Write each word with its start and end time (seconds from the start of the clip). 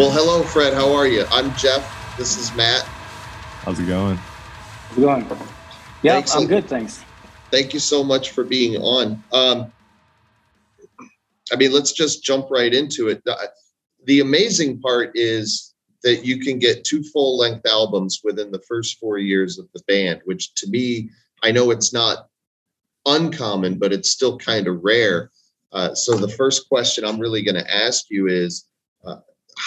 Well, 0.00 0.10
hello, 0.10 0.42
Fred. 0.42 0.72
How 0.72 0.94
are 0.94 1.06
you? 1.06 1.26
I'm 1.30 1.54
Jeff. 1.56 2.16
This 2.16 2.38
is 2.38 2.56
Matt. 2.56 2.84
How's 3.64 3.78
it 3.78 3.86
going? 3.86 4.16
How's 4.16 4.96
it 4.96 5.00
going? 5.02 5.26
Yeah, 6.00 6.14
thanks 6.14 6.34
I'm 6.34 6.46
good. 6.46 6.66
Thanks. 6.66 7.04
Thank 7.50 7.74
you 7.74 7.80
so 7.80 8.02
much 8.02 8.30
for 8.30 8.42
being 8.42 8.80
on. 8.80 9.22
Um, 9.30 9.70
I 11.52 11.56
mean, 11.56 11.70
let's 11.72 11.92
just 11.92 12.24
jump 12.24 12.46
right 12.50 12.72
into 12.72 13.08
it. 13.08 13.22
The 14.06 14.20
amazing 14.20 14.80
part 14.80 15.10
is 15.16 15.74
that 16.02 16.24
you 16.24 16.40
can 16.40 16.58
get 16.58 16.84
two 16.84 17.02
full 17.02 17.36
length 17.36 17.66
albums 17.66 18.20
within 18.24 18.50
the 18.52 18.62
first 18.66 18.98
four 18.98 19.18
years 19.18 19.58
of 19.58 19.68
the 19.74 19.82
band, 19.86 20.22
which 20.24 20.54
to 20.54 20.70
me, 20.70 21.10
I 21.42 21.50
know 21.50 21.70
it's 21.70 21.92
not 21.92 22.26
uncommon, 23.04 23.78
but 23.78 23.92
it's 23.92 24.08
still 24.08 24.38
kind 24.38 24.66
of 24.66 24.82
rare. 24.82 25.30
Uh, 25.72 25.94
so 25.94 26.16
the 26.16 26.26
first 26.26 26.70
question 26.70 27.04
I'm 27.04 27.20
really 27.20 27.42
going 27.42 27.62
to 27.62 27.70
ask 27.70 28.06
you 28.08 28.28
is 28.28 28.64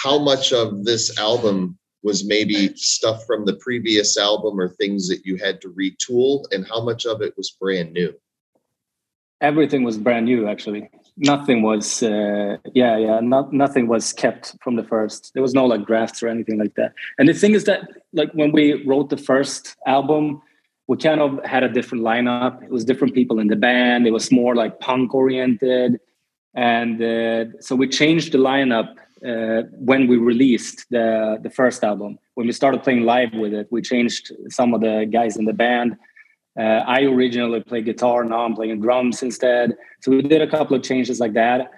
how 0.02 0.18
much 0.18 0.52
of 0.52 0.84
this 0.84 1.16
album 1.18 1.78
was 2.02 2.26
maybe 2.26 2.74
stuff 2.76 3.24
from 3.26 3.44
the 3.46 3.56
previous 3.56 4.18
album 4.18 4.60
or 4.60 4.68
things 4.68 5.08
that 5.08 5.24
you 5.24 5.36
had 5.36 5.60
to 5.62 5.68
retool, 5.70 6.44
and 6.52 6.66
how 6.66 6.84
much 6.84 7.06
of 7.06 7.22
it 7.22 7.34
was 7.36 7.50
brand 7.50 7.92
new? 7.92 8.12
Everything 9.40 9.84
was 9.84 9.96
brand 9.98 10.26
new, 10.26 10.46
actually. 10.46 10.90
Nothing 11.16 11.62
was, 11.62 12.02
uh, 12.02 12.56
yeah, 12.74 12.96
yeah, 12.98 13.20
not 13.20 13.52
nothing 13.52 13.86
was 13.88 14.12
kept 14.12 14.56
from 14.62 14.76
the 14.76 14.82
first. 14.82 15.32
There 15.32 15.42
was 15.42 15.54
no 15.54 15.64
like 15.64 15.86
drafts 15.86 16.22
or 16.22 16.28
anything 16.28 16.58
like 16.58 16.74
that. 16.74 16.92
And 17.18 17.28
the 17.28 17.34
thing 17.34 17.54
is 17.54 17.64
that, 17.64 17.88
like, 18.12 18.32
when 18.32 18.52
we 18.52 18.84
wrote 18.84 19.10
the 19.10 19.16
first 19.16 19.76
album, 19.86 20.42
we 20.88 20.96
kind 20.96 21.20
of 21.20 21.42
had 21.44 21.62
a 21.62 21.68
different 21.68 22.04
lineup. 22.04 22.62
It 22.62 22.70
was 22.70 22.84
different 22.84 23.14
people 23.14 23.38
in 23.38 23.48
the 23.48 23.56
band. 23.56 24.06
It 24.06 24.12
was 24.12 24.30
more 24.30 24.54
like 24.54 24.80
punk 24.80 25.14
oriented, 25.14 26.00
and 26.54 27.02
uh, 27.02 27.60
so 27.60 27.76
we 27.76 27.88
changed 27.88 28.32
the 28.32 28.38
lineup 28.38 28.94
uh, 29.24 29.62
when 29.72 30.06
we 30.06 30.16
released 30.16 30.86
the 30.90 31.38
the 31.42 31.50
first 31.50 31.82
album. 31.82 32.18
When 32.34 32.46
we 32.46 32.52
started 32.52 32.82
playing 32.82 33.02
live 33.02 33.32
with 33.32 33.54
it, 33.54 33.68
we 33.70 33.80
changed 33.82 34.32
some 34.50 34.74
of 34.74 34.80
the 34.80 35.08
guys 35.10 35.36
in 35.36 35.44
the 35.44 35.52
band. 35.52 35.96
Uh, 36.58 36.82
I 36.86 37.02
originally 37.02 37.60
played 37.60 37.84
guitar. 37.84 38.24
Now 38.24 38.44
I'm 38.44 38.54
playing 38.54 38.80
drums 38.80 39.22
instead. 39.22 39.76
So 40.00 40.10
we 40.12 40.22
did 40.22 40.42
a 40.42 40.46
couple 40.46 40.76
of 40.76 40.82
changes 40.82 41.20
like 41.20 41.32
that, 41.34 41.70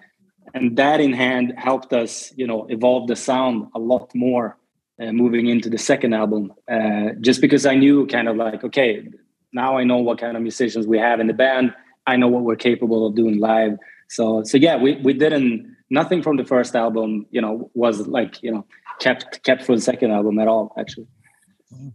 and 0.55 0.77
that 0.77 1.01
in 1.01 1.13
hand 1.13 1.55
helped 1.57 1.93
us, 1.93 2.33
you 2.37 2.47
know, 2.47 2.67
evolve 2.69 3.09
the 3.09 3.17
sound 3.17 3.69
a 3.75 3.79
lot 3.79 4.15
more 4.15 4.59
uh, 5.01 5.13
moving 5.13 5.47
into 5.47 5.71
the 5.71 5.79
second 5.79 6.15
album. 6.15 6.53
Uh, 6.71 7.11
just 7.21 7.41
because 7.41 7.65
I 7.67 7.75
knew 7.75 8.07
kind 8.07 8.29
of 8.29 8.37
like, 8.37 8.65
okay, 8.65 9.09
now 9.53 9.79
I 9.79 9.85
know 9.85 9.99
what 9.99 10.19
kind 10.19 10.37
of 10.37 10.43
musicians 10.43 10.87
we 10.87 10.99
have 10.99 11.21
in 11.21 11.27
the 11.27 11.35
band. 11.35 11.75
I 12.07 12.17
know 12.17 12.29
what 12.29 12.43
we're 12.43 12.57
capable 12.57 13.07
of 13.07 13.15
doing 13.15 13.39
live. 13.39 13.79
So, 14.09 14.43
so 14.45 14.57
yeah, 14.59 14.77
we 14.77 14.97
we 14.97 15.13
didn't 15.13 15.76
nothing 15.91 16.23
from 16.23 16.37
the 16.37 16.45
first 16.45 16.75
album, 16.75 17.27
you 17.31 17.41
know, 17.41 17.71
was 17.75 18.07
like 18.07 18.43
you 18.43 18.53
know 18.53 18.67
kept 19.01 19.43
kept 19.43 19.65
for 19.65 19.75
the 19.75 19.81
second 19.81 20.11
album 20.11 20.39
at 20.39 20.49
all, 20.49 20.75
actually. 20.79 21.07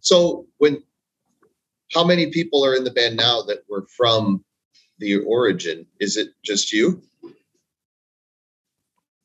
So 0.02 0.47
when 0.57 0.81
how 1.94 2.06
many 2.06 2.31
people 2.31 2.66
are 2.66 2.75
in 2.75 2.84
the 2.84 2.91
band 2.91 3.18
now 3.18 3.41
that 3.44 3.63
were 3.69 3.85
from 3.97 4.44
the 5.00 5.18
origin? 5.18 5.85
Is 6.00 6.18
it 6.18 6.30
just 6.44 6.72
you? 6.72 7.01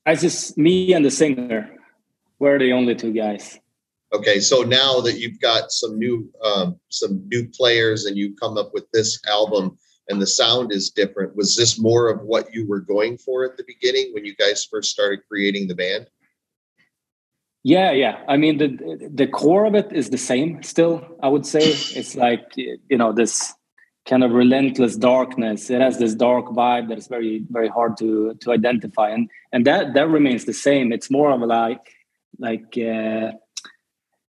It's 0.07 0.23
just 0.23 0.57
me 0.57 0.93
and 0.93 1.05
the 1.05 1.11
singer. 1.11 1.71
We're 2.39 2.59
the 2.59 2.73
only 2.73 2.95
two 2.95 3.13
guys. 3.13 3.59
Okay, 4.13 4.39
so 4.41 4.63
now 4.63 5.01
that 5.01 5.19
you've 5.19 5.41
got 5.41 5.73
some 5.73 5.99
new 5.99 6.31
um, 6.45 6.79
some 6.91 7.23
new 7.29 7.49
players 7.49 8.05
and 8.05 8.17
you 8.17 8.35
come 8.37 8.57
up 8.57 8.73
with 8.73 8.89
this 8.93 9.21
album 9.27 9.77
and 10.09 10.21
the 10.21 10.27
sound 10.27 10.73
is 10.73 10.91
different, 10.91 11.37
was 11.37 11.57
this 11.57 11.79
more 11.79 12.09
of 12.09 12.21
what 12.23 12.53
you 12.55 12.67
were 12.67 12.81
going 12.81 13.19
for 13.19 13.45
at 13.45 13.57
the 13.57 13.65
beginning 13.67 14.13
when 14.13 14.25
you 14.25 14.35
guys 14.37 14.65
first 14.65 14.91
started 14.91 15.21
creating 15.29 15.69
the 15.69 15.75
band? 15.75 16.09
Yeah, 17.65 17.91
yeah. 17.91 18.23
I 18.29 18.37
mean, 18.37 18.59
the 18.59 19.11
the 19.13 19.27
core 19.27 19.67
of 19.67 19.75
it 19.75 19.93
is 19.93 20.11
the 20.11 20.19
same. 20.19 20.63
Still, 20.63 21.05
I 21.21 21.29
would 21.29 21.45
say 21.45 21.61
it's 21.99 22.15
like 22.15 22.45
you 22.57 22.97
know 22.97 23.13
this 23.13 23.53
kind 24.09 24.23
of 24.23 24.31
relentless 24.31 24.97
darkness. 24.97 25.69
It 25.69 25.81
has 25.81 25.99
this 25.99 26.15
dark 26.15 26.47
vibe 26.47 26.89
that 26.89 26.99
is 26.99 27.09
very 27.09 27.43
very 27.51 27.69
hard 27.69 27.97
to 27.97 28.35
to 28.35 28.53
identify, 28.53 29.11
and 29.11 29.29
and 29.53 29.67
that 29.67 29.95
that 29.95 30.09
remains 30.09 30.45
the 30.45 30.53
same. 30.53 30.93
It's 30.93 31.11
more 31.11 31.33
of 31.33 31.43
a 31.43 31.47
like 31.47 31.93
like. 32.39 32.79
Uh, 32.79 33.33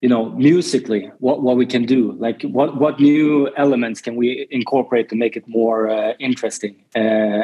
you 0.02 0.10
know 0.10 0.30
musically 0.32 1.12
what, 1.20 1.42
what 1.42 1.56
we 1.58 1.66
can 1.66 1.86
do 1.86 2.12
like 2.14 2.42
what 2.44 2.78
what 2.78 3.00
new 3.00 3.50
elements 3.56 4.02
can 4.02 4.16
we 4.16 4.48
incorporate 4.52 5.10
to 5.10 5.16
make 5.16 5.36
it 5.36 5.48
more 5.48 5.90
uh, 5.90 6.14
interesting 6.20 6.76
uh, 6.96 7.00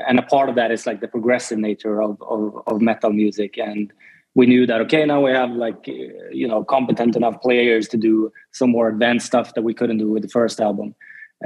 and 0.07 0.19
a 0.19 0.21
part 0.23 0.49
of 0.49 0.55
that 0.55 0.71
is 0.71 0.85
like 0.85 1.01
the 1.01 1.07
progressive 1.07 1.57
nature 1.57 2.01
of, 2.01 2.21
of, 2.21 2.61
of 2.67 2.81
metal 2.81 3.11
music 3.11 3.57
and 3.57 3.93
we 4.35 4.45
knew 4.45 4.65
that 4.65 4.81
okay 4.81 5.05
now 5.05 5.23
we 5.23 5.31
have 5.31 5.51
like 5.51 5.87
you 5.87 6.47
know 6.47 6.63
competent 6.63 7.15
enough 7.15 7.41
players 7.41 7.87
to 7.87 7.97
do 7.97 8.31
some 8.51 8.69
more 8.69 8.87
advanced 8.89 9.25
stuff 9.25 9.53
that 9.53 9.63
we 9.63 9.73
couldn't 9.73 9.97
do 9.97 10.09
with 10.11 10.21
the 10.21 10.29
first 10.29 10.59
album 10.59 10.93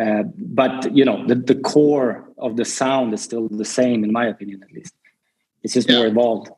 uh, 0.01 0.23
but 0.37 0.93
you 0.95 1.05
know 1.05 1.25
the, 1.27 1.35
the 1.35 1.55
core 1.55 2.27
of 2.39 2.57
the 2.57 2.65
sound 2.65 3.13
is 3.13 3.21
still 3.21 3.47
the 3.49 3.65
same 3.65 4.03
in 4.03 4.11
my 4.11 4.25
opinion 4.25 4.61
at 4.63 4.71
least 4.71 4.93
it's 5.63 5.73
just 5.73 5.89
yeah. 5.89 5.97
more 5.97 6.07
evolved 6.07 6.49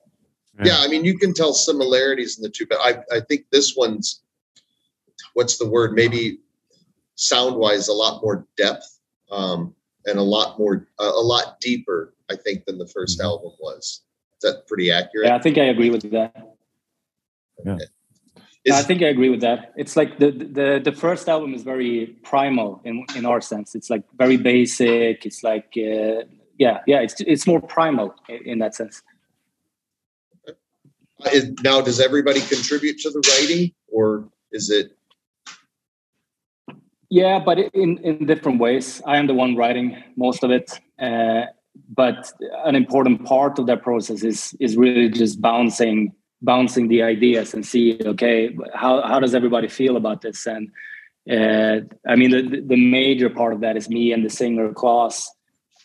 yeah. 0.64 0.78
I 0.80 0.88
mean, 0.88 1.06
you 1.06 1.18
can 1.20 1.36
tell 1.36 1.54
similarities 1.54 2.38
in 2.38 2.42
the 2.42 2.50
two, 2.50 2.66
but 2.66 2.80
I, 2.82 2.98
I 3.16 3.20
think 3.20 3.46
this 3.52 3.76
one's 3.76 4.22
what's 5.38 5.58
the 5.60 5.70
word? 5.70 5.94
Maybe 5.94 6.40
sound 7.14 7.58
wise, 7.58 7.88
a 7.88 7.94
lot 7.94 8.24
more 8.24 8.48
depth 8.58 9.00
um, 9.32 9.76
and 10.08 10.18
a 10.18 10.24
lot 10.24 10.58
more, 10.58 10.88
uh, 11.00 11.12
a 11.16 11.22
lot 11.22 11.60
deeper, 11.62 12.16
I 12.28 12.36
think, 12.36 12.66
than 12.66 12.80
the 12.80 12.86
1st 12.86 13.18
mm-hmm. 13.18 13.22
album 13.22 13.52
was. 13.60 14.02
Is 14.42 14.52
that 14.52 14.66
pretty 14.68 14.92
accurate? 14.92 15.28
Yeah, 15.28 15.36
I 15.36 15.40
think 15.40 15.60
I 15.60 15.66
agree 15.66 15.92
with 15.92 16.10
that. 16.10 16.56
Yeah. 17.64 17.78
Is, 18.66 18.74
I 18.74 18.82
think 18.82 19.04
I 19.04 19.06
agree 19.06 19.30
with 19.30 19.42
that. 19.42 19.74
It's 19.78 19.96
like 19.96 20.18
the, 20.18 20.32
the 20.32 20.82
the 20.84 20.92
first 20.92 21.30
album 21.30 21.54
is 21.54 21.64
very 21.64 22.18
primal 22.24 22.82
in 22.84 23.06
in 23.16 23.26
our 23.26 23.40
sense. 23.40 23.76
It's 23.76 23.90
like 23.90 24.04
very 24.18 24.36
basic. 24.36 25.26
It's 25.26 25.42
like 25.42 25.70
uh, 25.78 26.28
yeah, 26.58 26.82
yeah. 26.86 27.00
It's 27.00 27.16
it's 27.22 27.48
more 27.48 27.62
primal 27.62 28.14
in, 28.28 28.40
in 28.46 28.60
that 28.60 28.76
sense. 28.76 29.02
Is, 31.32 31.50
now, 31.64 31.80
does 31.82 32.00
everybody 32.02 32.42
contribute 32.42 33.00
to 33.00 33.10
the 33.10 33.22
writing, 33.30 33.72
or 33.88 34.30
is 34.52 34.70
it 34.70 34.98
yeah, 37.10 37.40
but 37.40 37.60
in 37.60 37.98
in 38.00 38.26
different 38.26 38.60
ways. 38.60 39.02
I 39.06 39.18
am 39.18 39.28
the 39.28 39.34
one 39.34 39.56
writing 39.56 40.02
most 40.16 40.44
of 40.44 40.52
it, 40.52 40.80
uh, 41.00 41.46
but 41.90 42.32
an 42.66 42.76
important 42.76 43.26
part 43.26 43.60
of 43.60 43.68
that 43.68 43.82
process 43.82 44.24
is 44.24 44.56
is 44.60 44.76
really 44.76 45.10
just 45.10 45.42
bouncing 45.42 46.14
bouncing 46.42 46.88
the 46.88 47.02
ideas 47.02 47.54
and 47.54 47.66
see 47.66 48.00
okay 48.06 48.56
how 48.76 49.02
how 49.02 49.20
does 49.20 49.34
everybody 49.34 49.68
feel 49.68 49.96
about 49.96 50.22
this? 50.22 50.46
And 50.46 50.70
uh, 51.30 51.86
I 52.08 52.16
mean 52.16 52.32
the 52.32 52.62
the 52.62 52.90
major 52.92 53.30
part 53.30 53.54
of 53.54 53.62
that 53.62 53.78
is 53.78 53.90
me 53.90 54.12
and 54.12 54.26
the 54.26 54.30
singer 54.30 54.74
Klaus 54.74 55.32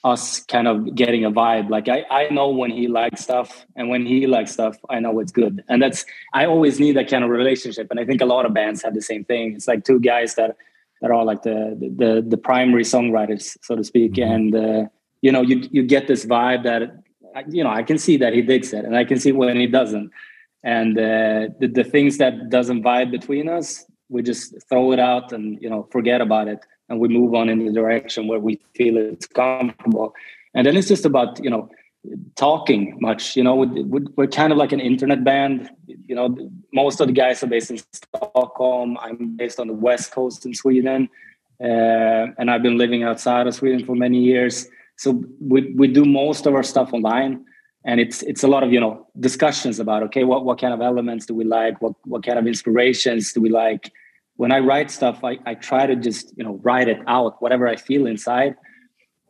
us 0.04 0.40
kind 0.46 0.66
of 0.66 0.96
getting 0.96 1.24
a 1.24 1.30
vibe. 1.30 1.70
Like 1.70 1.88
I, 1.88 2.04
I 2.10 2.28
know 2.30 2.48
when 2.50 2.72
he 2.72 2.88
likes 2.88 3.22
stuff 3.22 3.64
and 3.76 3.88
when 3.88 4.04
he 4.04 4.26
likes 4.26 4.50
stuff 4.50 4.76
i 4.90 4.98
know 4.98 5.20
it's 5.20 5.30
good. 5.30 5.62
And 5.68 5.80
that's 5.80 6.04
i 6.32 6.44
always 6.44 6.80
need 6.80 6.96
that 6.96 7.08
kind 7.08 7.22
of 7.22 7.30
relationship. 7.30 7.86
And 7.90 8.00
i 8.00 8.04
think 8.04 8.20
a 8.20 8.26
lot 8.26 8.44
of 8.44 8.52
bands 8.52 8.82
have 8.82 8.94
the 8.94 9.02
same 9.02 9.24
thing. 9.24 9.54
It's 9.54 9.68
like 9.68 9.84
two 9.84 10.00
guys 10.00 10.34
that 10.34 10.56
that 11.02 11.10
are 11.10 11.24
like 11.24 11.42
the 11.42 11.76
the 11.96 12.24
the 12.26 12.38
primary 12.38 12.84
songwriters, 12.84 13.56
so 13.60 13.76
to 13.76 13.84
speak. 13.84 14.12
Mm-hmm. 14.12 14.32
And 14.32 14.54
uh, 14.54 14.88
you 15.20 15.30
know, 15.30 15.42
you 15.42 15.68
you 15.70 15.82
get 15.82 16.06
this 16.06 16.24
vibe 16.24 16.62
that 16.62 16.82
you 17.48 17.62
know 17.62 17.70
I 17.70 17.82
can 17.82 17.98
see 17.98 18.16
that 18.16 18.32
he 18.32 18.40
digs 18.40 18.72
it, 18.72 18.84
and 18.84 18.96
I 18.96 19.04
can 19.04 19.18
see 19.18 19.32
when 19.32 19.56
he 19.56 19.66
doesn't. 19.66 20.10
And 20.62 20.96
uh, 20.96 21.48
the 21.58 21.68
the 21.72 21.84
things 21.84 22.18
that 22.18 22.48
doesn't 22.48 22.82
vibe 22.82 23.10
between 23.10 23.48
us, 23.48 23.84
we 24.08 24.22
just 24.22 24.54
throw 24.68 24.92
it 24.92 25.00
out 25.00 25.32
and 25.32 25.60
you 25.60 25.68
know 25.68 25.88
forget 25.90 26.20
about 26.20 26.46
it, 26.48 26.60
and 26.88 27.00
we 27.00 27.08
move 27.08 27.34
on 27.34 27.48
in 27.48 27.66
the 27.66 27.72
direction 27.72 28.28
where 28.28 28.40
we 28.40 28.60
feel 28.76 28.96
it's 28.96 29.26
comfortable. 29.26 30.14
And 30.54 30.66
then 30.66 30.76
it's 30.76 30.88
just 30.88 31.04
about 31.04 31.42
you 31.42 31.50
know 31.50 31.68
talking 32.36 32.96
much. 33.00 33.36
You 33.36 33.44
know, 33.44 33.54
we're 33.56 34.26
kind 34.26 34.52
of 34.52 34.58
like 34.58 34.72
an 34.72 34.80
internet 34.80 35.24
band. 35.24 35.70
You 35.86 36.14
know, 36.14 36.50
most 36.72 37.00
of 37.00 37.06
the 37.06 37.12
guys 37.12 37.42
are 37.42 37.46
based 37.46 37.70
in 37.70 37.78
Stockholm. 37.92 38.98
I'm 39.00 39.36
based 39.36 39.60
on 39.60 39.66
the 39.68 39.74
west 39.74 40.12
coast 40.12 40.44
in 40.46 40.54
Sweden, 40.54 41.08
uh, 41.62 42.26
and 42.38 42.50
I've 42.50 42.62
been 42.62 42.78
living 42.78 43.02
outside 43.02 43.46
of 43.46 43.54
Sweden 43.54 43.84
for 43.84 43.94
many 43.94 44.18
years. 44.18 44.66
So 44.96 45.22
we 45.40 45.72
we 45.76 45.88
do 45.88 46.04
most 46.04 46.46
of 46.46 46.54
our 46.54 46.62
stuff 46.62 46.92
online, 46.92 47.44
and 47.84 48.00
it's 48.00 48.22
it's 48.22 48.42
a 48.42 48.48
lot 48.48 48.62
of 48.62 48.72
you 48.72 48.80
know 48.80 49.06
discussions 49.18 49.78
about 49.78 50.02
okay, 50.04 50.24
what 50.24 50.44
what 50.44 50.60
kind 50.60 50.74
of 50.74 50.80
elements 50.80 51.26
do 51.26 51.34
we 51.34 51.44
like? 51.44 51.80
What 51.80 51.94
what 52.04 52.24
kind 52.24 52.38
of 52.38 52.46
inspirations 52.46 53.32
do 53.32 53.40
we 53.40 53.48
like? 53.48 53.92
When 54.36 54.50
I 54.50 54.58
write 54.58 54.90
stuff, 54.90 55.22
I, 55.22 55.38
I 55.44 55.54
try 55.54 55.86
to 55.86 55.94
just 55.94 56.32
you 56.36 56.44
know 56.44 56.58
write 56.62 56.88
it 56.88 56.98
out, 57.06 57.40
whatever 57.40 57.68
I 57.68 57.76
feel 57.76 58.06
inside. 58.06 58.56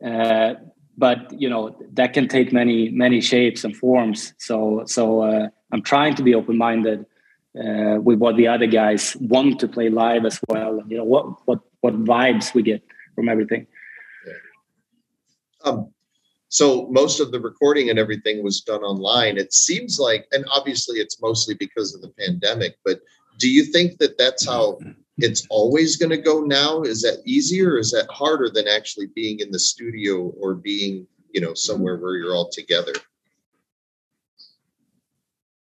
Uh, 0.03 0.55
but 0.97 1.31
you 1.39 1.49
know 1.49 1.75
that 1.93 2.13
can 2.13 2.27
take 2.27 2.53
many 2.53 2.89
many 2.89 3.21
shapes 3.21 3.63
and 3.63 3.75
forms. 3.75 4.33
So 4.37 4.83
so 4.85 5.21
uh, 5.21 5.47
i'm 5.71 5.81
trying 5.81 6.15
to 6.15 6.23
be 6.23 6.35
open 6.35 6.57
minded 6.57 7.05
uh, 7.59 7.97
with 8.01 8.19
what 8.19 8.35
the 8.35 8.47
other 8.47 8.67
guys 8.67 9.15
want 9.19 9.59
to 9.59 9.67
play 9.67 9.89
live 9.89 10.25
as 10.25 10.39
well 10.47 10.79
and 10.79 10.89
you 10.91 10.97
know 10.97 11.03
what 11.03 11.25
what 11.47 11.59
what 11.81 11.93
vibes 12.03 12.53
we 12.53 12.63
get 12.63 12.81
from 13.15 13.29
everything. 13.29 13.67
Um, 15.65 15.93
so 16.49 16.87
most 16.91 17.19
of 17.19 17.31
the 17.31 17.39
recording 17.39 17.89
and 17.89 17.97
everything 17.97 18.43
was 18.43 18.61
done 18.61 18.81
online. 18.81 19.37
It 19.37 19.53
seems 19.53 19.99
like, 19.99 20.27
and 20.31 20.45
obviously 20.51 20.99
it's 20.99 21.21
mostly 21.21 21.55
because 21.55 21.95
of 21.95 22.01
the 22.01 22.09
pandemic, 22.09 22.77
but 22.85 23.01
do 23.39 23.49
you 23.49 23.63
think 23.63 23.97
that 23.97 24.17
that's 24.17 24.45
how 24.45 24.77
it's 25.17 25.45
always 25.49 25.97
going 25.97 26.09
to 26.09 26.17
go 26.17 26.41
now? 26.41 26.81
Is 26.81 27.01
that 27.01 27.21
easier 27.25 27.77
is 27.77 27.91
that 27.91 28.07
harder 28.09 28.49
than 28.49 28.67
actually 28.67 29.07
being 29.07 29.39
in 29.39 29.51
the 29.51 29.59
studio 29.59 30.33
or 30.39 30.55
being, 30.55 31.07
you 31.31 31.41
know, 31.41 31.53
somewhere 31.53 31.97
where 31.97 32.17
you're 32.17 32.35
all 32.35 32.49
together? 32.49 32.93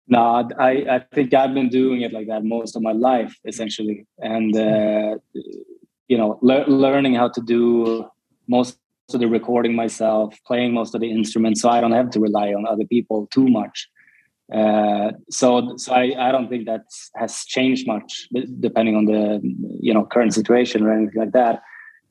No, 0.06 0.48
I, 0.58 0.70
I 0.70 1.04
think 1.14 1.32
I've 1.32 1.54
been 1.54 1.70
doing 1.70 2.02
it 2.02 2.12
like 2.12 2.26
that 2.28 2.44
most 2.44 2.76
of 2.76 2.82
my 2.82 2.92
life, 2.92 3.34
essentially. 3.46 4.06
And, 4.18 4.54
uh, 4.54 5.16
you 6.08 6.18
know, 6.18 6.38
le- 6.42 6.68
learning 6.68 7.14
how 7.14 7.28
to 7.30 7.40
do 7.40 8.06
most 8.46 8.78
of 9.12 9.20
the 9.20 9.26
recording 9.26 9.74
myself, 9.74 10.36
playing 10.46 10.74
most 10.74 10.94
of 10.94 11.00
the 11.00 11.10
instruments, 11.10 11.62
so 11.62 11.70
I 11.70 11.80
don't 11.80 11.92
have 11.92 12.10
to 12.10 12.20
rely 12.20 12.48
on 12.48 12.66
other 12.66 12.84
people 12.84 13.26
too 13.28 13.48
much. 13.48 13.88
Uh, 14.52 15.12
so, 15.30 15.74
so 15.76 15.92
I, 15.92 16.28
I 16.28 16.32
don't 16.32 16.48
think 16.48 16.66
that 16.66 16.82
has 17.16 17.44
changed 17.44 17.86
much, 17.86 18.28
depending 18.60 18.96
on 18.96 19.06
the 19.06 19.40
you 19.80 19.94
know 19.94 20.04
current 20.04 20.34
situation 20.34 20.84
or 20.84 20.92
anything 20.92 21.18
like 21.18 21.32
that. 21.32 21.62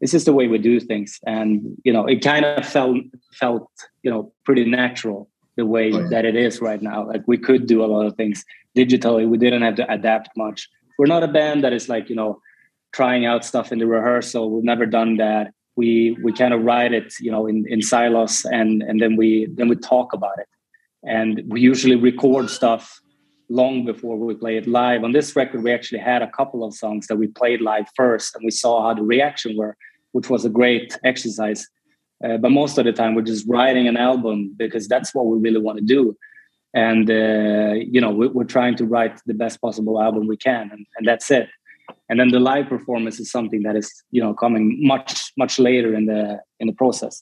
It's 0.02 0.12
just 0.12 0.26
the 0.26 0.34
way 0.34 0.48
we 0.48 0.58
do 0.58 0.80
things, 0.80 1.20
and 1.26 1.78
you 1.84 1.94
know, 1.94 2.06
it 2.06 2.24
kind 2.24 2.46
of 2.46 2.66
felt 2.66 2.98
felt 3.34 3.70
you 4.02 4.12
know 4.12 4.34
pretty 4.46 4.66
natural 4.66 5.30
the 5.56 5.66
way 5.66 5.92
oh, 5.94 6.00
yeah. 6.00 6.08
that 6.10 6.26
it 6.26 6.36
is 6.36 6.62
right 6.62 6.82
now. 6.82 7.08
Like 7.08 7.22
we 7.28 7.38
could 7.38 7.68
do 7.68 7.84
a 7.84 7.88
lot 7.88 8.06
of 8.06 8.16
things 8.16 8.44
digitally. 8.76 9.28
We 9.28 9.38
didn't 9.38 9.62
have 9.62 9.76
to 9.76 9.92
adapt 9.92 10.30
much. 10.36 10.70
We're 10.98 11.06
not 11.06 11.24
a 11.24 11.28
band 11.28 11.64
that 11.64 11.74
is 11.74 11.90
like, 11.90 12.10
you 12.10 12.16
know, 12.16 12.40
trying 12.94 13.26
out 13.26 13.46
stuff 13.46 13.72
in 13.72 13.80
the 13.80 13.88
rehearsal. 13.88 14.52
We've 14.52 14.64
never 14.64 14.86
done 14.86 15.18
that. 15.18 15.54
We 15.76 16.18
we 16.24 16.34
kind 16.34 16.54
of 16.54 16.64
write 16.64 16.94
it, 16.94 17.14
you 17.20 17.32
know, 17.32 17.48
in, 17.48 17.66
in 17.68 17.82
silos 17.82 18.46
and 18.46 18.84
and 18.84 19.02
then 19.02 19.16
we 19.16 19.48
then 19.54 19.68
we 19.70 19.76
talk 19.76 20.14
about 20.14 20.38
it. 20.40 20.48
And 21.08 21.42
we 21.48 21.62
usually 21.62 21.96
record 21.96 22.50
stuff 22.50 23.02
long 23.50 23.86
before 23.86 24.18
we 24.18 24.36
play 24.36 24.58
it 24.58 24.68
live. 24.68 25.04
On 25.04 25.12
this 25.12 25.36
record, 25.36 25.64
we 25.64 25.72
actually 25.72 26.00
had 26.00 26.22
a 26.22 26.32
couple 26.32 26.64
of 26.64 26.74
songs 26.74 27.08
that 27.08 27.18
we 27.18 27.28
played 27.28 27.62
live 27.62 27.88
first 27.96 28.36
and 28.36 28.44
we 28.44 28.52
saw 28.52 28.84
how 28.84 28.94
the 28.94 29.04
reaction 29.04 29.58
were, 29.58 29.76
which 30.14 30.30
was 30.30 30.46
a 30.46 30.50
great 30.50 30.98
exercise 31.04 31.68
uh, 32.24 32.38
but 32.38 32.52
most 32.52 32.78
of 32.78 32.86
the 32.86 32.94
time, 32.94 33.16
we're 33.16 33.22
just 33.22 33.46
writing 33.48 33.88
an 33.88 33.98
album 33.98 34.54
because 34.58 34.88
that's 34.88 35.14
what 35.14 35.26
we 35.26 35.38
really 35.40 35.60
want 35.60 35.78
to 35.78 35.84
do. 35.84 36.16
And, 36.74 37.10
uh, 37.10 37.74
you 37.74 38.00
know, 38.00 38.12
we, 38.12 38.42
are 38.42 38.46
trying 38.46 38.76
to 38.78 38.86
write 38.86 39.20
the 39.26 39.34
best 39.34 39.62
possible 39.62 40.02
album 40.02 40.28
we 40.28 40.38
can. 40.38 40.70
And, 40.72 40.86
and 40.98 41.08
that's 41.08 41.30
it. 41.30 41.50
And 42.10 42.20
then 42.20 42.30
the 42.30 42.40
live 42.40 42.68
performance 42.68 43.20
is 43.20 43.30
something 43.30 43.64
that 43.64 43.76
is, 43.76 43.92
you 44.12 44.22
know, 44.22 44.34
coming 44.34 44.80
much, 44.82 45.34
much 45.38 45.60
later 45.60 45.94
in 45.94 46.06
the 46.06 46.40
in 46.60 46.68
the 46.68 46.74
process. 46.74 47.22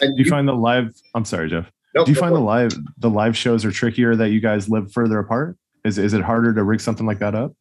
And 0.00 0.16
do 0.16 0.22
you 0.22 0.30
find 0.30 0.48
the 0.48 0.54
live? 0.54 0.94
I'm 1.14 1.26
sorry, 1.26 1.50
Jeff. 1.50 1.70
Do 1.94 2.04
you 2.06 2.14
find 2.14 2.34
the 2.34 2.40
live 2.40 2.72
the 2.98 3.10
live 3.10 3.36
shows 3.36 3.64
are 3.64 3.70
trickier 3.70 4.14
that 4.16 4.30
you 4.30 4.40
guys 4.40 4.68
live 4.68 4.92
further 4.92 5.18
apart? 5.18 5.56
Is 5.84 5.98
is 5.98 6.14
it 6.14 6.22
harder 6.22 6.54
to 6.54 6.62
rig 6.62 6.80
something 6.80 7.06
like 7.06 7.18
that 7.18 7.34
up? 7.34 7.52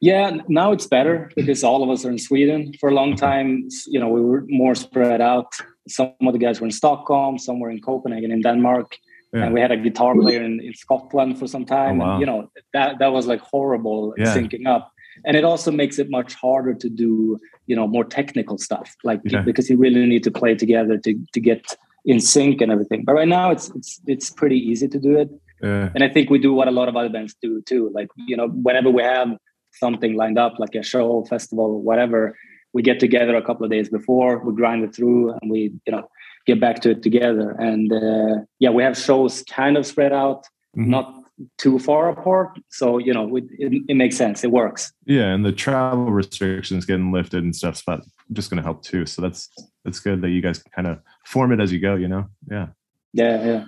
Yeah, 0.00 0.38
now 0.48 0.70
it's 0.72 0.86
better 0.86 1.30
because 1.34 1.64
all 1.64 1.82
of 1.82 1.90
us 1.90 2.04
are 2.04 2.10
in 2.10 2.18
Sweden. 2.18 2.72
For 2.78 2.88
a 2.88 2.94
long 2.94 3.16
time, 3.16 3.68
you 3.88 3.98
know, 3.98 4.08
we 4.08 4.20
were 4.20 4.44
more 4.48 4.74
spread 4.76 5.20
out. 5.20 5.52
Some 5.88 6.14
of 6.20 6.32
the 6.32 6.38
guys 6.38 6.60
were 6.60 6.66
in 6.66 6.70
Stockholm, 6.70 7.38
some 7.38 7.58
were 7.58 7.70
in 7.70 7.80
Copenhagen, 7.80 8.30
in 8.30 8.40
Denmark, 8.42 8.96
yeah. 9.32 9.44
and 9.44 9.54
we 9.54 9.60
had 9.60 9.72
a 9.72 9.76
guitar 9.76 10.14
player 10.14 10.42
in, 10.42 10.60
in 10.60 10.74
Scotland 10.74 11.38
for 11.38 11.48
some 11.48 11.62
oh, 11.62 11.64
time. 11.64 12.00
Oh, 12.00 12.04
wow. 12.04 12.12
and, 12.12 12.20
you 12.20 12.26
know, 12.26 12.50
that 12.74 12.98
that 13.00 13.12
was 13.12 13.26
like 13.26 13.40
horrible 13.40 14.14
yeah. 14.16 14.36
syncing 14.36 14.66
up. 14.66 14.92
And 15.24 15.36
it 15.36 15.44
also 15.44 15.72
makes 15.72 15.98
it 15.98 16.10
much 16.10 16.34
harder 16.34 16.74
to 16.74 16.88
do, 16.88 17.38
you 17.66 17.74
know, 17.74 17.88
more 17.88 18.04
technical 18.04 18.56
stuff, 18.56 18.94
like 19.02 19.20
yeah. 19.24 19.42
because 19.42 19.68
you 19.68 19.76
really 19.76 20.06
need 20.06 20.22
to 20.22 20.30
play 20.30 20.54
together 20.54 20.96
to 20.98 21.18
to 21.32 21.40
get 21.40 21.76
in 22.08 22.18
sync 22.20 22.60
and 22.62 22.72
everything. 22.72 23.04
But 23.04 23.12
right 23.12 23.28
now, 23.28 23.50
it's 23.50 23.68
it's 23.76 24.00
it's 24.06 24.30
pretty 24.30 24.58
easy 24.58 24.88
to 24.88 24.98
do 24.98 25.16
it. 25.16 25.30
And 25.60 26.02
I 26.02 26.08
think 26.08 26.30
we 26.30 26.38
do 26.38 26.52
what 26.54 26.66
a 26.66 26.70
lot 26.70 26.88
of 26.88 26.96
other 26.96 27.10
bands 27.10 27.34
do 27.40 27.62
too. 27.62 27.90
Like 27.94 28.08
you 28.26 28.36
know, 28.36 28.48
whenever 28.48 28.90
we 28.90 29.02
have 29.02 29.28
something 29.74 30.16
lined 30.16 30.38
up, 30.38 30.54
like 30.58 30.74
a 30.74 30.82
show, 30.82 31.24
festival, 31.24 31.82
whatever, 31.82 32.36
we 32.72 32.82
get 32.82 32.98
together 32.98 33.36
a 33.36 33.42
couple 33.42 33.64
of 33.64 33.70
days 33.70 33.88
before, 33.90 34.38
we 34.38 34.54
grind 34.54 34.82
it 34.84 34.94
through, 34.94 35.32
and 35.32 35.50
we, 35.50 35.72
you 35.86 35.92
know, 35.92 36.08
get 36.46 36.60
back 36.60 36.80
to 36.80 36.90
it 36.90 37.02
together. 37.02 37.50
And 37.50 37.92
uh, 37.92 38.44
yeah, 38.58 38.70
we 38.70 38.82
have 38.82 38.96
shows 38.96 39.42
kind 39.44 39.76
of 39.76 39.84
spread 39.84 40.12
out, 40.12 40.44
mm-hmm. 40.76 40.90
not 40.90 41.14
too 41.58 41.78
far 41.78 42.08
apart. 42.08 42.58
So 42.70 42.96
you 42.96 43.12
know, 43.12 43.36
it, 43.36 43.44
it, 43.58 43.82
it, 43.88 43.96
makes 43.96 44.16
sense. 44.16 44.44
It 44.44 44.50
works. 44.50 44.92
Yeah, 45.04 45.34
and 45.34 45.44
the 45.44 45.52
travel 45.52 46.10
restrictions 46.10 46.86
getting 46.86 47.12
lifted 47.12 47.44
and 47.44 47.54
stuff's 47.54 47.82
but 47.86 48.00
just 48.32 48.50
going 48.50 48.58
to 48.58 48.62
help 48.62 48.82
too. 48.82 49.04
So 49.04 49.20
that's 49.20 49.50
that's 49.84 50.00
good 50.00 50.22
that 50.22 50.30
you 50.30 50.40
guys 50.40 50.62
kind 50.74 50.88
of 50.88 51.00
form 51.28 51.52
it 51.52 51.60
as 51.60 51.72
you 51.72 51.78
go. 51.78 51.94
You 51.94 52.08
know, 52.08 52.26
yeah. 52.50 52.68
Yeah, 53.12 53.44
yeah. 53.44 53.64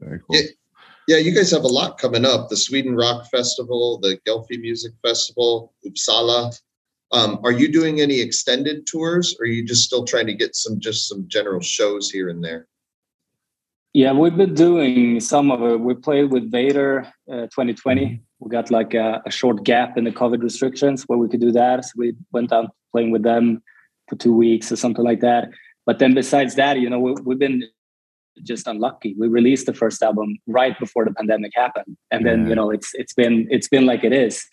Very 0.00 0.20
cool. 0.20 0.36
Yeah, 1.08 1.18
you 1.18 1.32
guys 1.32 1.52
have 1.52 1.62
a 1.62 1.68
lot 1.68 1.98
coming 1.98 2.24
up. 2.24 2.48
The 2.48 2.56
Sweden 2.56 2.96
Rock 2.96 3.30
Festival, 3.30 3.98
the 3.98 4.18
Gefle 4.26 4.60
Music 4.60 4.92
Festival, 5.02 5.72
Uppsala. 5.86 6.58
Um, 7.12 7.38
are 7.44 7.52
you 7.52 7.70
doing 7.70 8.00
any 8.00 8.20
extended 8.20 8.86
tours 8.86 9.36
or 9.38 9.44
are 9.44 9.46
you 9.46 9.64
just 9.64 9.84
still 9.84 10.04
trying 10.04 10.26
to 10.26 10.34
get 10.34 10.56
some 10.56 10.80
just 10.80 11.08
some 11.08 11.24
general 11.28 11.60
shows 11.60 12.10
here 12.10 12.28
and 12.28 12.42
there? 12.42 12.66
Yeah, 13.92 14.12
we've 14.12 14.36
been 14.36 14.54
doing 14.54 15.20
some 15.20 15.50
of 15.50 15.62
it. 15.62 15.80
We 15.80 15.94
played 15.94 16.32
with 16.32 16.50
Vader 16.50 17.06
uh, 17.30 17.46
2020. 17.54 18.04
Mm-hmm. 18.04 18.14
We 18.40 18.50
got 18.50 18.70
like 18.70 18.92
a, 18.92 19.22
a, 19.24 19.30
short 19.30 19.64
gap 19.64 19.96
in 19.96 20.04
the 20.04 20.10
COVID 20.10 20.42
restrictions 20.42 21.04
where 21.04 21.18
we 21.18 21.28
could 21.28 21.40
do 21.40 21.52
that. 21.52 21.84
So 21.86 21.92
we 21.96 22.14
went 22.32 22.52
out 22.52 22.74
playing 22.92 23.12
with 23.12 23.22
them 23.22 23.62
for 24.08 24.16
two 24.16 24.34
weeks 24.34 24.70
or 24.70 24.76
something 24.76 25.04
like 25.04 25.20
that. 25.20 25.48
But 25.86 26.00
then 26.00 26.14
besides 26.14 26.56
that, 26.56 26.80
you 26.80 26.90
know, 26.90 26.98
we, 26.98 27.14
we've 27.24 27.38
been 27.38 27.62
just 28.42 28.66
unlucky. 28.66 29.14
We 29.18 29.28
released 29.28 29.66
the 29.66 29.72
first 29.72 30.02
album 30.02 30.36
right 30.46 30.78
before 30.78 31.04
the 31.04 31.14
pandemic 31.14 31.52
happened, 31.54 31.96
and 32.10 32.24
yeah. 32.24 32.32
then 32.32 32.48
you 32.48 32.54
know 32.54 32.70
it's 32.70 32.90
it's 32.94 33.14
been 33.14 33.46
it's 33.50 33.68
been 33.68 33.86
like 33.86 34.04
it 34.04 34.12
is. 34.12 34.44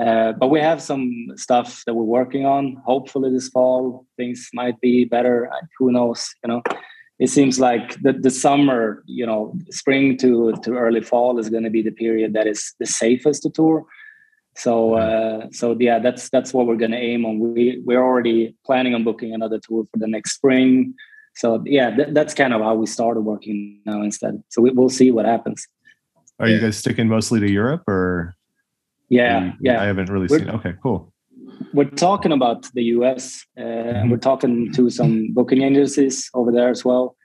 Uh, 0.00 0.32
but 0.32 0.48
we 0.48 0.60
have 0.60 0.80
some 0.80 1.26
stuff 1.36 1.82
that 1.86 1.94
we're 1.94 2.02
working 2.04 2.46
on. 2.46 2.76
Hopefully 2.86 3.30
this 3.30 3.48
fall 3.48 4.06
things 4.16 4.48
might 4.54 4.80
be 4.80 5.04
better. 5.04 5.50
Who 5.78 5.92
knows? 5.92 6.28
You 6.42 6.48
know, 6.48 6.62
it 7.18 7.28
seems 7.28 7.60
like 7.60 8.00
the 8.02 8.12
the 8.12 8.30
summer, 8.30 9.02
you 9.06 9.26
know, 9.26 9.54
spring 9.70 10.16
to 10.18 10.52
to 10.62 10.72
early 10.74 11.02
fall 11.02 11.38
is 11.38 11.50
going 11.50 11.64
to 11.64 11.70
be 11.70 11.82
the 11.82 11.92
period 11.92 12.32
that 12.32 12.46
is 12.46 12.74
the 12.80 12.86
safest 12.86 13.42
to 13.42 13.50
tour. 13.50 13.84
So 14.56 14.94
uh, 14.94 15.46
so 15.52 15.76
yeah, 15.78 15.98
that's 15.98 16.28
that's 16.30 16.52
what 16.52 16.66
we're 16.66 16.76
going 16.76 16.90
to 16.90 16.98
aim 16.98 17.24
on. 17.24 17.38
We 17.38 17.80
we're 17.84 18.02
already 18.02 18.54
planning 18.64 18.94
on 18.94 19.04
booking 19.04 19.32
another 19.32 19.58
tour 19.58 19.84
for 19.90 19.98
the 19.98 20.08
next 20.08 20.34
spring. 20.34 20.94
So 21.34 21.62
yeah 21.64 21.94
th- 21.94 22.08
that's 22.12 22.34
kind 22.34 22.52
of 22.52 22.60
how 22.60 22.74
we 22.74 22.86
started 22.86 23.20
working 23.20 23.80
now 23.86 24.02
instead. 24.02 24.42
So 24.48 24.62
we, 24.62 24.70
will 24.70 24.88
see 24.88 25.10
what 25.10 25.26
happens. 25.26 25.66
Are 26.38 26.48
yeah. 26.48 26.56
you 26.56 26.60
guys 26.60 26.76
sticking 26.76 27.08
mostly 27.08 27.40
to 27.40 27.50
europe 27.50 27.88
or? 27.88 28.34
Yeah 29.08 29.44
you, 29.44 29.52
yeah. 29.60 29.82
I 29.82 29.86
haven't 29.86 30.10
really 30.10 30.26
we're, 30.28 30.38
seen 30.40 30.50
okay 30.50 30.74
cool. 30.82 31.12
We're 31.72 31.84
talking 31.84 32.32
about 32.32 32.68
the 32.74 32.82
us 32.82 33.44
uh, 33.56 33.62
mm-hmm. 33.62 33.96
and 33.96 34.10
we're 34.10 34.18
talking 34.18 34.72
to 34.72 34.90
some 34.90 35.32
booking 35.32 35.62
agencies 35.62 36.28
over 36.34 36.50
there 36.52 36.68
as 36.68 36.84
well 36.84 37.16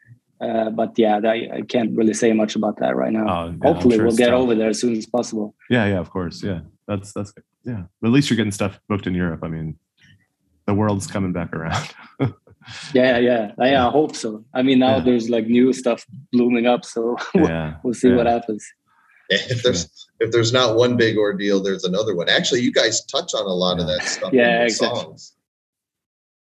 uh, 0.42 0.70
but 0.70 0.98
yeah 0.98 1.20
I, 1.24 1.50
I, 1.54 1.62
can't 1.62 1.96
really 1.96 2.14
say 2.14 2.34
much 2.34 2.56
about 2.56 2.78
that 2.80 2.96
right 2.96 3.12
now 3.12 3.26
oh, 3.28 3.48
yeah, 3.50 3.74
hopefully 3.74 3.96
sure 3.96 4.06
we'll 4.06 4.16
get 4.16 4.30
tough. 4.30 4.42
over 4.42 4.56
there 4.56 4.70
as 4.70 4.80
soon 4.80 4.96
as 4.96 5.06
possible 5.06 5.56
yeah 5.70 5.86
yeah 5.86 6.00
of 6.00 6.10
course 6.10 6.44
yeah 6.44 6.62
that's 6.88 7.14
that's 7.14 7.32
good. 7.32 7.44
yeah 7.64 7.84
but 8.02 8.08
at 8.08 8.14
least 8.14 8.30
you're 8.30 8.38
getting 8.38 8.52
stuff 8.52 8.80
booked 8.88 9.08
in 9.08 9.16
europe 9.16 9.42
i 9.44 9.48
mean 9.48 9.78
the 10.66 10.74
world's 10.74 11.08
coming 11.08 11.32
back 11.32 11.54
around 11.54 11.90
yeah 12.94 13.18
yeah 13.18 13.52
I, 13.60 13.76
I, 13.76 13.90
hope 13.90 14.16
so 14.16 14.44
i 14.54 14.62
mean 14.62 14.80
now 14.80 14.98
yeah. 14.98 15.04
there's 15.04 15.30
like 15.30 15.48
new 15.48 15.72
stuff 15.74 16.06
blooming 16.32 16.66
up 16.66 16.84
so 16.84 17.16
we'll, 17.36 17.50
yeah. 17.50 17.76
we'll 17.84 17.94
see 17.94 18.10
yeah. 18.10 18.16
what 18.16 18.26
happens 18.26 18.66
if 19.30 19.64
there's 19.64 20.08
if 20.20 20.32
there's 20.32 20.54
not 20.54 20.76
one 20.76 20.98
big 20.98 21.18
ordeal 21.18 21.62
there's 21.62 21.84
another 21.84 22.16
one 22.16 22.30
actually 22.30 22.62
you 22.62 22.72
guys 22.72 23.04
touch 23.06 23.34
on 23.34 23.46
a 23.46 23.54
lot 23.54 23.80
of 23.80 23.88
that 23.88 24.04
stuff 24.04 24.34
yeah 24.34 24.64
exactly. 24.64 25.00
songs 25.00 25.34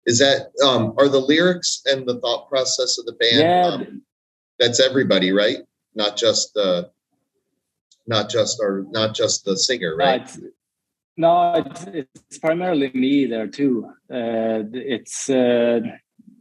is 0.05 0.19
that 0.19 0.51
um 0.63 0.93
are 0.97 1.09
the 1.09 1.19
lyrics 1.19 1.81
and 1.85 2.07
the 2.07 2.19
thought 2.19 2.49
process 2.49 2.97
of 2.97 3.05
the 3.05 3.13
band 3.13 3.39
yeah. 3.39 3.67
Um, 3.67 4.01
that's 4.59 4.79
everybody 4.79 5.31
right 5.31 5.59
not 5.95 6.17
just 6.17 6.53
the 6.53 6.89
not 8.07 8.29
just 8.29 8.59
or 8.61 8.85
not 8.89 9.13
just 9.15 9.45
the 9.45 9.57
singer 9.57 9.95
right 9.95 10.29
no, 11.17 11.51
it's, 11.55 11.83
it's 11.83 12.37
primarily 12.37 12.89
me 12.93 13.25
there 13.25 13.45
too. 13.45 13.85
Uh, 14.09 14.63
it's 14.71 15.29
uh, 15.29 15.81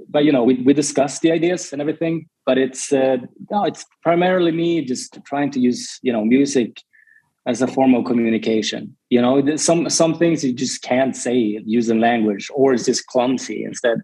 but 0.09 0.25
you 0.25 0.33
know 0.33 0.45
we, 0.45 0.55
we 0.63 0.73
discuss 0.73 1.19
the 1.19 1.33
ideas 1.33 1.73
and 1.73 1.83
everything 1.83 2.27
but 2.47 2.59
it's 2.59 2.93
uh, 2.93 3.19
no 3.51 3.65
it's 3.65 3.85
primarily 4.03 4.53
me 4.53 4.85
just 4.85 5.19
trying 5.27 5.51
to 5.51 5.61
use 5.61 5.99
you 6.03 6.13
know 6.13 6.25
music 6.25 6.83
as 7.47 7.61
a 7.63 7.67
form 7.67 7.95
of 7.95 8.05
communication 8.05 8.97
you 9.11 9.21
know 9.21 9.57
some 9.57 9.89
some 9.89 10.15
things 10.15 10.45
you 10.45 10.53
just 10.53 10.83
can't 10.83 11.17
say 11.17 11.61
using 11.65 12.01
language 12.01 12.51
or 12.55 12.73
it's 12.75 12.87
just 12.87 13.07
clumsy 13.07 13.65
instead. 13.65 13.99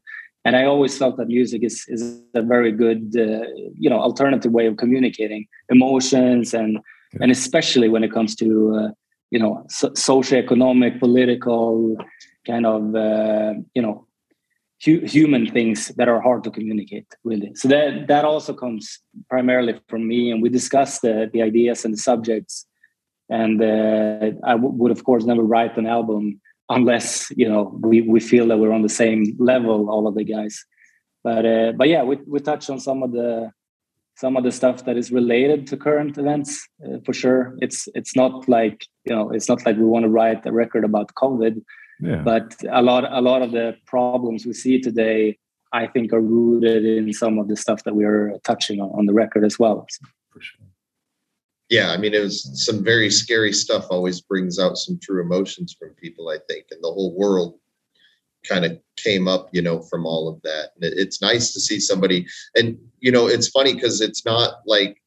And 0.46 0.56
i 0.56 0.64
always 0.64 0.98
felt 0.98 1.16
that 1.16 1.28
music 1.28 1.62
is 1.62 1.86
is 1.88 2.20
a 2.34 2.42
very 2.42 2.70
good 2.70 3.14
uh, 3.16 3.46
you 3.84 3.88
know 3.88 3.98
alternative 3.98 4.52
way 4.52 4.66
of 4.66 4.76
communicating 4.76 5.46
emotions 5.70 6.52
and 6.52 6.78
and 7.22 7.30
especially 7.30 7.88
when 7.88 8.04
it 8.04 8.12
comes 8.12 8.34
to 8.36 8.48
uh, 8.78 8.88
you 9.30 9.38
know 9.38 9.64
so, 9.68 9.88
socioeconomic 9.90 11.00
political 11.00 11.96
kind 12.46 12.66
of 12.66 12.94
uh, 12.94 13.54
you 13.74 13.82
know 13.82 14.06
hu- 14.84 15.04
human 15.06 15.50
things 15.50 15.88
that 15.96 16.08
are 16.08 16.20
hard 16.20 16.44
to 16.44 16.50
communicate 16.50 17.06
really. 17.24 17.54
So 17.54 17.68
that 17.68 18.08
that 18.08 18.24
also 18.24 18.52
comes 18.52 18.98
primarily 19.28 19.80
from 19.88 20.06
me. 20.06 20.30
And 20.30 20.42
we 20.42 20.48
discuss 20.48 21.00
the 21.00 21.30
the 21.32 21.42
ideas 21.42 21.84
and 21.84 21.94
the 21.94 21.98
subjects 21.98 22.66
and 23.28 23.62
uh, 23.62 24.30
I 24.44 24.52
w- 24.52 24.74
would 24.74 24.90
of 24.90 25.04
course 25.04 25.24
never 25.24 25.42
write 25.42 25.76
an 25.76 25.86
album 25.86 26.40
unless 26.68 27.30
you 27.36 27.48
know 27.48 27.78
we 27.82 28.02
we 28.02 28.20
feel 28.20 28.46
that 28.48 28.58
we're 28.58 28.72
on 28.72 28.82
the 28.82 28.88
same 28.88 29.36
level 29.38 29.90
all 29.90 30.06
of 30.06 30.14
the 30.14 30.24
guys 30.24 30.64
but 31.22 31.44
uh, 31.44 31.72
but 31.72 31.88
yeah 31.88 32.02
we 32.02 32.18
we 32.26 32.40
touch 32.40 32.70
on 32.70 32.80
some 32.80 33.02
of 33.02 33.12
the 33.12 33.50
some 34.16 34.36
of 34.36 34.44
the 34.44 34.52
stuff 34.52 34.84
that 34.84 34.96
is 34.96 35.10
related 35.10 35.66
to 35.66 35.76
current 35.76 36.16
events 36.16 36.66
uh, 36.86 36.98
for 37.04 37.12
sure 37.12 37.56
it's 37.60 37.88
it's 37.94 38.16
not 38.16 38.48
like 38.48 38.86
you 39.04 39.14
know 39.14 39.30
it's 39.30 39.48
not 39.48 39.64
like 39.66 39.76
we 39.76 39.84
want 39.84 40.04
to 40.04 40.08
write 40.08 40.46
a 40.46 40.52
record 40.52 40.84
about 40.84 41.14
covid 41.14 41.62
yeah. 42.00 42.16
but 42.16 42.54
a 42.70 42.82
lot 42.82 43.04
a 43.12 43.20
lot 43.20 43.42
of 43.42 43.52
the 43.52 43.76
problems 43.86 44.46
we 44.46 44.52
see 44.52 44.80
today 44.80 45.36
i 45.72 45.86
think 45.86 46.12
are 46.12 46.20
rooted 46.20 46.84
in 46.84 47.12
some 47.12 47.38
of 47.38 47.48
the 47.48 47.56
stuff 47.56 47.84
that 47.84 47.94
we're 47.94 48.38
touching 48.44 48.80
on, 48.80 48.90
on 48.90 49.06
the 49.06 49.12
record 49.12 49.44
as 49.44 49.58
well 49.58 49.86
so. 49.90 50.06
for 50.32 50.40
sure 50.40 50.66
yeah 51.74 51.90
i 51.90 51.96
mean 51.96 52.14
it 52.14 52.22
was 52.22 52.36
some 52.66 52.82
very 52.82 53.10
scary 53.10 53.52
stuff 53.52 53.86
always 53.90 54.20
brings 54.20 54.58
out 54.58 54.76
some 54.76 54.98
true 55.02 55.20
emotions 55.22 55.76
from 55.78 55.90
people 55.90 56.28
i 56.28 56.38
think 56.48 56.64
and 56.70 56.82
the 56.82 56.94
whole 56.96 57.14
world 57.16 57.58
kind 58.44 58.64
of 58.64 58.78
came 58.96 59.26
up, 59.26 59.48
you 59.52 59.62
know, 59.62 59.80
from 59.80 60.06
all 60.06 60.28
of 60.28 60.40
that. 60.42 60.70
And 60.74 60.84
it's 60.84 61.20
nice 61.20 61.52
to 61.52 61.60
see 61.60 61.80
somebody, 61.80 62.26
and 62.54 62.78
you 63.00 63.10
know, 63.10 63.26
it's 63.26 63.48
funny 63.48 63.74
because 63.74 64.00
it's 64.00 64.24
not 64.24 64.56
like 64.66 65.02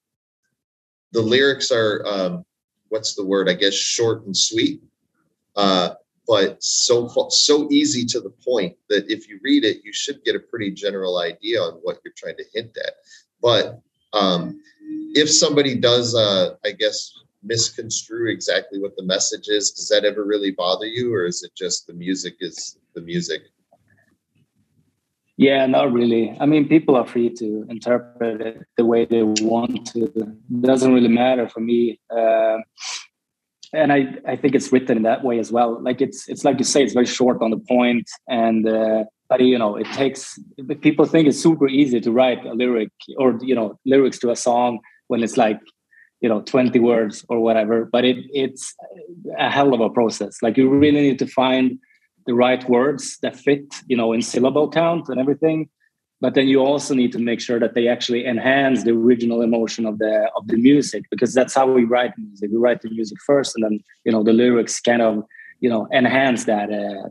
the 1.12 1.22
lyrics 1.22 1.72
are, 1.72 2.06
um, 2.06 2.46
what's 2.90 3.16
the 3.16 3.26
word? 3.26 3.50
I 3.50 3.54
guess 3.54 3.74
short 3.74 4.26
and 4.26 4.36
sweet, 4.36 4.82
uh, 5.56 5.92
but 6.28 6.62
so 6.62 7.08
so 7.30 7.68
easy 7.72 8.06
to 8.06 8.20
the 8.20 8.34
point 8.46 8.76
that 8.90 9.10
if 9.10 9.30
you 9.30 9.40
read 9.44 9.64
it, 9.64 9.78
you 9.84 9.94
should 9.94 10.24
get 10.24 10.36
a 10.36 10.40
pretty 10.40 10.72
general 10.72 11.20
idea 11.20 11.62
on 11.62 11.74
what 11.84 12.00
you're 12.04 12.14
trying 12.18 12.38
to 12.38 12.46
hint 12.54 12.78
at. 12.78 12.94
But 13.42 13.82
um, 14.14 14.62
if 15.18 15.30
somebody 15.32 15.76
does, 15.76 16.16
uh, 16.16 16.56
I 16.64 16.72
guess, 16.72 17.12
misconstrue 17.44 18.30
exactly 18.32 18.80
what 18.80 18.96
the 18.96 19.04
message 19.04 19.48
is, 19.48 19.72
does 19.72 19.90
that 19.90 20.06
ever 20.06 20.24
really 20.24 20.52
bother 20.52 20.86
you, 20.86 21.14
or 21.14 21.26
is 21.26 21.44
it 21.44 21.52
just 21.56 21.88
the 21.88 21.94
music 21.94 22.36
is 22.40 22.78
the 22.94 23.02
music? 23.02 23.42
Yeah, 25.38 25.66
not 25.68 25.92
really. 25.92 26.36
I 26.40 26.46
mean, 26.46 26.68
people 26.68 26.96
are 26.96 27.06
free 27.06 27.30
to 27.36 27.66
interpret 27.70 28.42
it 28.42 28.66
the 28.76 28.86
way 28.86 29.06
they 29.06 29.24
want 29.24 29.86
to. 29.94 30.06
It 30.06 30.62
doesn't 30.62 30.94
really 30.94 31.10
matter 31.10 31.48
for 31.48 31.60
me. 31.60 32.00
Uh, 32.10 32.58
and 33.74 33.94
I, 33.94 34.16
I 34.26 34.36
think 34.36 34.56
it's 34.56 34.72
written 34.72 34.98
in 34.98 35.04
that 35.04 35.24
way 35.24 35.38
as 35.40 35.52
well. 35.52 35.82
Like 35.82 36.02
it's 36.02 36.28
it's 36.28 36.44
like 36.44 36.58
you 36.58 36.64
say, 36.64 36.84
it's 36.84 36.94
very 36.94 37.06
short 37.06 37.42
on 37.42 37.52
the 37.52 37.60
point. 37.60 38.10
and 38.28 38.68
uh, 38.68 39.04
but 39.30 39.42
you 39.42 39.60
know, 39.60 39.76
it 39.76 39.88
takes. 39.92 40.40
People 40.82 41.06
think 41.06 41.28
it's 41.28 41.40
super 41.40 41.68
easy 41.68 42.00
to 42.00 42.12
write 42.12 42.46
a 42.46 42.54
lyric 42.54 42.92
or 43.18 43.38
you 43.42 43.54
know 43.54 43.78
lyrics 43.86 44.18
to 44.20 44.32
a 44.32 44.36
song 44.36 44.80
when 45.08 45.24
it's 45.24 45.38
like 45.38 45.60
you 46.22 46.30
know 46.30 46.42
20 46.42 46.80
words 46.80 47.26
or 47.30 47.40
whatever. 47.40 47.86
But 47.86 48.06
it 48.06 48.18
it's 48.34 48.74
a 49.38 49.50
hell 49.50 49.74
of 49.74 49.82
a 49.82 49.90
process. 49.90 50.38
Like 50.42 50.58
you 50.58 50.70
really 50.70 51.02
need 51.02 51.20
to 51.20 51.28
find 51.28 51.80
the 52.26 52.34
right 52.34 52.68
words 52.70 53.18
that 53.22 53.36
fit, 53.36 53.74
you 53.88 53.98
know, 53.98 54.14
in 54.14 54.22
syllable 54.22 54.70
count 54.70 55.10
and 55.10 55.20
everything. 55.20 55.70
But 56.20 56.34
then 56.34 56.48
you 56.48 56.60
also 56.60 56.96
need 56.96 57.12
to 57.12 57.20
make 57.20 57.40
sure 57.40 57.60
that 57.60 57.76
they 57.76 57.88
actually 57.88 58.26
enhance 58.26 58.84
the 58.84 58.92
original 58.92 59.42
emotion 59.42 59.86
of 59.86 60.00
the 60.00 60.30
of 60.36 60.48
the 60.48 60.58
music 60.58 61.04
because 61.12 61.34
that's 61.34 61.54
how 61.54 61.72
we 61.72 61.84
write 61.84 62.12
music. 62.18 62.50
We 62.52 62.58
write 62.58 62.82
the 62.82 62.90
music 62.90 63.20
first, 63.26 63.56
and 63.56 63.64
then 63.64 63.80
you 64.04 64.12
know 64.12 64.24
the 64.24 64.34
lyrics 64.34 64.80
kind 64.80 65.02
of 65.02 65.24
you 65.60 65.70
know 65.70 65.88
enhance 65.94 66.46
that 66.46 66.72
uh, 66.72 67.10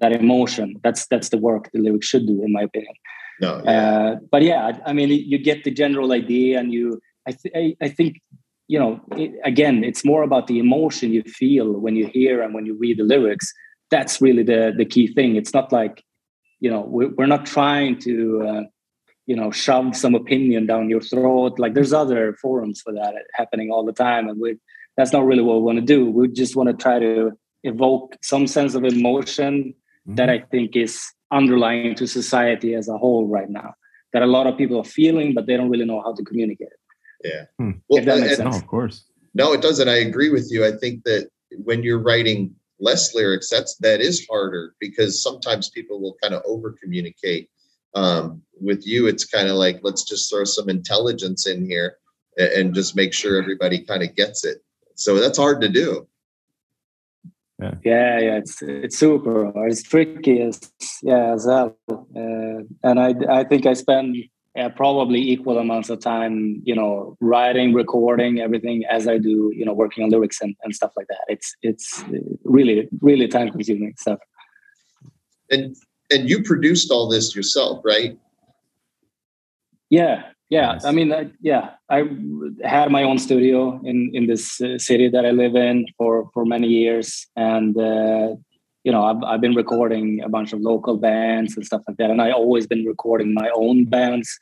that 0.00 0.12
emotion. 0.12 0.78
That's 0.84 1.06
that's 1.06 1.30
the 1.30 1.38
work 1.38 1.70
the 1.72 1.80
lyrics 1.80 2.06
should 2.06 2.26
do, 2.26 2.42
in 2.44 2.52
my 2.52 2.62
opinion. 2.62 2.94
No, 3.40 3.62
yeah. 3.64 3.70
Uh, 3.70 4.16
but 4.30 4.42
yeah, 4.42 4.78
I 4.84 4.92
mean, 4.92 5.08
you 5.08 5.38
get 5.38 5.64
the 5.64 5.70
general 5.70 6.12
idea, 6.12 6.58
and 6.58 6.72
you. 6.72 7.00
I, 7.28 7.32
th- 7.32 7.54
I, 7.54 7.86
I 7.86 7.88
think 7.88 8.20
you 8.66 8.78
know 8.78 9.00
it, 9.16 9.32
again 9.44 9.84
it's 9.84 10.04
more 10.04 10.22
about 10.22 10.46
the 10.46 10.58
emotion 10.58 11.12
you 11.12 11.22
feel 11.22 11.72
when 11.84 11.96
you 11.96 12.06
hear 12.06 12.42
and 12.42 12.54
when 12.54 12.66
you 12.66 12.74
read 12.76 12.98
the 12.98 13.04
lyrics. 13.04 13.52
That's 13.90 14.20
really 14.20 14.42
the 14.42 14.74
the 14.76 14.84
key 14.84 15.06
thing. 15.06 15.36
It's 15.36 15.54
not 15.54 15.72
like 15.72 16.04
you 16.60 16.70
know 16.70 16.82
we're, 16.94 17.10
we're 17.16 17.26
not 17.26 17.46
trying 17.46 17.98
to 18.00 18.14
uh, 18.48 18.62
you 19.26 19.36
know 19.36 19.50
shove 19.50 19.96
some 19.96 20.14
opinion 20.14 20.66
down 20.66 20.90
your 20.90 21.00
throat. 21.00 21.58
Like 21.58 21.74
there's 21.74 21.92
other 21.92 22.34
forums 22.42 22.80
for 22.82 22.92
that 22.92 23.14
happening 23.34 23.70
all 23.70 23.84
the 23.84 23.92
time 23.92 24.28
and 24.28 24.40
we 24.40 24.58
that's 24.96 25.12
not 25.12 25.24
really 25.24 25.42
what 25.42 25.58
we 25.58 25.62
want 25.62 25.78
to 25.78 25.84
do. 25.96 26.10
We 26.10 26.26
just 26.28 26.56
want 26.56 26.68
to 26.70 26.76
try 26.76 26.98
to 26.98 27.32
evoke 27.64 28.16
some 28.22 28.46
sense 28.46 28.74
of 28.74 28.84
emotion 28.84 29.74
mm-hmm. 30.06 30.14
that 30.14 30.30
i 30.30 30.38
think 30.38 30.76
is 30.76 31.00
underlying 31.30 31.94
to 31.94 32.06
society 32.06 32.74
as 32.74 32.88
a 32.88 32.96
whole 32.96 33.26
right 33.26 33.50
now 33.50 33.74
that 34.12 34.22
a 34.22 34.26
lot 34.26 34.46
of 34.46 34.56
people 34.56 34.78
are 34.78 34.84
feeling 34.84 35.34
but 35.34 35.46
they 35.46 35.56
don't 35.56 35.70
really 35.70 35.84
know 35.84 36.00
how 36.00 36.12
to 36.14 36.22
communicate 36.24 36.68
it 36.68 36.77
yeah 37.24 37.44
hmm. 37.58 37.72
well, 37.88 38.00
if 38.00 38.04
that 38.04 38.20
makes 38.20 38.36
sense. 38.36 38.54
no 38.54 38.58
of 38.58 38.66
course 38.66 39.04
no 39.34 39.52
it 39.52 39.60
doesn't 39.60 39.88
i 39.88 39.96
agree 39.96 40.30
with 40.30 40.48
you 40.50 40.64
i 40.66 40.72
think 40.72 41.04
that 41.04 41.28
when 41.64 41.82
you're 41.82 42.02
writing 42.02 42.54
less 42.80 43.14
lyrics, 43.14 43.48
that's 43.50 43.76
that 43.76 44.00
is 44.00 44.26
harder 44.30 44.74
because 44.80 45.22
sometimes 45.22 45.70
people 45.70 46.00
will 46.00 46.16
kind 46.22 46.34
of 46.34 46.42
over 46.46 46.72
communicate. 46.72 47.50
Um, 47.94 48.42
with 48.60 48.86
you, 48.86 49.06
it's 49.06 49.24
kind 49.24 49.48
of 49.48 49.56
like 49.56 49.80
let's 49.82 50.04
just 50.04 50.30
throw 50.30 50.44
some 50.44 50.68
intelligence 50.68 51.46
in 51.46 51.64
here 51.64 51.96
and, 52.36 52.52
and 52.52 52.74
just 52.74 52.96
make 52.96 53.12
sure 53.12 53.40
everybody 53.40 53.80
kind 53.80 54.02
of 54.02 54.14
gets 54.14 54.44
it. 54.44 54.58
So 54.94 55.18
that's 55.18 55.38
hard 55.38 55.60
to 55.62 55.68
do. 55.68 56.06
Yeah, 57.60 57.74
yeah, 57.84 58.18
yeah 58.20 58.36
it's 58.36 58.62
it's 58.62 58.98
super. 58.98 59.50
It's 59.66 59.82
tricky 59.82 60.42
as 60.42 60.60
yeah 61.02 61.32
as 61.32 61.46
well. 61.46 61.76
Uh, 61.90 62.62
and 62.84 63.00
I 63.00 63.14
I 63.28 63.44
think 63.44 63.66
I 63.66 63.72
spend 63.72 64.16
uh, 64.58 64.68
probably 64.70 65.20
equal 65.20 65.58
amounts 65.58 65.90
of 65.90 66.00
time, 66.00 66.60
you 66.64 66.74
know, 66.74 67.16
writing, 67.20 67.72
recording, 67.74 68.40
everything 68.40 68.84
as 68.90 69.06
I 69.06 69.18
do, 69.18 69.52
you 69.54 69.64
know, 69.64 69.72
working 69.72 70.04
on 70.04 70.10
lyrics 70.10 70.40
and, 70.40 70.54
and 70.62 70.74
stuff 70.74 70.92
like 70.96 71.06
that. 71.08 71.20
It's 71.28 71.56
it's 71.62 72.04
really 72.44 72.88
really 73.00 73.28
time 73.28 73.50
consuming 73.50 73.94
stuff. 73.96 74.18
And 75.50 75.76
and 76.10 76.28
you 76.28 76.42
produced 76.42 76.90
all 76.90 77.08
this 77.08 77.36
yourself, 77.36 77.82
right? 77.84 78.18
Yeah, 79.90 80.24
yeah. 80.48 80.72
Nice. 80.72 80.84
I 80.84 80.92
mean, 80.92 81.12
I, 81.12 81.30
yeah, 81.40 81.70
I 81.90 82.04
had 82.64 82.90
my 82.90 83.02
own 83.02 83.18
studio 83.18 83.80
in 83.84 84.10
in 84.14 84.26
this 84.26 84.60
uh, 84.60 84.78
city 84.78 85.08
that 85.08 85.24
I 85.24 85.30
live 85.30 85.56
in 85.56 85.86
for 85.96 86.30
for 86.32 86.44
many 86.44 86.68
years, 86.68 87.26
and 87.36 87.76
uh, 87.76 88.36
you 88.84 88.92
know, 88.92 89.04
I've, 89.04 89.22
I've 89.24 89.40
been 89.40 89.54
recording 89.54 90.22
a 90.22 90.28
bunch 90.28 90.52
of 90.52 90.60
local 90.60 90.96
bands 90.96 91.56
and 91.56 91.66
stuff 91.66 91.82
like 91.86 91.96
that. 91.98 92.10
And 92.10 92.22
I 92.22 92.30
always 92.30 92.66
been 92.66 92.84
recording 92.84 93.34
my 93.34 93.50
own 93.54 93.84
bands. 93.84 94.38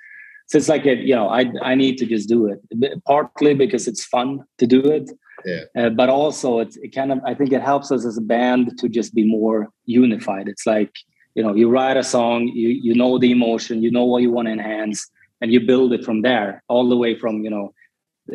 So 0.47 0.59
it's 0.59 0.69
like, 0.69 0.87
a, 0.87 0.95
you 0.95 1.15
know, 1.15 1.29
I, 1.29 1.47
I 1.63 1.75
need 1.75 1.99
to 1.99 2.07
just 2.07 2.29
do 2.29 2.47
it 2.47 2.61
partly 3.05 3.55
because 3.55 3.89
it's 3.89 4.05
fun 4.05 4.45
to 4.59 4.67
do 4.67 4.81
it. 4.81 5.11
Yeah. 5.45 5.63
Uh, 5.77 5.91
but 5.91 6.09
also 6.09 6.61
it's, 6.61 6.77
it 6.77 6.95
kind 6.95 7.13
of, 7.13 7.21
I 7.25 7.35
think 7.35 7.53
it 7.53 7.63
helps 7.63 7.91
us 7.91 8.05
as 8.05 8.17
a 8.17 8.23
band 8.23 8.79
to 8.79 8.89
just 8.89 9.15
be 9.15 9.25
more 9.25 9.71
unified. 9.85 10.49
It's 10.49 10.67
like, 10.67 10.93
you 11.35 11.43
know, 11.43 11.55
you 11.55 11.69
write 11.69 11.97
a 11.97 12.05
song, 12.05 12.49
you, 12.49 12.69
you 12.69 12.95
know, 12.95 13.19
the 13.19 13.31
emotion, 13.31 13.83
you 13.83 13.91
know 13.91 14.05
what 14.05 14.23
you 14.23 14.31
want 14.31 14.47
to 14.47 14.53
enhance 14.53 15.11
and 15.41 15.53
you 15.53 15.61
build 15.61 15.93
it 15.93 16.05
from 16.05 16.23
there 16.23 16.63
all 16.69 16.89
the 16.89 16.97
way 16.97 17.19
from, 17.19 17.45
you 17.45 17.51
know, 17.51 17.75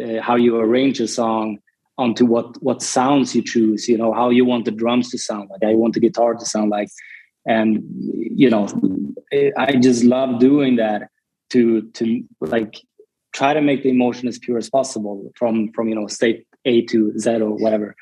uh, 0.02 0.22
how 0.22 0.36
you 0.36 0.58
arrange 0.58 1.00
a 1.00 1.08
song 1.08 1.60
onto 2.04 2.26
what 2.26 2.62
what 2.68 2.82
sounds 2.82 3.36
you 3.36 3.44
choose 3.54 3.88
you 3.92 3.98
know 4.02 4.12
how 4.20 4.28
you 4.38 4.44
want 4.52 4.66
the 4.66 4.76
drums 4.82 5.10
to 5.12 5.18
sound 5.18 5.50
like 5.52 5.64
i 5.70 5.74
want 5.82 5.94
the 5.94 6.00
guitar 6.08 6.34
to 6.34 6.46
sound 6.46 6.70
like. 6.78 6.90
And 7.48 7.70
you 8.42 8.50
know 8.52 8.66
i 9.66 9.70
just 9.88 10.04
love 10.04 10.40
doing 10.40 10.76
that 10.76 11.00
to 11.54 11.62
to 11.98 12.06
like 12.40 12.74
try 13.38 13.52
to 13.56 13.62
make 13.70 13.82
the 13.82 13.90
emotion 13.90 14.28
as 14.28 14.38
pure 14.38 14.60
as 14.64 14.70
possible 14.70 15.16
from 15.40 15.72
from 15.76 15.90
you 15.90 15.96
know 15.96 16.08
state 16.20 16.46
a 16.66 16.76
to 16.92 17.00
z 17.18 17.28
or 17.48 17.54
whatever 17.64 17.96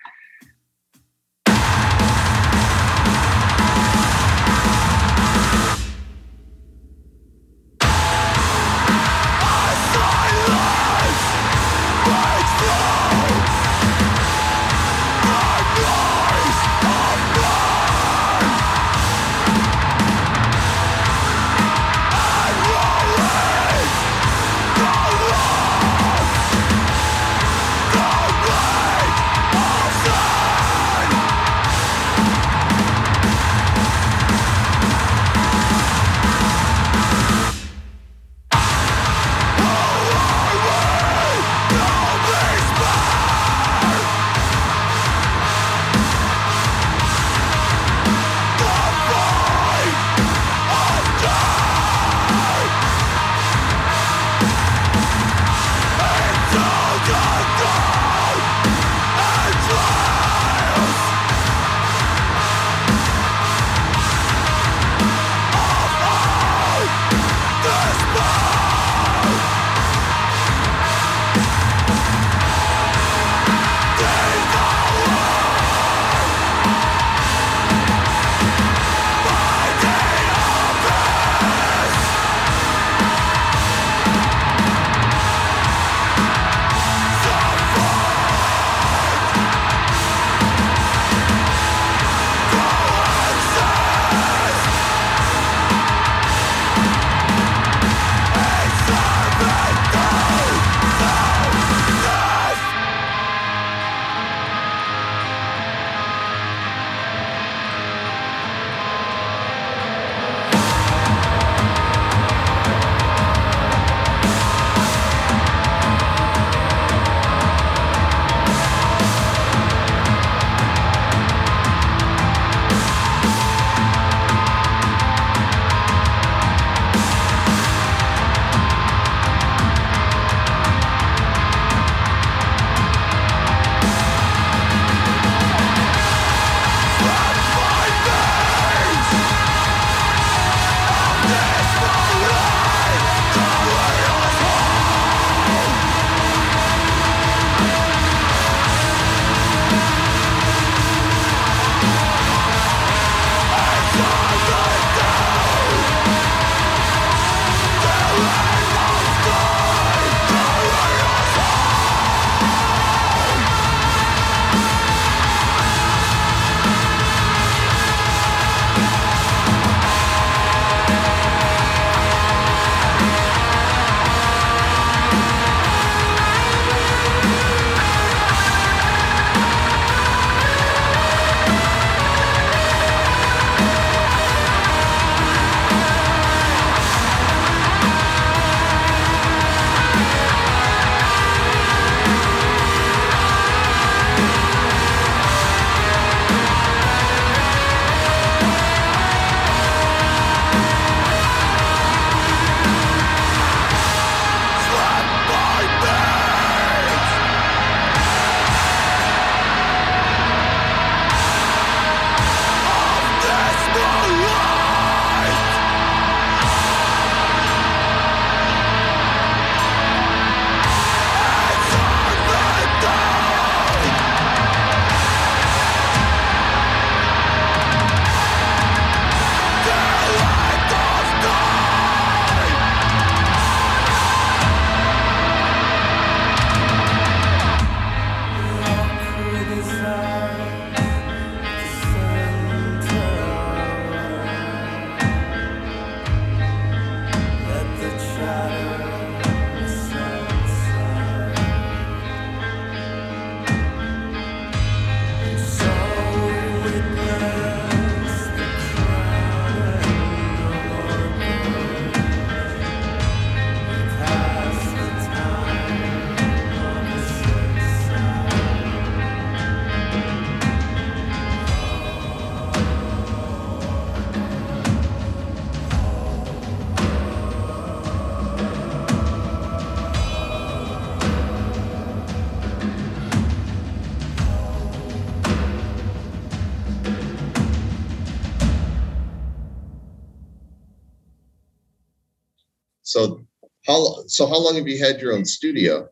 So 292.90 293.22
how 293.68 294.04
so 294.08 294.26
how 294.26 294.40
long 294.40 294.56
have 294.56 294.68
you 294.68 294.80
had 294.84 295.00
your 295.00 295.14
own 295.14 295.24
studio? 295.24 295.88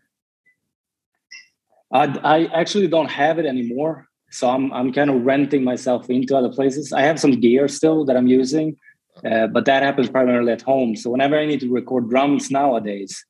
I, 1.93 2.05
I 2.23 2.37
actually 2.59 2.87
don't 2.87 3.11
have 3.11 3.37
it 3.37 3.45
anymore. 3.45 4.07
So 4.31 4.49
I'm 4.49 4.73
I'm 4.73 4.91
kind 4.91 5.11
of 5.11 5.21
renting 5.23 5.63
myself 5.63 6.09
into 6.09 6.35
other 6.35 6.49
places. 6.49 6.91
I 6.91 7.01
have 7.01 7.19
some 7.19 7.39
gear 7.39 7.67
still 7.67 8.03
that 8.05 8.17
I'm 8.17 8.27
using, 8.27 8.77
uh, 9.23 9.45
but 9.45 9.65
that 9.65 9.83
happens 9.83 10.09
primarily 10.09 10.51
at 10.51 10.63
home. 10.63 10.95
So 10.95 11.11
whenever 11.11 11.37
I 11.37 11.45
need 11.45 11.59
to 11.59 11.71
record 11.71 12.09
drums 12.09 12.49
nowadays, 12.49 13.23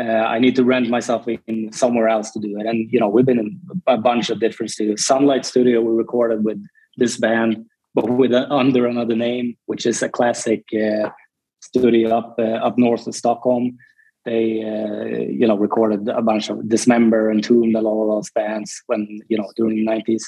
uh, 0.00 0.24
I 0.34 0.38
need 0.38 0.56
to 0.56 0.64
rent 0.64 0.88
myself 0.88 1.28
in 1.28 1.70
somewhere 1.70 2.08
else 2.08 2.30
to 2.30 2.40
do 2.40 2.58
it. 2.58 2.64
And 2.66 2.90
you 2.90 2.98
know, 2.98 3.10
we've 3.10 3.26
been 3.26 3.38
in 3.38 3.60
a 3.86 3.98
bunch 3.98 4.30
of 4.30 4.40
different 4.40 4.70
studios. 4.72 5.04
Sunlight 5.04 5.44
Studio, 5.44 5.82
we 5.82 5.92
recorded 5.94 6.44
with 6.44 6.60
this 6.96 7.18
band, 7.18 7.66
but 7.94 8.08
with 8.08 8.32
under 8.32 8.86
another 8.86 9.16
name, 9.16 9.58
which 9.66 9.84
is 9.84 10.02
a 10.02 10.08
classic 10.08 10.64
uh, 10.72 11.10
studio 11.62 12.16
up 12.16 12.36
uh, 12.38 12.58
up 12.66 12.78
north 12.78 13.06
of 13.06 13.14
Stockholm. 13.14 13.78
They, 14.24 14.62
uh, 14.62 15.18
you 15.30 15.48
know, 15.48 15.56
recorded 15.56 16.08
a 16.08 16.22
bunch 16.22 16.48
of 16.48 16.68
Dismember 16.68 17.28
and 17.28 17.42
Tomb, 17.42 17.74
all 17.74 18.14
those 18.14 18.30
bands 18.30 18.82
when 18.86 19.20
you 19.28 19.36
know 19.36 19.50
during 19.56 19.76
the 19.76 19.84
nineties. 19.84 20.24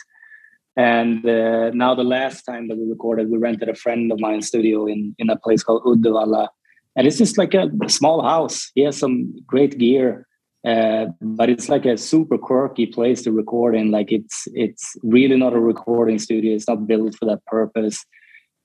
And 0.77 1.25
uh, 1.25 1.71
now 1.71 1.95
the 1.95 2.03
last 2.03 2.43
time 2.43 2.67
that 2.69 2.77
we 2.77 2.85
recorded, 2.89 3.31
we 3.31 3.39
rented 3.39 3.69
a 3.69 3.77
friend 3.77 4.11
of 4.11 4.19
mine's 4.19 4.49
studio 4.49 4.87
in 4.87 5.15
in 5.19 5.31
a 5.31 5.37
place 5.37 5.63
called 5.63 5.85
Uddevalla, 5.85 6.49
and 6.97 7.07
it's 7.07 7.19
just 7.19 7.39
like 7.39 7.55
a 7.55 7.71
small 7.89 8.23
house. 8.23 8.73
He 8.75 8.83
has 8.83 8.97
some 8.97 9.33
great 9.47 9.79
gear, 9.79 10.27
uh, 10.67 11.07
but 11.21 11.49
it's 11.49 11.69
like 11.69 11.85
a 11.85 11.97
super 11.97 12.39
quirky 12.39 12.87
place 12.87 13.23
to 13.23 13.33
record 13.33 13.77
in. 13.77 13.93
Like 13.93 14.11
it's 14.11 14.49
it's 14.55 14.97
really 15.05 15.37
not 15.37 15.53
a 15.53 15.61
recording 15.61 16.19
studio. 16.19 16.55
It's 16.57 16.69
not 16.69 16.89
built 16.89 17.15
for 17.15 17.27
that 17.27 17.45
purpose, 17.47 18.05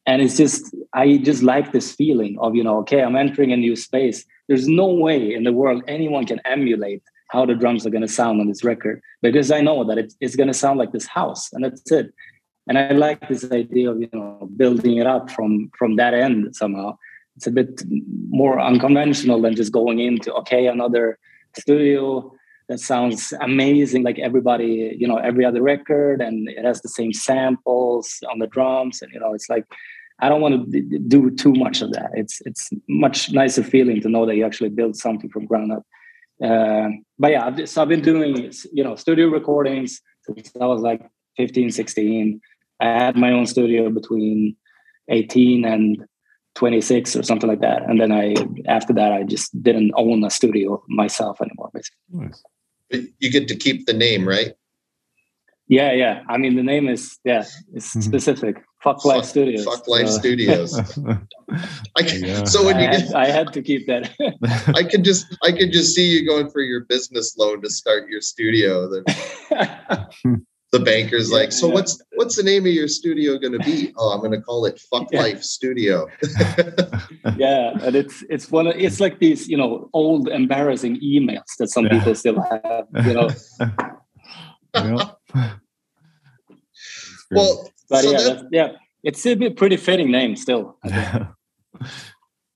and 0.09 0.23
it's 0.23 0.37
just 0.37 0.75
I 0.93 1.17
just 1.17 1.43
like 1.43 1.71
this 1.71 1.91
feeling 1.91 2.37
of 2.39 2.55
you 2.55 2.63
know 2.63 2.77
okay 2.79 3.01
I'm 3.03 3.15
entering 3.15 3.51
a 3.53 3.57
new 3.57 3.75
space. 3.75 4.25
There's 4.47 4.67
no 4.67 4.87
way 4.87 5.33
in 5.37 5.43
the 5.43 5.53
world 5.53 5.83
anyone 5.87 6.25
can 6.25 6.41
emulate 6.45 7.03
how 7.33 7.45
the 7.45 7.53
drums 7.53 7.85
are 7.85 7.91
going 7.91 8.07
to 8.09 8.17
sound 8.21 8.41
on 8.41 8.47
this 8.47 8.63
record 8.63 9.01
because 9.21 9.51
I 9.51 9.61
know 9.61 9.83
that 9.83 9.99
it's, 9.99 10.15
it's 10.19 10.35
going 10.35 10.47
to 10.47 10.59
sound 10.63 10.79
like 10.79 10.91
this 10.91 11.05
house, 11.05 11.53
and 11.53 11.63
that's 11.63 11.91
it. 11.91 12.11
And 12.67 12.75
I 12.79 12.91
like 13.07 13.29
this 13.29 13.43
idea 13.51 13.91
of 13.91 14.01
you 14.01 14.09
know 14.11 14.49
building 14.57 14.97
it 14.97 15.07
up 15.15 15.29
from 15.29 15.69
from 15.77 15.95
that 15.97 16.13
end 16.13 16.55
somehow. 16.55 16.97
It's 17.37 17.47
a 17.47 17.51
bit 17.51 17.83
more 18.29 18.59
unconventional 18.59 19.39
than 19.43 19.55
just 19.55 19.71
going 19.71 19.99
into 19.99 20.33
okay 20.41 20.65
another 20.65 21.19
studio 21.57 22.33
that 22.67 22.79
sounds 22.79 23.33
amazing 23.41 24.03
like 24.03 24.19
everybody 24.19 24.95
you 25.01 25.07
know 25.07 25.17
every 25.29 25.43
other 25.45 25.61
record 25.61 26.21
and 26.21 26.47
it 26.49 26.63
has 26.63 26.81
the 26.81 26.93
same 26.99 27.11
samples 27.11 28.05
on 28.31 28.37
the 28.39 28.47
drums 28.55 29.01
and 29.01 29.11
you 29.13 29.19
know 29.19 29.33
it's 29.33 29.49
like 29.49 29.65
i 30.21 30.29
don't 30.29 30.41
want 30.41 30.71
to 30.71 30.99
do 30.99 31.29
too 31.31 31.53
much 31.53 31.81
of 31.81 31.91
that 31.91 32.09
it's 32.13 32.41
it's 32.45 32.69
much 32.87 33.31
nicer 33.31 33.63
feeling 33.63 34.01
to 34.01 34.09
know 34.09 34.25
that 34.25 34.35
you 34.35 34.45
actually 34.45 34.69
build 34.69 34.95
something 34.95 35.29
from 35.29 35.45
ground 35.45 35.71
up 35.71 35.83
uh, 36.43 36.89
but 37.17 37.31
yeah 37.31 37.65
so 37.65 37.81
i've 37.81 37.89
been 37.89 38.01
doing 38.01 38.51
you 38.71 38.83
know 38.83 38.95
studio 38.95 39.27
recordings 39.27 40.01
since 40.23 40.51
i 40.61 40.65
was 40.65 40.81
like 40.81 41.01
15 41.37 41.71
16 41.71 42.41
i 42.79 42.85
had 42.85 43.15
my 43.15 43.31
own 43.31 43.45
studio 43.45 43.89
between 43.89 44.55
18 45.09 45.65
and 45.65 46.05
26 46.55 47.15
or 47.15 47.23
something 47.23 47.49
like 47.49 47.61
that. 47.61 47.83
And 47.83 48.01
then 48.01 48.11
I, 48.11 48.35
after 48.67 48.93
that, 48.93 49.13
I 49.13 49.23
just 49.23 49.61
didn't 49.63 49.93
own 49.95 50.23
a 50.23 50.29
studio 50.29 50.83
myself 50.89 51.39
anymore, 51.41 51.69
basically. 51.73 53.13
You 53.19 53.31
get 53.31 53.47
to 53.47 53.55
keep 53.55 53.85
the 53.85 53.93
name, 53.93 54.27
right? 54.27 54.53
Yeah, 55.69 55.91
yeah. 55.93 56.23
I 56.27 56.37
mean, 56.37 56.55
the 56.55 56.63
name 56.63 56.89
is, 56.89 57.19
yeah, 57.23 57.45
it's 57.73 57.91
mm-hmm. 57.91 58.01
specific. 58.01 58.63
Fuck 58.83 59.05
Life 59.05 59.25
Studios. 59.25 59.63
Fuck 59.63 59.87
Life 59.87 60.07
so. 60.07 60.17
Studios. 60.17 60.79
I 61.95 62.01
can, 62.01 62.23
yeah. 62.23 62.43
So 62.45 62.65
when 62.65 62.77
I 62.77 62.81
you 62.81 62.87
had, 62.87 63.01
get, 63.03 63.15
I 63.15 63.25
had 63.27 63.53
to 63.53 63.61
keep 63.61 63.85
that. 63.85 64.09
I 64.75 64.83
could 64.83 65.03
just, 65.03 65.27
I 65.43 65.51
could 65.51 65.71
just 65.71 65.93
see 65.93 66.09
you 66.09 66.25
going 66.27 66.49
for 66.49 66.61
your 66.61 66.85
business 66.85 67.37
loan 67.37 67.61
to 67.61 67.69
start 67.69 68.09
your 68.09 68.21
studio 68.21 68.89
the 70.71 70.79
banker's 70.85 71.29
yeah, 71.29 71.37
like, 71.37 71.51
so 71.51 71.67
yeah. 71.67 71.73
what's 71.73 72.01
what's 72.15 72.35
the 72.35 72.43
name 72.43 72.65
of 72.65 72.71
your 72.71 72.87
studio 72.87 73.37
going 73.37 73.53
to 73.53 73.59
be? 73.59 73.93
Oh, 73.97 74.09
I'm 74.11 74.19
going 74.19 74.31
to 74.31 74.41
call 74.41 74.65
it 74.65 74.79
Fuck 74.91 75.07
yeah. 75.11 75.21
Life 75.21 75.43
Studio. 75.43 76.07
yeah, 77.37 77.73
and 77.81 77.95
it's 77.95 78.23
it's 78.29 78.49
one 78.49 78.67
of 78.67 78.75
it's 78.75 78.99
like 78.99 79.19
these 79.19 79.47
you 79.47 79.57
know 79.57 79.89
old 79.93 80.29
embarrassing 80.29 80.99
emails 81.01 81.57
that 81.59 81.69
some 81.69 81.87
people 81.89 82.15
still 82.15 82.41
have. 82.41 82.85
You 83.05 83.13
know. 84.73 85.15
Well, 87.31 87.71
but 87.89 88.03
so 88.03 88.11
yeah, 88.11 88.17
that, 88.17 88.47
yeah, 88.51 88.71
it's 89.03 89.25
a 89.25 89.35
bit 89.35 89.57
pretty 89.57 89.77
fitting 89.77 90.11
name 90.11 90.35
still. 90.35 90.77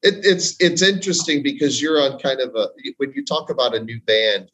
It, 0.06 0.26
it's 0.26 0.56
it's 0.60 0.82
interesting 0.82 1.44
because 1.44 1.82
you're 1.82 2.02
on 2.02 2.20
kind 2.20 2.42
of 2.42 2.54
a 2.56 2.68
when 2.98 3.14
you 3.14 3.24
talk 3.24 3.50
about 3.50 3.74
a 3.74 3.80
new 3.80 4.02
band 4.02 4.52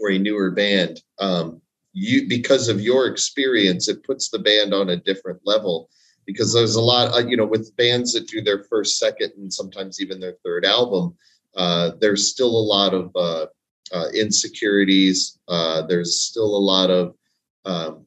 or 0.00 0.10
a 0.10 0.18
newer 0.18 0.52
band. 0.52 1.00
Um, 1.18 1.60
you 1.92 2.28
because 2.28 2.68
of 2.68 2.80
your 2.80 3.06
experience 3.06 3.88
it 3.88 4.04
puts 4.04 4.30
the 4.30 4.38
band 4.38 4.72
on 4.72 4.90
a 4.90 4.96
different 4.96 5.40
level 5.44 5.90
because 6.26 6.52
there's 6.52 6.74
a 6.74 6.80
lot 6.80 7.14
uh, 7.14 7.26
you 7.26 7.36
know 7.36 7.44
with 7.44 7.76
bands 7.76 8.12
that 8.12 8.28
do 8.28 8.40
their 8.40 8.64
first 8.64 8.98
second 8.98 9.32
and 9.36 9.52
sometimes 9.52 10.00
even 10.00 10.18
their 10.18 10.36
third 10.44 10.64
album 10.64 11.14
uh, 11.56 11.90
there's 12.00 12.30
still 12.30 12.48
a 12.48 12.68
lot 12.68 12.94
of 12.94 13.10
uh, 13.14 13.46
uh, 13.92 14.08
insecurities 14.14 15.38
uh, 15.48 15.82
there's 15.82 16.20
still 16.20 16.56
a 16.56 16.64
lot 16.64 16.90
of 16.90 17.14
um, 17.64 18.04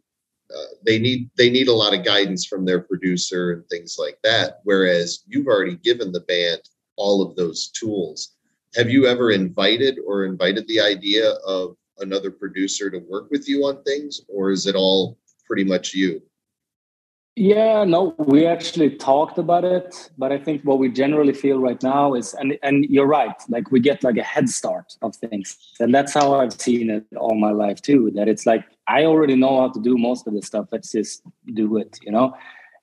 uh, 0.56 0.74
they 0.86 1.00
need 1.00 1.30
they 1.38 1.50
need 1.50 1.68
a 1.68 1.74
lot 1.74 1.94
of 1.94 2.06
guidance 2.06 2.46
from 2.46 2.66
their 2.66 2.80
producer 2.80 3.52
and 3.52 3.68
things 3.68 3.98
like 4.00 4.18
that 4.24 4.60
whereas 4.64 5.24
you've 5.28 5.48
already 5.48 5.76
given 5.78 6.12
the 6.12 6.20
band 6.22 6.62
all 6.98 7.22
of 7.22 7.36
those 7.36 7.70
tools 7.70 8.36
have 8.76 8.90
you 8.90 9.08
ever 9.08 9.32
invited 9.32 10.00
or 10.06 10.26
invited 10.26 10.68
the 10.68 10.82
idea 10.82 11.32
of 11.48 11.78
another 12.00 12.32
producer 12.32 12.90
to 12.90 13.00
work 13.00 13.30
with 13.32 13.48
you 13.48 13.66
on 13.66 13.82
things, 13.84 14.22
or 14.28 14.52
is 14.52 14.68
it 14.68 14.76
all 14.76 15.18
pretty 15.48 15.64
much 15.64 15.94
you? 15.94 16.22
Yeah, 17.38 17.84
no, 17.84 18.16
we 18.18 18.46
actually 18.46 18.96
talked 18.96 19.38
about 19.38 19.66
it, 19.66 20.10
but 20.18 20.32
I 20.32 20.38
think 20.38 20.62
what 20.64 20.80
we 20.80 20.90
generally 20.90 21.34
feel 21.34 21.60
right 21.60 21.82
now 21.84 22.14
is, 22.14 22.34
and 22.34 22.58
and 22.64 22.86
you're 22.86 23.08
right, 23.08 23.36
like 23.50 23.72
we 23.72 23.82
get 23.82 24.04
like 24.04 24.18
a 24.18 24.24
head 24.24 24.50
start 24.50 24.94
of 25.02 25.16
things, 25.18 25.58
and 25.82 25.94
that's 25.94 26.14
how 26.14 26.36
I've 26.40 26.54
seen 26.54 26.90
it 26.90 27.06
all 27.18 27.36
my 27.36 27.52
life 27.52 27.82
too. 27.82 28.12
That 28.16 28.30
it's 28.30 28.46
like 28.46 28.64
I 28.88 29.06
already 29.06 29.36
know 29.36 29.60
how 29.62 29.70
to 29.70 29.80
do 29.80 29.98
most 29.98 30.28
of 30.28 30.34
this 30.34 30.46
stuff. 30.46 30.68
Let's 30.72 30.92
just 30.92 31.22
do 31.54 31.78
it, 31.78 32.00
you 32.04 32.12
know. 32.12 32.36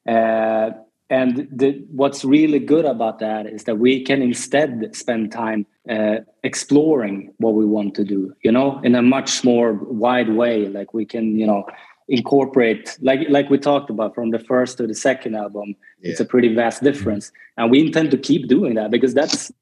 Uh, 0.08 0.70
and 1.10 1.46
the, 1.52 1.84
what's 1.90 2.24
really 2.24 2.58
good 2.58 2.84
about 2.84 3.18
that 3.18 3.46
is 3.46 3.64
that 3.64 3.78
we 3.78 4.02
can 4.02 4.22
instead 4.22 4.96
spend 4.96 5.30
time 5.30 5.66
uh, 5.88 6.16
exploring 6.42 7.32
what 7.36 7.54
we 7.54 7.66
want 7.66 7.94
to 7.96 8.04
do, 8.04 8.34
you 8.42 8.50
know, 8.50 8.80
in 8.82 8.94
a 8.94 9.02
much 9.02 9.44
more 9.44 9.74
wide 9.74 10.30
way. 10.30 10.68
Like 10.68 10.94
we 10.94 11.04
can, 11.04 11.38
you 11.38 11.46
know, 11.46 11.66
incorporate, 12.08 12.98
like 13.00 13.20
like 13.28 13.50
we 13.50 13.58
talked 13.58 13.90
about 13.90 14.14
from 14.14 14.30
the 14.30 14.38
first 14.38 14.78
to 14.78 14.86
the 14.86 14.94
second 14.94 15.36
album. 15.36 15.76
Yeah. 16.00 16.12
It's 16.12 16.20
a 16.20 16.24
pretty 16.24 16.54
vast 16.54 16.82
difference, 16.82 17.30
and 17.56 17.70
we 17.70 17.80
intend 17.80 18.10
to 18.12 18.18
keep 18.18 18.48
doing 18.48 18.74
that 18.74 18.90
because 18.90 19.14
that's, 19.14 19.52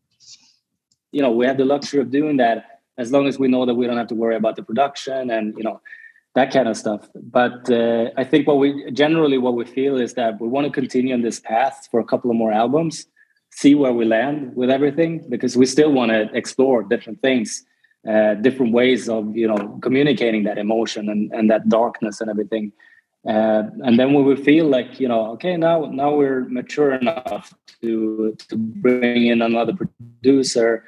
you 1.10 1.20
know, 1.20 1.32
we 1.32 1.46
have 1.46 1.58
the 1.58 1.64
luxury 1.64 2.00
of 2.00 2.10
doing 2.10 2.36
that 2.36 2.80
as 3.00 3.10
long 3.10 3.26
as 3.26 3.38
we 3.38 3.48
know 3.48 3.66
that 3.66 3.74
we 3.74 3.86
don't 3.86 3.96
have 3.96 4.08
to 4.08 4.14
worry 4.14 4.36
about 4.36 4.56
the 4.56 4.62
production 4.62 5.30
and 5.30 5.54
you 5.56 5.64
know 5.64 5.80
that 6.34 6.52
kind 6.52 6.68
of 6.68 6.76
stuff. 6.76 7.08
But 7.14 7.70
uh, 7.70 8.10
I 8.16 8.24
think 8.24 8.46
what 8.46 8.58
we 8.58 8.90
generally 8.92 9.38
what 9.38 9.54
we 9.54 9.64
feel 9.64 9.96
is 9.96 10.14
that 10.14 10.40
we 10.40 10.48
want 10.48 10.66
to 10.66 10.72
continue 10.72 11.14
on 11.14 11.22
this 11.22 11.40
path 11.40 11.88
for 11.90 12.00
a 12.00 12.04
couple 12.04 12.30
of 12.30 12.36
more 12.36 12.52
albums, 12.52 13.06
see 13.50 13.74
where 13.74 13.92
we 13.92 14.04
land 14.04 14.54
with 14.54 14.70
everything, 14.70 15.24
because 15.28 15.56
we 15.56 15.66
still 15.66 15.92
want 15.92 16.10
to 16.12 16.30
explore 16.34 16.82
different 16.82 17.20
things, 17.20 17.64
uh, 18.08 18.34
different 18.34 18.72
ways 18.72 19.08
of 19.08 19.36
you 19.36 19.48
know 19.48 19.78
communicating 19.82 20.44
that 20.44 20.58
emotion 20.58 21.08
and, 21.08 21.32
and 21.32 21.50
that 21.50 21.68
darkness 21.68 22.20
and 22.20 22.30
everything. 22.30 22.72
Uh, 23.28 23.64
and 23.84 23.98
then 23.98 24.14
when 24.14 24.24
we 24.24 24.34
feel 24.34 24.66
like 24.66 25.00
you 25.00 25.08
know, 25.08 25.32
okay, 25.32 25.56
now 25.56 25.84
now 25.86 26.14
we're 26.14 26.44
mature 26.48 26.92
enough 26.94 27.52
to 27.82 28.36
to 28.48 28.56
bring 28.56 29.26
in 29.26 29.42
another 29.42 29.74
producer 29.74 30.84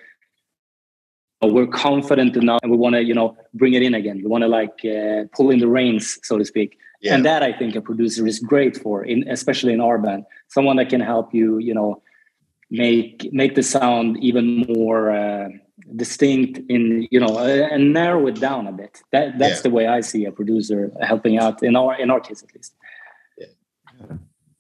we're 1.49 1.67
confident 1.67 2.37
enough 2.37 2.61
and 2.63 2.71
we 2.71 2.77
want 2.77 2.95
to 2.95 3.03
you 3.03 3.15
know 3.15 3.37
bring 3.55 3.75
it 3.75 3.83
in 3.83 3.95
again 3.95 4.17
we 4.19 4.27
want 4.27 4.43
to 4.43 4.49
like 4.49 4.85
uh, 4.85 5.25
pull 5.35 5.51
in 5.51 5.59
the 5.59 5.69
reins 5.69 6.19
so 6.23 6.39
to 6.39 6.45
speak 6.45 6.79
yeah. 7.01 7.15
and 7.15 7.25
that 7.25 7.43
i 7.43 7.53
think 7.53 7.75
a 7.75 7.81
producer 7.81 8.27
is 8.27 8.39
great 8.39 8.77
for 8.77 9.05
in 9.05 9.29
especially 9.29 9.73
in 9.73 9.81
our 9.81 9.99
band 9.99 10.25
someone 10.49 10.77
that 10.77 10.89
can 10.89 11.01
help 11.01 11.35
you 11.35 11.59
you 11.59 11.75
know 11.75 12.03
make 12.71 13.29
make 13.33 13.55
the 13.55 13.63
sound 13.63 14.17
even 14.23 14.65
more 14.77 15.11
uh, 15.11 15.49
distinct 15.97 16.61
in 16.69 17.07
you 17.11 17.21
know 17.21 17.39
uh, 17.39 17.69
and 17.71 17.93
narrow 17.93 18.27
it 18.27 18.41
down 18.41 18.67
a 18.67 18.73
bit 18.73 19.03
that 19.11 19.39
that's 19.39 19.57
yeah. 19.57 19.63
the 19.63 19.71
way 19.71 19.87
i 19.87 20.01
see 20.01 20.25
a 20.25 20.33
producer 20.33 20.93
helping 21.01 21.39
out 21.39 21.63
in 21.63 21.77
our 21.77 21.99
in 22.01 22.11
our 22.11 22.21
case 22.21 22.43
at 22.43 22.55
least. 22.55 22.75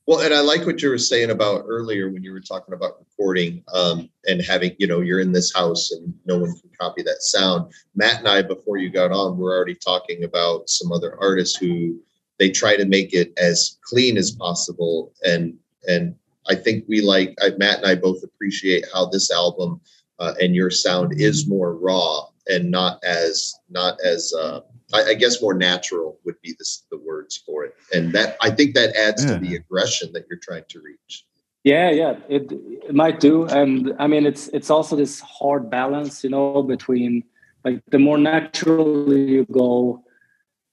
Well, 0.06 0.20
and 0.20 0.34
I 0.34 0.40
like 0.40 0.66
what 0.66 0.82
you 0.82 0.88
were 0.88 0.98
saying 0.98 1.30
about 1.30 1.64
earlier 1.66 2.10
when 2.10 2.24
you 2.24 2.32
were 2.32 2.40
talking 2.40 2.74
about 2.74 2.98
recording 2.98 3.62
um, 3.72 4.10
and 4.26 4.42
having, 4.42 4.74
you 4.78 4.88
know, 4.88 5.00
you're 5.00 5.20
in 5.20 5.30
this 5.30 5.54
house 5.54 5.92
and 5.92 6.12
no 6.26 6.38
one 6.38 6.52
can 6.58 6.70
copy 6.78 7.02
that 7.02 7.22
sound. 7.22 7.72
Matt 7.94 8.18
and 8.18 8.28
I, 8.28 8.42
before 8.42 8.78
you 8.78 8.90
got 8.90 9.12
on, 9.12 9.38
we're 9.38 9.56
already 9.56 9.76
talking 9.76 10.24
about 10.24 10.68
some 10.68 10.90
other 10.90 11.16
artists 11.20 11.56
who 11.56 12.00
they 12.38 12.50
try 12.50 12.76
to 12.76 12.84
make 12.84 13.14
it 13.14 13.32
as 13.36 13.78
clean 13.82 14.16
as 14.16 14.32
possible. 14.32 15.12
And 15.24 15.56
and 15.86 16.16
I 16.48 16.56
think 16.56 16.84
we 16.88 17.00
like 17.00 17.36
I, 17.40 17.50
Matt 17.56 17.78
and 17.78 17.86
I 17.86 17.94
both 17.94 18.24
appreciate 18.24 18.84
how 18.92 19.06
this 19.06 19.30
album 19.30 19.80
uh, 20.18 20.34
and 20.40 20.54
your 20.54 20.70
sound 20.70 21.12
is 21.20 21.46
more 21.46 21.76
raw 21.76 22.26
and 22.48 22.70
not 22.70 23.02
as 23.04 23.54
not 23.70 23.98
as 24.04 24.32
uh, 24.36 24.60
I, 24.92 25.02
I, 25.10 25.14
guess 25.14 25.40
more 25.40 25.54
natural 25.54 26.18
would 26.24 26.40
be 26.42 26.54
the, 26.58 26.66
the 26.90 26.98
words 26.98 27.42
for 27.46 27.64
it. 27.64 27.74
And 27.92 28.12
that 28.12 28.36
i 28.40 28.50
think 28.50 28.74
that 28.74 28.94
adds 28.96 29.24
yeah. 29.24 29.34
to 29.34 29.38
the 29.38 29.56
aggression 29.56 30.12
that 30.12 30.26
you're 30.28 30.38
trying 30.38 30.64
to 30.68 30.80
reach. 30.80 31.24
Yeah 31.64 31.90
yeah. 31.90 32.16
It, 32.28 32.50
it 32.88 32.94
might 32.94 33.20
do. 33.20 33.46
And 33.46 33.94
i 33.98 34.06
mean 34.06 34.26
it's 34.26 34.48
it's 34.48 34.70
also 34.70 34.96
this 34.96 35.20
hard 35.20 35.70
balance 35.70 36.24
you 36.24 36.30
know 36.30 36.62
between 36.62 37.24
like 37.64 37.82
the 37.90 37.98
more 37.98 38.18
natural 38.18 39.12
you 39.12 39.46
go 39.50 40.02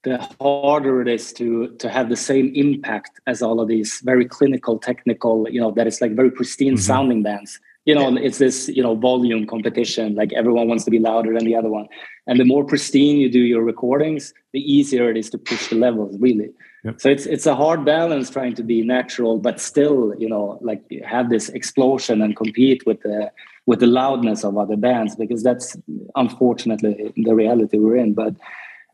the 0.04 0.18
harder 0.40 1.02
it 1.02 1.08
is 1.08 1.34
to 1.34 1.76
to 1.78 1.90
have 1.90 2.10
the 2.10 2.16
same 2.16 2.52
impact 2.56 3.20
as 3.28 3.42
all 3.42 3.60
of 3.60 3.68
these 3.68 4.02
very 4.04 4.26
clinical 4.26 4.80
technical 4.80 5.48
you 5.50 5.60
know 5.60 5.72
that 5.72 5.88
is 5.88 6.00
like 6.00 6.16
very 6.16 6.32
pristine 6.32 6.74
mm-hmm. 6.74 6.82
sounding 6.82 7.22
bands 7.22 7.60
you 7.86 7.96
know 7.96 8.16
it's 8.18 8.38
this 8.38 8.70
you 8.70 8.84
know 8.84 8.96
volume 8.96 9.46
competition 9.48 10.16
like 10.16 10.32
everyone 10.34 10.68
wants 10.68 10.84
to 10.84 10.92
be 10.92 11.00
louder 11.00 11.34
than 11.34 11.46
the 11.46 11.56
other 11.56 11.70
one 11.70 11.88
and 12.28 12.40
the 12.40 12.46
more 12.46 12.64
pristine 12.64 13.18
you 13.18 13.30
do 13.30 13.40
your 13.40 13.64
recordings 13.64 14.34
the 14.54 14.60
easier 14.60 15.10
it 15.10 15.18
is 15.18 15.30
to 15.30 15.38
push 15.38 15.70
the 15.70 15.76
levels 15.76 16.16
really 16.20 16.50
yep. 16.84 17.00
so 17.00 17.10
it's 17.10 17.26
it's 17.26 17.46
a 17.46 17.56
hard 17.56 17.86
balance 17.86 18.30
trying 18.30 18.54
to 18.54 18.64
be 18.64 18.82
natural 18.82 19.40
but 19.40 19.60
still 19.60 20.14
you 20.18 20.30
know 20.30 20.60
like 20.62 20.82
have 21.06 21.30
this 21.30 21.50
explosion 21.50 22.22
and 22.22 22.36
compete 22.36 22.86
with 22.86 23.02
the 23.02 23.32
with 23.66 23.80
the 23.80 23.88
loudness 23.88 24.44
of 24.44 24.58
other 24.58 24.76
bands 24.76 25.16
because 25.16 25.44
that's 25.44 25.78
unfortunately 26.16 27.14
the 27.16 27.34
reality 27.34 27.78
we're 27.78 27.98
in 27.98 28.14
but 28.14 28.36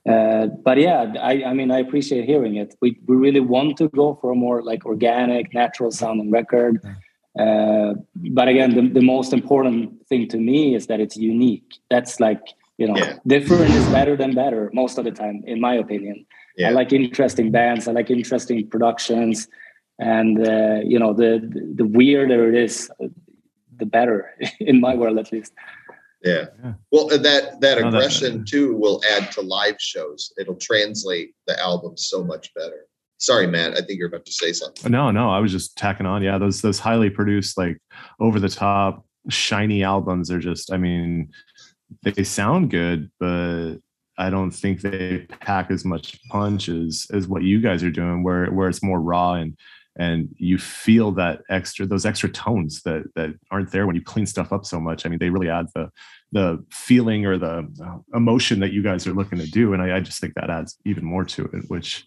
uh, 0.07 0.45
but 0.63 0.77
yeah, 0.77 1.13
I, 1.19 1.43
I 1.45 1.53
mean, 1.53 1.71
I 1.71 1.79
appreciate 1.79 2.25
hearing 2.25 2.55
it. 2.57 2.75
We, 2.79 2.99
we 3.07 3.15
really 3.15 3.39
want 3.39 3.77
to 3.77 3.89
go 3.89 4.19
for 4.21 4.31
a 4.31 4.35
more 4.35 4.61
like 4.61 4.85
organic, 4.85 5.51
natural 5.53 5.89
sounding 5.89 6.29
record. 6.29 6.79
Uh, 7.39 7.95
but 8.15 8.47
again, 8.47 8.75
the, 8.75 8.87
the 8.99 9.01
most 9.01 9.33
important 9.33 10.07
thing 10.07 10.27
to 10.29 10.37
me 10.37 10.75
is 10.75 10.87
that 10.87 10.99
it's 10.99 11.17
unique. 11.17 11.79
That's 11.89 12.19
like, 12.19 12.41
you 12.77 12.87
know, 12.87 12.95
yeah. 12.95 13.17
different 13.27 13.71
is 13.71 13.85
better 13.89 14.15
than 14.15 14.33
better 14.33 14.69
most 14.73 14.97
of 14.97 15.05
the 15.05 15.11
time, 15.11 15.43
in 15.45 15.59
my 15.59 15.75
opinion. 15.75 16.25
Yeah. 16.57 16.69
I 16.69 16.71
like 16.71 16.93
interesting 16.93 17.51
bands. 17.51 17.87
I 17.87 17.91
like 17.91 18.09
interesting 18.09 18.67
productions. 18.67 19.47
And, 19.99 20.47
uh, 20.47 20.79
you 20.83 20.99
know, 20.99 21.13
the, 21.13 21.39
the 21.75 21.85
weirder 21.85 22.49
it 22.49 22.55
is, 22.55 22.89
the 23.77 23.85
better 23.85 24.33
in 24.59 24.79
my 24.79 24.95
world, 24.95 25.17
at 25.17 25.31
least. 25.31 25.53
Yeah. 26.23 26.45
yeah. 26.63 26.73
Well, 26.91 27.07
that 27.07 27.61
that 27.61 27.77
aggression 27.77 28.39
that 28.39 28.47
too 28.47 28.75
will 28.75 28.99
add 29.11 29.31
to 29.33 29.41
live 29.41 29.75
shows. 29.79 30.33
It'll 30.39 30.55
translate 30.55 31.35
the 31.45 31.59
album 31.61 31.97
so 31.97 32.23
much 32.23 32.51
better. 32.55 32.87
Sorry, 33.17 33.47
Matt. 33.47 33.73
I 33.73 33.81
think 33.81 33.97
you're 33.97 34.07
about 34.07 34.25
to 34.25 34.31
say 34.31 34.51
something. 34.51 34.91
No, 34.91 35.11
no, 35.11 35.29
I 35.29 35.39
was 35.39 35.51
just 35.51 35.77
tacking 35.77 36.05
on. 36.05 36.21
Yeah, 36.21 36.37
those 36.37 36.61
those 36.61 36.79
highly 36.79 37.09
produced, 37.09 37.57
like 37.57 37.77
over 38.19 38.39
the 38.39 38.49
top, 38.49 39.05
shiny 39.29 39.83
albums 39.83 40.29
are 40.31 40.39
just. 40.39 40.71
I 40.71 40.77
mean, 40.77 41.31
they 42.03 42.23
sound 42.23 42.71
good, 42.71 43.09
but 43.19 43.77
I 44.17 44.29
don't 44.29 44.51
think 44.51 44.81
they 44.81 45.27
pack 45.39 45.71
as 45.71 45.85
much 45.85 46.19
punch 46.29 46.67
as 46.67 47.07
as 47.13 47.27
what 47.27 47.43
you 47.43 47.61
guys 47.61 47.83
are 47.83 47.91
doing, 47.91 48.23
where 48.23 48.47
where 48.47 48.67
it's 48.67 48.83
more 48.83 48.99
raw 48.99 49.33
and 49.33 49.57
and 49.97 50.33
you 50.37 50.57
feel 50.57 51.11
that 51.13 51.41
extra 51.49 51.85
those 51.85 52.05
extra 52.05 52.29
tones 52.29 52.81
that 52.83 53.03
that 53.15 53.33
aren't 53.51 53.71
there 53.71 53.87
when 53.87 53.95
you 53.95 54.01
clean 54.01 54.25
stuff 54.25 54.51
up 54.51 54.65
so 54.65 54.79
much 54.79 55.05
i 55.05 55.09
mean 55.09 55.19
they 55.19 55.29
really 55.29 55.49
add 55.49 55.67
the 55.73 55.89
the 56.31 56.63
feeling 56.69 57.25
or 57.25 57.37
the 57.37 57.65
emotion 58.13 58.59
that 58.59 58.73
you 58.73 58.83
guys 58.83 59.07
are 59.07 59.13
looking 59.13 59.39
to 59.39 59.49
do 59.49 59.73
and 59.73 59.81
i, 59.81 59.95
I 59.95 59.99
just 60.01 60.19
think 60.19 60.33
that 60.33 60.49
adds 60.49 60.77
even 60.85 61.05
more 61.05 61.23
to 61.23 61.45
it 61.45 61.63
which 61.69 62.05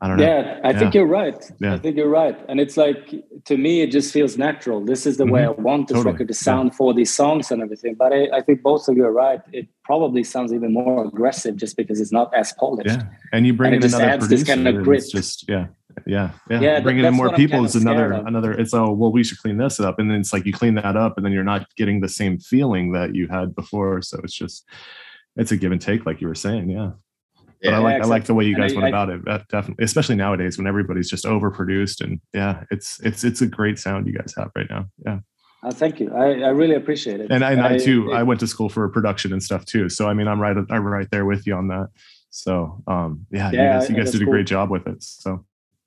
I 0.00 0.08
don't 0.08 0.16
know. 0.18 0.24
Yeah, 0.24 0.60
I 0.64 0.70
yeah. 0.70 0.78
think 0.78 0.94
you're 0.94 1.06
right. 1.06 1.50
Yeah. 1.60 1.74
I 1.74 1.78
think 1.78 1.96
you're 1.96 2.08
right. 2.08 2.38
And 2.48 2.60
it's 2.60 2.76
like 2.76 3.14
to 3.44 3.56
me, 3.56 3.80
it 3.80 3.90
just 3.90 4.12
feels 4.12 4.36
natural. 4.36 4.84
This 4.84 5.06
is 5.06 5.16
the 5.16 5.24
mm-hmm. 5.24 5.32
way 5.32 5.44
I 5.44 5.50
want 5.50 5.88
this 5.88 5.96
totally. 5.96 6.12
record 6.12 6.28
to 6.28 6.34
sound 6.34 6.70
yeah. 6.72 6.76
for 6.76 6.92
these 6.92 7.14
songs 7.14 7.50
and 7.50 7.62
everything. 7.62 7.94
But 7.94 8.12
I, 8.12 8.28
I, 8.34 8.40
think 8.42 8.62
both 8.62 8.88
of 8.88 8.96
you 8.96 9.04
are 9.04 9.12
right. 9.12 9.40
It 9.52 9.68
probably 9.84 10.24
sounds 10.24 10.52
even 10.52 10.72
more 10.72 11.04
aggressive 11.06 11.56
just 11.56 11.76
because 11.76 12.00
it's 12.00 12.12
not 12.12 12.34
as 12.34 12.52
polished. 12.54 12.90
Yeah, 12.90 13.04
and 13.32 13.46
you 13.46 13.54
bring 13.54 13.72
and 13.72 13.84
in 13.84 13.90
another 13.90 14.04
adds 14.04 14.26
producer. 14.26 14.44
This 14.44 14.54
kind 14.54 14.68
of 14.68 14.82
grit. 14.82 15.04
just 15.10 15.48
yeah, 15.48 15.68
yeah, 16.06 16.32
yeah. 16.50 16.60
yeah 16.60 16.80
Bringing 16.80 17.04
in 17.04 17.14
more 17.14 17.32
people 17.32 17.64
is 17.64 17.76
another 17.76 18.12
another. 18.12 18.52
It's 18.52 18.74
oh 18.74 18.92
well, 18.92 19.12
we 19.12 19.22
should 19.22 19.38
clean 19.38 19.58
this 19.58 19.78
up, 19.78 19.98
and 19.98 20.10
then 20.10 20.18
it's 20.18 20.32
like 20.32 20.44
you 20.44 20.52
clean 20.52 20.74
that 20.74 20.96
up, 20.96 21.16
and 21.16 21.24
then 21.24 21.32
you're 21.32 21.44
not 21.44 21.66
getting 21.76 22.00
the 22.00 22.08
same 22.08 22.38
feeling 22.38 22.92
that 22.92 23.14
you 23.14 23.28
had 23.28 23.54
before. 23.54 24.02
So 24.02 24.20
it's 24.24 24.34
just 24.34 24.68
it's 25.36 25.52
a 25.52 25.56
give 25.56 25.72
and 25.72 25.80
take, 25.80 26.04
like 26.04 26.20
you 26.20 26.28
were 26.28 26.34
saying. 26.34 26.68
Yeah. 26.68 26.90
But 27.64 27.70
yeah, 27.70 27.78
I 27.78 27.80
like 27.80 27.96
exactly. 27.96 28.10
I 28.10 28.14
like 28.14 28.24
the 28.26 28.34
way 28.34 28.44
you 28.44 28.56
guys 28.56 28.72
I, 28.72 28.76
went 28.76 28.84
I, 28.84 28.88
about 28.90 29.10
it. 29.10 29.24
That 29.24 29.48
definitely, 29.48 29.84
especially 29.84 30.16
nowadays 30.16 30.58
when 30.58 30.66
everybody's 30.66 31.08
just 31.08 31.24
overproduced, 31.24 32.02
and 32.02 32.20
yeah, 32.34 32.64
it's 32.70 33.00
it's 33.00 33.24
it's 33.24 33.40
a 33.40 33.46
great 33.46 33.78
sound 33.78 34.06
you 34.06 34.12
guys 34.12 34.34
have 34.36 34.50
right 34.54 34.68
now. 34.68 34.86
Yeah. 35.04 35.18
Uh, 35.62 35.70
thank 35.72 35.98
you. 35.98 36.12
I, 36.14 36.40
I 36.40 36.48
really 36.48 36.74
appreciate 36.74 37.20
it. 37.20 37.30
And 37.30 37.42
I, 37.42 37.52
and 37.52 37.62
I, 37.62 37.78
too, 37.78 38.10
it, 38.10 38.16
I 38.16 38.22
went 38.22 38.38
to 38.40 38.46
school 38.46 38.68
for 38.68 38.86
production 38.90 39.32
and 39.32 39.42
stuff 39.42 39.64
too. 39.64 39.88
So 39.88 40.06
I 40.06 40.12
mean, 40.12 40.28
I'm 40.28 40.38
right, 40.38 40.54
I'm 40.68 40.84
right 40.84 41.08
there 41.10 41.24
with 41.24 41.46
you 41.46 41.54
on 41.54 41.68
that. 41.68 41.88
So 42.28 42.82
um, 42.86 43.26
yeah, 43.30 43.50
yeah, 43.50 43.62
you 43.62 43.80
guys, 43.80 43.90
you 43.90 43.96
guys 43.96 44.10
did 44.10 44.20
a 44.20 44.26
great 44.26 44.46
job 44.46 44.70
with 44.70 44.86
it. 44.86 45.02
So 45.02 45.46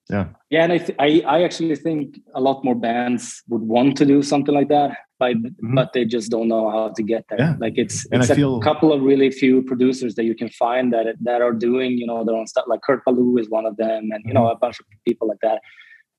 yeah 0.10 0.28
yeah 0.50 0.64
and 0.64 0.74
I, 0.74 0.78
th- 0.78 0.98
I 1.00 1.22
i 1.28 1.44
actually 1.44 1.76
think 1.76 2.20
a 2.34 2.42
lot 2.42 2.64
more 2.64 2.76
bands 2.76 3.44
would 3.50 3.62
want 3.62 3.98
to 3.98 4.06
do 4.06 4.24
something 4.24 4.54
like 4.54 4.70
that 4.70 4.98
but 5.20 5.36
mm-hmm. 5.36 5.76
but 5.76 5.94
they 5.94 6.06
just 6.06 6.30
don't 6.30 6.48
know 6.48 6.70
how 6.70 6.90
to 6.90 7.04
get 7.04 7.26
there 7.30 7.40
yeah. 7.40 7.56
like 7.60 7.74
it's 7.78 8.06
and 8.12 8.22
it's 8.22 8.30
I 8.30 8.34
a 8.34 8.38
feel... 8.38 8.60
couple 8.60 8.94
of 8.94 9.02
really 9.02 9.32
few 9.32 9.62
producers 9.62 10.16
that 10.16 10.24
you 10.24 10.36
can 10.36 10.50
find 10.50 10.94
that 10.94 11.06
that 11.22 11.42
are 11.42 11.54
doing 11.54 11.98
you 11.98 12.06
know 12.06 12.24
their 12.24 12.36
own 12.36 12.48
stuff 12.48 12.66
like 12.68 12.82
kurt 12.82 13.04
ballou 13.06 13.38
is 13.38 13.50
one 13.50 13.66
of 13.66 13.78
them 13.78 14.10
and 14.12 14.24
you 14.26 14.34
know 14.34 14.44
mm-hmm. 14.44 14.58
a 14.58 14.60
bunch 14.60 14.80
of 14.80 14.86
people 15.06 15.28
like 15.28 15.40
that 15.42 15.62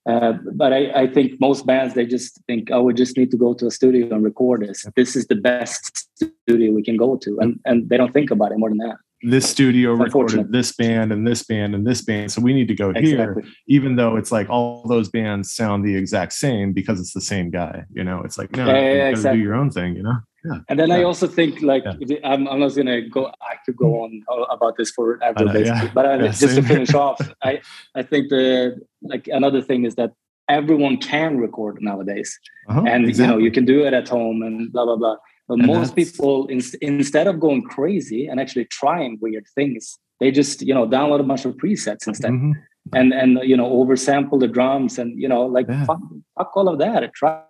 uh, 0.08 0.32
but 0.54 0.72
I, 0.72 1.02
I 1.02 1.06
think 1.06 1.38
most 1.38 1.66
bands 1.66 1.94
they 1.94 2.06
just 2.06 2.40
think 2.46 2.70
oh 2.72 2.82
we 2.82 2.94
just 2.94 3.16
need 3.18 3.30
to 3.30 3.36
go 3.36 3.52
to 3.52 3.66
a 3.66 3.70
studio 3.70 4.14
and 4.14 4.24
record 4.24 4.62
this. 4.62 4.86
This 4.96 5.14
is 5.14 5.26
the 5.26 5.36
best 5.36 6.08
studio 6.16 6.72
we 6.72 6.82
can 6.82 6.96
go 6.96 7.16
to. 7.16 7.38
And 7.40 7.60
and 7.66 7.88
they 7.88 7.98
don't 7.98 8.12
think 8.12 8.30
about 8.30 8.52
it 8.52 8.58
more 8.58 8.70
than 8.70 8.78
that. 8.78 8.96
This 9.22 9.50
studio 9.50 9.92
recorded 9.92 10.52
this 10.52 10.72
band 10.72 11.12
and 11.12 11.26
this 11.26 11.42
band 11.42 11.74
and 11.74 11.86
this 11.86 12.02
band. 12.02 12.32
So 12.32 12.40
we 12.40 12.54
need 12.54 12.68
to 12.68 12.74
go 12.74 12.90
exactly. 12.90 13.42
here 13.42 13.52
even 13.66 13.96
though 13.96 14.16
it's 14.16 14.32
like 14.32 14.48
all 14.48 14.86
those 14.88 15.10
bands 15.10 15.52
sound 15.52 15.84
the 15.84 15.94
exact 15.94 16.32
same 16.32 16.72
because 16.72 17.00
it's 17.00 17.12
the 17.12 17.20
same 17.20 17.50
guy 17.50 17.84
you 17.92 18.02
know? 18.02 18.22
It's 18.24 18.38
like 18.38 18.56
no 18.56 18.66
yeah, 18.66 18.80
yeah, 18.80 19.04
you 19.04 19.10
exactly. 19.10 19.38
do 19.38 19.44
your 19.44 19.54
own 19.54 19.70
thing 19.70 19.94
you 19.94 20.02
know 20.02 20.18
yeah. 20.44 20.58
And 20.68 20.78
then 20.78 20.88
yeah. 20.88 20.96
I 20.96 21.02
also 21.02 21.26
think 21.26 21.62
like 21.62 21.84
yeah. 22.00 22.18
I'm, 22.24 22.46
I'm 22.48 22.60
not 22.60 22.74
gonna 22.74 23.02
go. 23.02 23.26
I 23.26 23.56
could 23.64 23.76
go 23.76 24.02
on 24.02 24.22
about 24.50 24.76
this 24.76 24.90
forever, 24.90 25.44
know, 25.44 25.52
basically. 25.52 25.90
But 25.92 26.06
I, 26.06 26.18
just 26.28 26.56
to 26.56 26.62
finish 26.62 26.94
off, 26.94 27.20
I 27.42 27.60
I 27.94 28.02
think 28.02 28.28
the 28.28 28.80
like 29.02 29.28
another 29.28 29.60
thing 29.62 29.84
is 29.84 29.96
that 29.96 30.12
everyone 30.48 30.98
can 30.98 31.38
record 31.38 31.78
nowadays, 31.80 32.38
uh-huh, 32.68 32.84
and 32.86 33.08
exactly. 33.08 33.24
you 33.24 33.30
know 33.30 33.38
you 33.38 33.50
can 33.50 33.64
do 33.64 33.84
it 33.84 33.94
at 33.94 34.08
home 34.08 34.42
and 34.42 34.72
blah 34.72 34.84
blah 34.84 34.96
blah. 34.96 35.16
But 35.48 35.60
and 35.60 35.66
most 35.66 35.96
people, 35.96 36.46
in, 36.48 36.60
instead 36.82 37.26
of 37.26 37.40
going 37.40 37.62
crazy 37.62 38.26
and 38.26 38.38
actually 38.38 38.66
trying 38.66 39.18
weird 39.20 39.46
things, 39.54 39.98
they 40.20 40.30
just 40.30 40.62
you 40.62 40.74
know 40.74 40.86
download 40.86 41.20
a 41.20 41.24
bunch 41.24 41.44
of 41.46 41.56
presets 41.56 42.06
instead, 42.06 42.30
mm-hmm. 42.30 42.52
and 42.94 43.12
and 43.12 43.38
you 43.42 43.56
know 43.56 43.68
oversample 43.70 44.38
the 44.38 44.46
drums 44.46 44.98
and 44.98 45.20
you 45.20 45.28
know 45.28 45.46
like 45.46 45.66
fuck, 45.86 46.00
fuck 46.36 46.56
all 46.56 46.68
of 46.68 46.78
that. 46.78 47.12
Try 47.14 47.42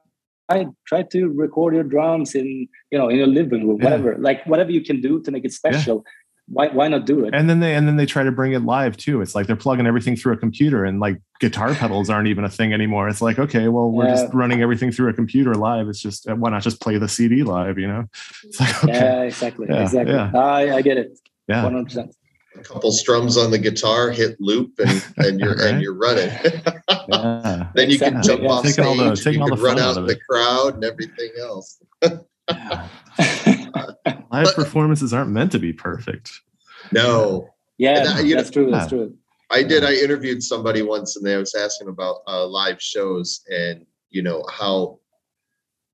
try 0.87 1.03
to 1.03 1.29
record 1.29 1.75
your 1.75 1.85
drums 1.85 2.35
in 2.35 2.69
you 2.91 2.99
know 2.99 3.09
in 3.09 3.17
your 3.17 3.27
living 3.27 3.67
room, 3.67 3.79
whatever 3.79 4.13
yeah. 4.13 4.19
like 4.21 4.45
whatever 4.47 4.71
you 4.71 4.83
can 4.83 5.01
do 5.01 5.21
to 5.23 5.31
make 5.31 5.45
it 5.45 5.53
special. 5.53 6.05
Yeah 6.05 6.13
why 6.51 6.69
why 6.69 6.89
not 6.89 7.05
do 7.05 7.25
it 7.25 7.35
and 7.35 7.49
then 7.49 7.61
they 7.61 7.75
and 7.75 7.87
then 7.87 7.97
they 7.97 8.07
try 8.07 8.23
to 8.23 8.33
bring 8.33 8.53
it 8.53 8.61
live 8.61 8.97
too 8.97 9.21
it's 9.21 9.35
like 9.35 9.47
they're 9.47 9.57
plugging 9.57 9.87
everything 9.87 10.17
through 10.17 10.33
a 10.33 10.37
computer 10.37 10.85
and 10.85 10.99
like 10.99 11.21
guitar 11.41 11.75
pedals 11.75 12.09
aren't 12.09 12.29
even 12.29 12.45
a 12.45 12.49
thing 12.49 12.73
anymore 12.73 13.09
it's 13.09 13.21
like 13.21 13.39
okay 13.39 13.69
well 13.69 13.91
we're 13.91 14.07
yeah. 14.07 14.15
just 14.15 14.33
running 14.33 14.63
everything 14.63 14.91
through 14.91 15.09
a 15.09 15.13
computer 15.13 15.55
live 15.55 15.89
it's 15.89 16.01
just 16.01 16.31
why 16.37 16.51
not 16.51 16.63
just 16.63 16.81
play 16.81 16.97
the 16.97 17.09
cd 17.09 17.43
live 17.43 17.79
you 17.79 17.87
know 17.87 18.05
it's 18.45 18.61
like 18.61 18.85
okay. 18.85 18.93
yeah 18.93 19.23
exactly 19.23 19.67
exactly. 19.69 20.15
I, 20.15 20.77
I 20.77 20.83
get 20.83 20.97
it 20.97 21.19
yeah 21.49 21.65
100% 21.65 22.13
a 22.61 22.63
couple 22.63 22.93
strums 22.93 23.37
on 23.37 23.51
the 23.51 23.59
guitar 23.59 24.11
hit 24.11 24.37
loop 24.41 24.73
and 24.79 25.05
and 25.19 25.41
you're 25.41 25.57
right? 25.57 25.75
and 25.75 25.83
you're 25.83 25.95
running 25.95 26.29
yeah. 27.09 27.69
then 27.75 27.89
you 27.89 27.95
exactly. 27.95 28.11
can 28.11 28.23
jump 28.23 28.43
off 28.45 28.65
taking 28.65 29.15
stage 29.15 29.25
the, 29.25 29.33
you 29.33 29.45
can 29.45 29.61
run 29.61 29.79
out 29.79 29.97
of 29.97 30.07
the 30.07 30.17
crowd 30.29 30.75
and 30.75 30.85
everything 30.85 31.31
else 31.41 31.81
Live 34.31 34.47
but, 34.47 34.55
performances 34.55 35.13
aren't 35.13 35.31
meant 35.31 35.53
to 35.53 35.59
be 35.59 35.73
perfect. 35.73 36.31
No. 36.93 37.49
Yeah, 37.79 38.05
that, 38.05 38.27
that's 38.27 38.49
know, 38.49 38.51
true. 38.51 38.71
That's 38.71 38.89
true. 38.89 39.15
I 39.51 39.63
did. 39.63 39.85
I 39.85 39.95
interviewed 39.95 40.43
somebody 40.43 40.83
once, 40.83 41.17
and 41.17 41.25
they 41.25 41.37
was 41.37 41.55
asking 41.55 41.89
about 41.89 42.19
uh, 42.27 42.47
live 42.47 42.83
shows 42.83 43.41
and 43.49 43.87
you 44.11 44.23
know 44.23 44.45
how 44.51 44.99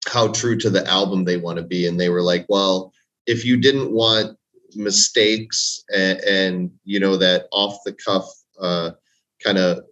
how 0.06 0.28
true 0.28 0.56
to 0.58 0.70
the 0.70 0.86
album 0.88 1.24
they 1.24 1.36
want 1.36 1.58
to 1.58 1.62
be, 1.62 1.86
and 1.86 2.00
they 2.00 2.08
were 2.08 2.22
like, 2.22 2.46
"Well, 2.48 2.92
if 3.26 3.44
you 3.44 3.56
didn't 3.56 3.92
want 3.92 4.36
mistakes 4.76 5.84
and, 5.94 6.18
and 6.20 6.70
you 6.84 7.00
know 7.00 7.16
that 7.16 7.46
off 7.52 7.78
the 7.84 7.92
cuff 7.92 8.28
uh, 8.60 8.90
kind 9.42 9.58
of 9.58 9.84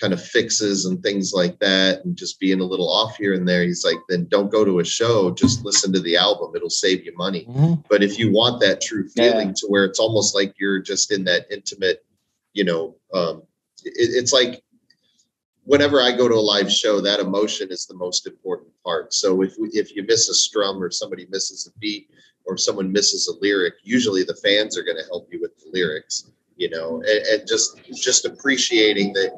kind 0.00 0.12
of 0.12 0.22
fixes 0.22 0.86
and 0.86 1.02
things 1.02 1.32
like 1.34 1.58
that 1.58 2.04
and 2.04 2.16
just 2.16 2.40
being 2.40 2.60
a 2.60 2.64
little 2.64 2.90
off 2.90 3.16
here 3.16 3.34
and 3.34 3.46
there 3.46 3.62
he's 3.62 3.84
like 3.84 3.98
then 4.08 4.26
don't 4.30 4.50
go 4.50 4.64
to 4.64 4.78
a 4.78 4.84
show 4.84 5.30
just 5.30 5.64
listen 5.64 5.92
to 5.92 6.00
the 6.00 6.16
album 6.16 6.52
it'll 6.56 6.70
save 6.70 7.04
you 7.04 7.14
money 7.16 7.44
mm-hmm. 7.44 7.74
but 7.90 8.02
if 8.02 8.18
you 8.18 8.32
want 8.32 8.60
that 8.60 8.80
true 8.80 9.06
feeling 9.10 9.48
yeah. 9.48 9.54
to 9.54 9.66
where 9.66 9.84
it's 9.84 9.98
almost 9.98 10.34
like 10.34 10.54
you're 10.58 10.80
just 10.80 11.12
in 11.12 11.24
that 11.24 11.44
intimate 11.50 12.04
you 12.54 12.64
know 12.64 12.96
um, 13.12 13.42
it, 13.84 13.92
it's 14.14 14.32
like 14.32 14.62
whenever 15.64 16.00
I 16.00 16.10
go 16.10 16.28
to 16.28 16.34
a 16.34 16.40
live 16.40 16.70
show, 16.70 17.00
that 17.00 17.20
emotion 17.20 17.68
is 17.70 17.86
the 17.86 17.94
most 17.94 18.26
important 18.26 18.70
part. 18.84 19.14
So 19.14 19.42
if 19.42 19.54
we, 19.56 19.68
if 19.68 19.94
you 19.94 20.02
miss 20.02 20.28
a 20.28 20.34
strum 20.34 20.82
or 20.82 20.90
somebody 20.90 21.28
misses 21.30 21.66
a 21.66 21.78
beat 21.78 22.10
or 22.50 22.56
someone 22.56 22.90
misses 22.90 23.28
a 23.28 23.38
lyric, 23.40 23.74
usually 23.84 24.24
the 24.24 24.34
fans 24.34 24.76
are 24.76 24.82
going 24.82 24.96
to 24.96 25.08
help 25.08 25.28
you 25.32 25.40
with 25.40 25.56
the 25.58 25.70
lyrics, 25.72 26.30
you 26.56 26.68
know, 26.68 26.96
and, 26.96 27.26
and 27.26 27.48
just 27.48 27.80
just 27.94 28.24
appreciating 28.24 29.12
that 29.12 29.30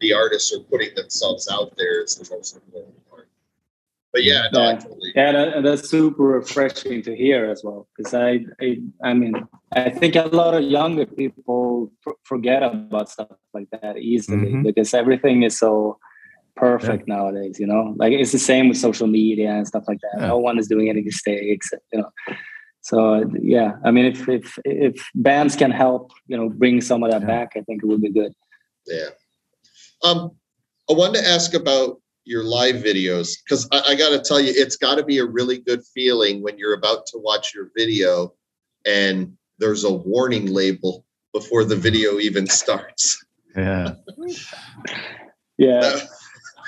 the 0.00 0.14
artists 0.14 0.52
are 0.52 0.60
putting 0.60 0.94
themselves 0.94 1.46
out 1.52 1.74
there 1.76 2.02
is 2.02 2.16
the 2.16 2.34
most 2.34 2.56
important 2.56 3.10
part. 3.10 3.28
But 4.12 4.24
yeah, 4.24 4.44
no, 4.52 4.62
yeah, 4.62 4.78
totally. 4.78 5.12
yeah 5.14 5.32
that, 5.32 5.62
that's 5.62 5.88
super 5.88 6.24
refreshing 6.24 7.02
to 7.02 7.14
hear 7.14 7.50
as 7.50 7.62
well. 7.62 7.86
Because 7.96 8.14
I, 8.14 8.44
I, 8.60 8.78
I 9.02 9.14
mean, 9.14 9.34
I 9.72 9.90
think 9.90 10.16
a 10.16 10.22
lot 10.22 10.54
of 10.54 10.64
younger 10.64 11.06
people 11.06 11.92
forget 12.24 12.62
about 12.62 13.10
stuff 13.10 13.28
like 13.54 13.68
that 13.70 13.98
easily 13.98 14.52
mm-hmm. 14.52 14.62
because 14.62 14.92
everything 14.94 15.44
is 15.44 15.58
so 15.58 15.98
perfect 16.56 17.04
yeah. 17.06 17.14
nowadays. 17.14 17.58
You 17.58 17.66
know, 17.66 17.94
like 17.96 18.12
it's 18.12 18.32
the 18.32 18.38
same 18.38 18.68
with 18.68 18.78
social 18.78 19.06
media 19.06 19.50
and 19.50 19.66
stuff 19.66 19.84
like 19.88 19.98
that. 20.02 20.20
Yeah. 20.20 20.28
No 20.28 20.38
one 20.38 20.58
is 20.58 20.68
doing 20.68 20.88
any 20.88 21.02
mistakes. 21.02 21.70
You 21.92 22.00
know, 22.00 22.10
so 22.82 23.24
yeah, 23.40 23.72
I 23.84 23.90
mean, 23.90 24.06
if 24.06 24.28
if 24.28 24.58
if 24.64 25.10
bands 25.14 25.56
can 25.56 25.70
help, 25.70 26.12
you 26.26 26.36
know, 26.36 26.48
bring 26.48 26.80
some 26.80 27.02
of 27.02 27.10
that 27.10 27.26
back, 27.26 27.52
I 27.56 27.60
think 27.62 27.82
it 27.82 27.86
would 27.86 28.02
be 28.02 28.10
good. 28.10 28.32
Yeah. 28.86 29.10
Um, 30.02 30.32
I 30.90 30.94
wanted 30.94 31.20
to 31.20 31.28
ask 31.28 31.54
about 31.54 32.00
your 32.24 32.44
live 32.44 32.76
videos 32.76 33.34
because 33.44 33.68
I, 33.72 33.80
I 33.90 33.94
got 33.94 34.10
to 34.10 34.20
tell 34.20 34.40
you, 34.40 34.52
it's 34.54 34.76
got 34.76 34.96
to 34.96 35.04
be 35.04 35.18
a 35.18 35.24
really 35.24 35.58
good 35.58 35.82
feeling 35.94 36.42
when 36.42 36.58
you're 36.58 36.74
about 36.74 37.06
to 37.06 37.18
watch 37.18 37.54
your 37.54 37.70
video 37.76 38.34
and 38.84 39.36
there's 39.58 39.84
a 39.84 39.92
warning 39.92 40.46
label 40.46 41.04
before 41.32 41.64
the 41.64 41.76
video 41.76 42.18
even 42.18 42.46
starts. 42.46 43.24
Yeah. 43.56 43.94
yeah. 45.58 46.00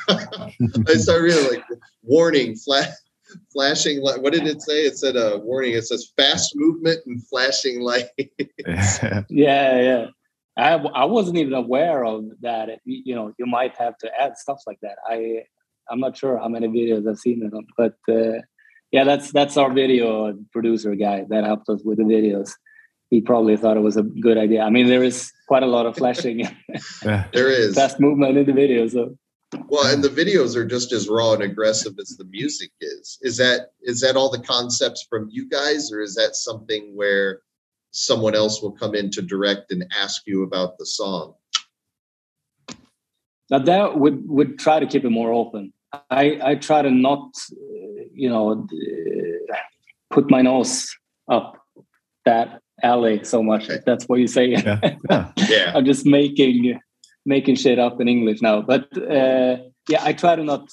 I 0.88 0.94
started 0.94 1.22
really 1.22 1.56
like 1.56 1.64
warning, 2.02 2.56
flash, 2.56 2.88
flashing 3.52 4.00
light. 4.02 4.22
What 4.22 4.32
did 4.32 4.46
it 4.46 4.62
say? 4.62 4.84
It 4.84 4.98
said 4.98 5.16
a 5.16 5.36
uh, 5.36 5.38
warning. 5.38 5.72
It 5.72 5.84
says 5.84 6.12
fast 6.16 6.52
movement 6.56 7.00
and 7.06 7.26
flashing 7.26 7.80
light. 7.80 8.06
yeah, 8.18 9.24
yeah. 9.28 10.06
I, 10.56 10.74
I 10.74 11.04
wasn't 11.04 11.38
even 11.38 11.54
aware 11.54 12.04
of 12.04 12.26
that. 12.42 12.80
You 12.84 13.14
know, 13.14 13.32
you 13.38 13.46
might 13.46 13.76
have 13.76 13.98
to 13.98 14.10
add 14.20 14.36
stuff 14.36 14.60
like 14.66 14.78
that. 14.82 14.96
I 15.08 15.44
I'm 15.90 16.00
not 16.00 16.16
sure 16.16 16.38
how 16.38 16.48
many 16.48 16.68
videos 16.68 17.08
I've 17.08 17.18
seen 17.18 17.44
it 17.44 17.52
on, 17.52 17.66
but 17.76 17.96
uh, 18.08 18.40
yeah, 18.90 19.04
that's 19.04 19.32
that's 19.32 19.56
our 19.56 19.72
video 19.72 20.32
producer 20.52 20.94
guy 20.94 21.26
that 21.28 21.44
helped 21.44 21.68
us 21.68 21.82
with 21.84 21.98
the 21.98 22.04
videos. 22.04 22.52
He 23.10 23.20
probably 23.20 23.56
thought 23.56 23.76
it 23.76 23.80
was 23.80 23.96
a 23.96 24.02
good 24.02 24.38
idea. 24.38 24.62
I 24.62 24.70
mean, 24.70 24.86
there 24.86 25.02
is 25.02 25.32
quite 25.46 25.62
a 25.62 25.66
lot 25.66 25.86
of 25.86 25.96
flashing. 25.96 26.48
there 27.02 27.50
is 27.50 27.74
fast 27.74 28.00
movement 28.00 28.38
in 28.38 28.46
the 28.46 28.52
video. 28.52 28.86
So 28.88 29.16
well, 29.68 29.92
and 29.92 30.02
the 30.02 30.08
videos 30.08 30.56
are 30.56 30.66
just 30.66 30.92
as 30.92 31.08
raw 31.08 31.32
and 31.32 31.42
aggressive 31.42 31.94
as 32.00 32.16
the 32.16 32.24
music 32.24 32.70
is. 32.80 33.18
Is 33.22 33.36
that 33.38 33.70
is 33.82 34.00
that 34.00 34.16
all 34.16 34.30
the 34.30 34.40
concepts 34.42 35.06
from 35.08 35.28
you 35.30 35.48
guys, 35.48 35.92
or 35.92 36.00
is 36.00 36.14
that 36.14 36.36
something 36.36 36.92
where 36.94 37.40
someone 37.94 38.34
else 38.34 38.60
will 38.60 38.72
come 38.72 38.94
in 38.94 39.08
to 39.08 39.22
direct 39.22 39.70
and 39.70 39.86
ask 39.96 40.22
you 40.26 40.42
about 40.42 40.76
the 40.78 40.84
song. 40.84 41.34
Now 43.50 43.60
that 43.60 43.98
would 43.98 44.28
would 44.28 44.58
try 44.58 44.80
to 44.80 44.86
keep 44.86 45.04
it 45.04 45.10
more 45.10 45.32
open. 45.32 45.72
I 46.10 46.38
I 46.42 46.54
try 46.56 46.82
to 46.82 46.90
not, 46.90 47.30
you 48.12 48.28
know, 48.28 48.66
put 50.10 50.30
my 50.30 50.42
nose 50.42 50.88
up 51.28 51.62
that 52.24 52.60
alley 52.82 53.22
so 53.22 53.42
much. 53.42 53.70
Okay. 53.70 53.80
That's 53.86 54.06
what 54.06 54.18
you 54.18 54.26
say. 54.26 54.46
Yeah. 54.46 54.80
yeah. 55.08 55.32
yeah. 55.48 55.72
I'm 55.74 55.84
just 55.84 56.04
making 56.04 56.80
making 57.26 57.56
shit 57.56 57.78
up 57.78 58.00
in 58.00 58.08
English 58.08 58.42
now, 58.42 58.62
but 58.62 58.86
uh, 58.96 59.56
yeah, 59.88 60.02
I 60.02 60.12
try 60.12 60.36
to 60.36 60.44
not 60.44 60.68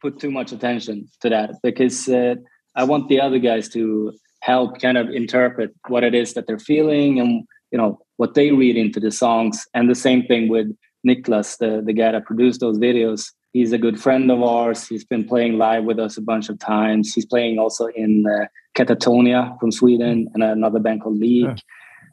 put 0.00 0.20
too 0.20 0.30
much 0.30 0.52
attention 0.52 1.08
to 1.20 1.30
that 1.30 1.54
because 1.62 2.08
uh, 2.08 2.34
I 2.74 2.84
want 2.84 3.08
the 3.08 3.20
other 3.20 3.38
guys 3.38 3.68
to 3.70 4.12
help 4.40 4.80
kind 4.80 4.98
of 4.98 5.08
interpret 5.10 5.74
what 5.88 6.04
it 6.04 6.14
is 6.14 6.34
that 6.34 6.46
they're 6.46 6.58
feeling 6.58 7.18
and 7.18 7.44
you 7.72 7.78
know 7.78 7.98
what 8.16 8.34
they 8.34 8.52
read 8.52 8.76
into 8.76 9.00
the 9.00 9.10
songs. 9.10 9.66
And 9.74 9.90
the 9.90 9.94
same 9.94 10.24
thing 10.24 10.48
with 10.48 10.68
Niklas 11.06 11.58
the, 11.58 11.82
the 11.84 11.92
guy 11.92 12.12
that 12.12 12.24
produced 12.24 12.60
those 12.60 12.78
videos. 12.78 13.32
He's 13.52 13.72
a 13.72 13.78
good 13.78 14.00
friend 14.00 14.30
of 14.30 14.42
ours. 14.42 14.86
He's 14.86 15.04
been 15.04 15.24
playing 15.24 15.56
live 15.56 15.84
with 15.84 15.98
us 15.98 16.18
a 16.18 16.22
bunch 16.22 16.48
of 16.50 16.58
times. 16.58 17.14
He's 17.14 17.24
playing 17.24 17.58
also 17.58 17.86
in 17.86 18.24
uh, 18.26 18.46
Katatonia 18.76 19.58
from 19.58 19.72
Sweden 19.72 20.28
and 20.34 20.42
another 20.42 20.78
band 20.78 21.02
called 21.02 21.18
Lik. 21.18 21.58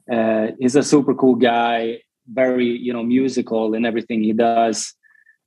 Yeah. 0.10 0.16
uh, 0.16 0.52
he's 0.60 0.76
a 0.76 0.84
super 0.84 1.14
cool 1.14 1.36
guy 1.36 2.00
very 2.28 2.66
you 2.66 2.94
know 2.94 3.04
musical 3.04 3.74
in 3.74 3.86
everything 3.86 4.24
he 4.24 4.34
does. 4.34 4.94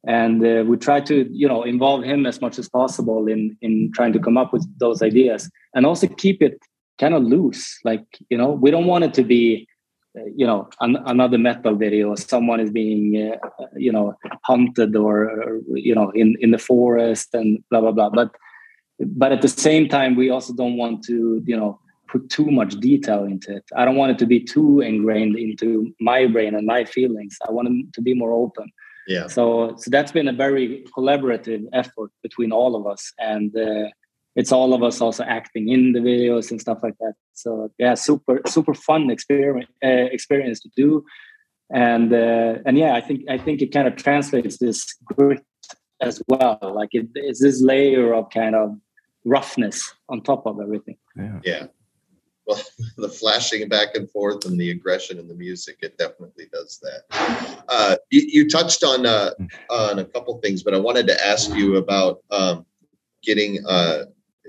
And 0.08 0.46
uh, 0.46 0.62
we 0.64 0.76
try 0.76 1.00
to 1.00 1.28
you 1.32 1.48
know 1.48 1.62
involve 1.62 2.04
him 2.04 2.26
as 2.26 2.40
much 2.40 2.58
as 2.58 2.68
possible 2.68 3.26
in 3.26 3.56
in 3.60 3.90
trying 3.92 4.12
to 4.12 4.20
come 4.20 4.36
up 4.36 4.52
with 4.52 4.66
those 4.78 5.02
ideas 5.02 5.50
and 5.74 5.84
also 5.84 6.06
keep 6.06 6.42
it 6.42 6.58
kind 6.98 7.14
of 7.14 7.24
loose. 7.24 7.78
Like 7.84 8.04
you 8.30 8.38
know 8.38 8.50
we 8.50 8.70
don't 8.70 8.86
want 8.86 9.04
it 9.04 9.14
to 9.14 9.24
be 9.24 9.66
uh, 10.16 10.22
you 10.34 10.46
know 10.46 10.68
an, 10.80 10.96
another 11.06 11.38
metal 11.38 11.74
video 11.74 12.14
someone 12.14 12.60
is 12.60 12.70
being 12.70 13.32
uh, 13.32 13.66
you 13.76 13.92
know 13.92 14.14
hunted 14.44 14.94
or, 14.94 15.24
or, 15.24 15.60
you 15.74 15.94
know 15.94 16.10
in 16.10 16.36
in 16.40 16.52
the 16.52 16.58
forest 16.58 17.34
and 17.34 17.62
blah 17.70 17.80
blah 17.80 17.92
blah. 17.92 18.10
But 18.10 18.30
but 18.98 19.32
at 19.32 19.42
the 19.42 19.48
same 19.48 19.88
time 19.88 20.14
we 20.14 20.30
also 20.30 20.54
don't 20.54 20.76
want 20.76 21.02
to 21.04 21.42
you 21.44 21.56
know 21.56 21.80
put 22.08 22.28
too 22.30 22.50
much 22.50 22.74
detail 22.80 23.24
into 23.24 23.56
it 23.56 23.64
i 23.76 23.84
don't 23.84 23.96
want 23.96 24.12
it 24.12 24.18
to 24.18 24.26
be 24.26 24.40
too 24.40 24.80
ingrained 24.80 25.36
into 25.36 25.92
my 26.00 26.26
brain 26.26 26.54
and 26.54 26.66
my 26.66 26.84
feelings 26.84 27.36
i 27.48 27.50
want 27.50 27.68
it 27.68 27.92
to 27.92 28.00
be 28.00 28.14
more 28.14 28.32
open 28.32 28.70
yeah. 29.06 29.28
So 29.28 29.74
so 29.78 29.90
that's 29.90 30.12
been 30.12 30.28
a 30.28 30.32
very 30.32 30.84
collaborative 30.96 31.64
effort 31.72 32.10
between 32.22 32.52
all 32.52 32.74
of 32.74 32.86
us, 32.86 33.12
and 33.18 33.56
uh, 33.56 33.88
it's 34.34 34.52
all 34.52 34.74
of 34.74 34.82
us 34.82 35.00
also 35.00 35.24
acting 35.24 35.68
in 35.68 35.92
the 35.92 36.00
videos 36.00 36.50
and 36.50 36.60
stuff 36.60 36.78
like 36.82 36.98
that. 36.98 37.14
So 37.34 37.70
yeah, 37.78 37.94
super 37.94 38.40
super 38.46 38.74
fun 38.74 39.10
experience 39.10 39.70
uh, 39.84 40.08
experience 40.10 40.60
to 40.60 40.70
do, 40.76 41.04
and 41.70 42.12
uh, 42.12 42.58
and 42.66 42.76
yeah, 42.76 42.94
I 42.94 43.00
think 43.00 43.22
I 43.30 43.38
think 43.38 43.62
it 43.62 43.72
kind 43.72 43.86
of 43.86 43.96
translates 43.96 44.58
this 44.58 44.94
grit 45.04 45.44
as 46.00 46.20
well. 46.26 46.58
Like 46.60 46.90
it 46.92 47.06
is 47.14 47.38
this 47.38 47.62
layer 47.62 48.12
of 48.12 48.30
kind 48.30 48.56
of 48.56 48.76
roughness 49.24 49.94
on 50.08 50.20
top 50.20 50.46
of 50.46 50.60
everything. 50.60 50.96
Yeah. 51.16 51.40
Yeah 51.44 51.66
well, 52.46 52.60
the 52.96 53.08
flashing 53.08 53.68
back 53.68 53.94
and 53.94 54.10
forth 54.10 54.44
and 54.46 54.58
the 54.58 54.70
aggression 54.70 55.18
in 55.18 55.28
the 55.28 55.34
music, 55.34 55.78
it 55.82 55.98
definitely 55.98 56.46
does 56.52 56.80
that. 56.82 57.64
Uh, 57.68 57.96
you, 58.10 58.22
you, 58.26 58.48
touched 58.48 58.84
on 58.84 59.06
uh, 59.06 59.30
on 59.70 59.98
a 59.98 60.04
couple 60.04 60.38
things, 60.40 60.62
but 60.62 60.74
I 60.74 60.78
wanted 60.78 61.06
to 61.08 61.26
ask 61.26 61.54
you 61.54 61.76
about 61.76 62.22
um, 62.30 62.64
getting 63.22 63.64
uh, 63.66 64.04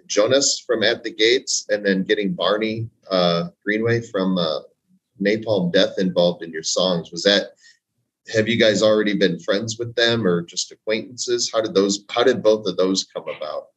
Jonas 0.08 0.64
from 0.66 0.84
At 0.84 1.04
the 1.04 1.14
Gates 1.14 1.66
and 1.70 1.86
then 1.86 2.04
getting 2.04 2.34
Barney 2.34 2.90
uh, 3.10 3.50
Greenway 3.64 4.02
from 4.02 4.38
uh, 4.38 4.60
Napalm 5.22 5.74
Death 5.74 5.96
involved 5.98 6.44
in 6.44 6.52
your 6.52 6.64
songs. 6.64 7.12
Was 7.12 7.24
that 7.24 7.52
have 8.34 8.48
you 8.48 8.58
guys 8.58 8.84
already 8.84 9.16
been 9.16 9.40
friends 9.40 9.80
with 9.80 9.96
them 9.96 10.28
or 10.28 10.42
just 10.42 10.72
acquaintances? 10.72 11.50
How 11.54 11.62
did 11.62 11.74
those? 11.74 12.04
How 12.10 12.24
did 12.24 12.44
both 12.44 12.68
of 12.68 12.78
those 12.78 13.06
come 13.06 13.26
about? 13.36 13.68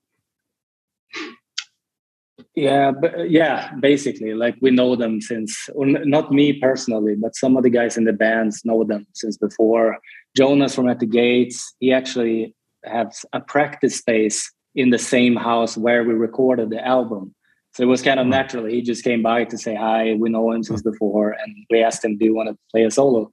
Yeah, 2.60 2.90
but 2.90 3.30
yeah, 3.30 3.72
basically, 3.80 4.34
like 4.34 4.54
we 4.60 4.70
know 4.70 4.94
them 4.94 5.22
since, 5.22 5.70
not 5.74 6.30
me 6.30 6.52
personally, 6.52 7.14
but 7.14 7.34
some 7.34 7.56
of 7.56 7.62
the 7.62 7.70
guys 7.70 7.96
in 7.96 8.04
the 8.04 8.12
bands 8.12 8.66
know 8.66 8.84
them 8.84 9.06
since 9.14 9.38
before. 9.38 9.96
Jonas 10.36 10.74
from 10.74 10.86
At 10.86 10.98
the 10.98 11.06
Gates, 11.06 11.74
he 11.80 11.90
actually 11.90 12.54
has 12.84 13.24
a 13.32 13.40
practice 13.40 13.96
space 13.96 14.52
in 14.74 14.90
the 14.90 14.98
same 14.98 15.36
house 15.36 15.78
where 15.78 16.04
we 16.04 16.12
recorded 16.12 16.68
the 16.68 16.86
album. 16.86 17.34
So 17.72 17.82
it 17.82 17.86
was 17.86 18.02
kind 18.02 18.20
of 18.20 18.24
mm-hmm. 18.24 18.32
natural. 18.32 18.66
He 18.66 18.82
just 18.82 19.04
came 19.04 19.22
by 19.22 19.44
to 19.44 19.56
say 19.56 19.74
hi. 19.74 20.14
We 20.18 20.28
know 20.28 20.50
him 20.50 20.62
since 20.62 20.82
before, 20.82 21.30
and 21.30 21.56
we 21.70 21.82
asked 21.82 22.04
him, 22.04 22.18
"Do 22.18 22.26
you 22.26 22.34
want 22.34 22.50
to 22.50 22.58
play 22.70 22.84
a 22.84 22.90
solo?" 22.90 23.30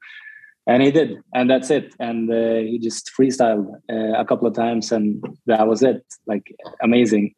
And 0.68 0.82
he 0.82 0.92
did, 0.92 1.18
and 1.34 1.50
that's 1.50 1.70
it. 1.70 1.94
And 2.00 2.32
uh, 2.32 2.62
he 2.70 2.80
just 2.80 3.12
freestyled 3.20 3.68
uh, 3.92 4.14
a 4.18 4.24
couple 4.24 4.48
of 4.48 4.54
times, 4.54 4.94
and 4.94 5.22
that 5.48 5.68
was 5.68 5.84
it. 5.84 6.02
Like 6.28 6.56
amazing. 6.82 7.36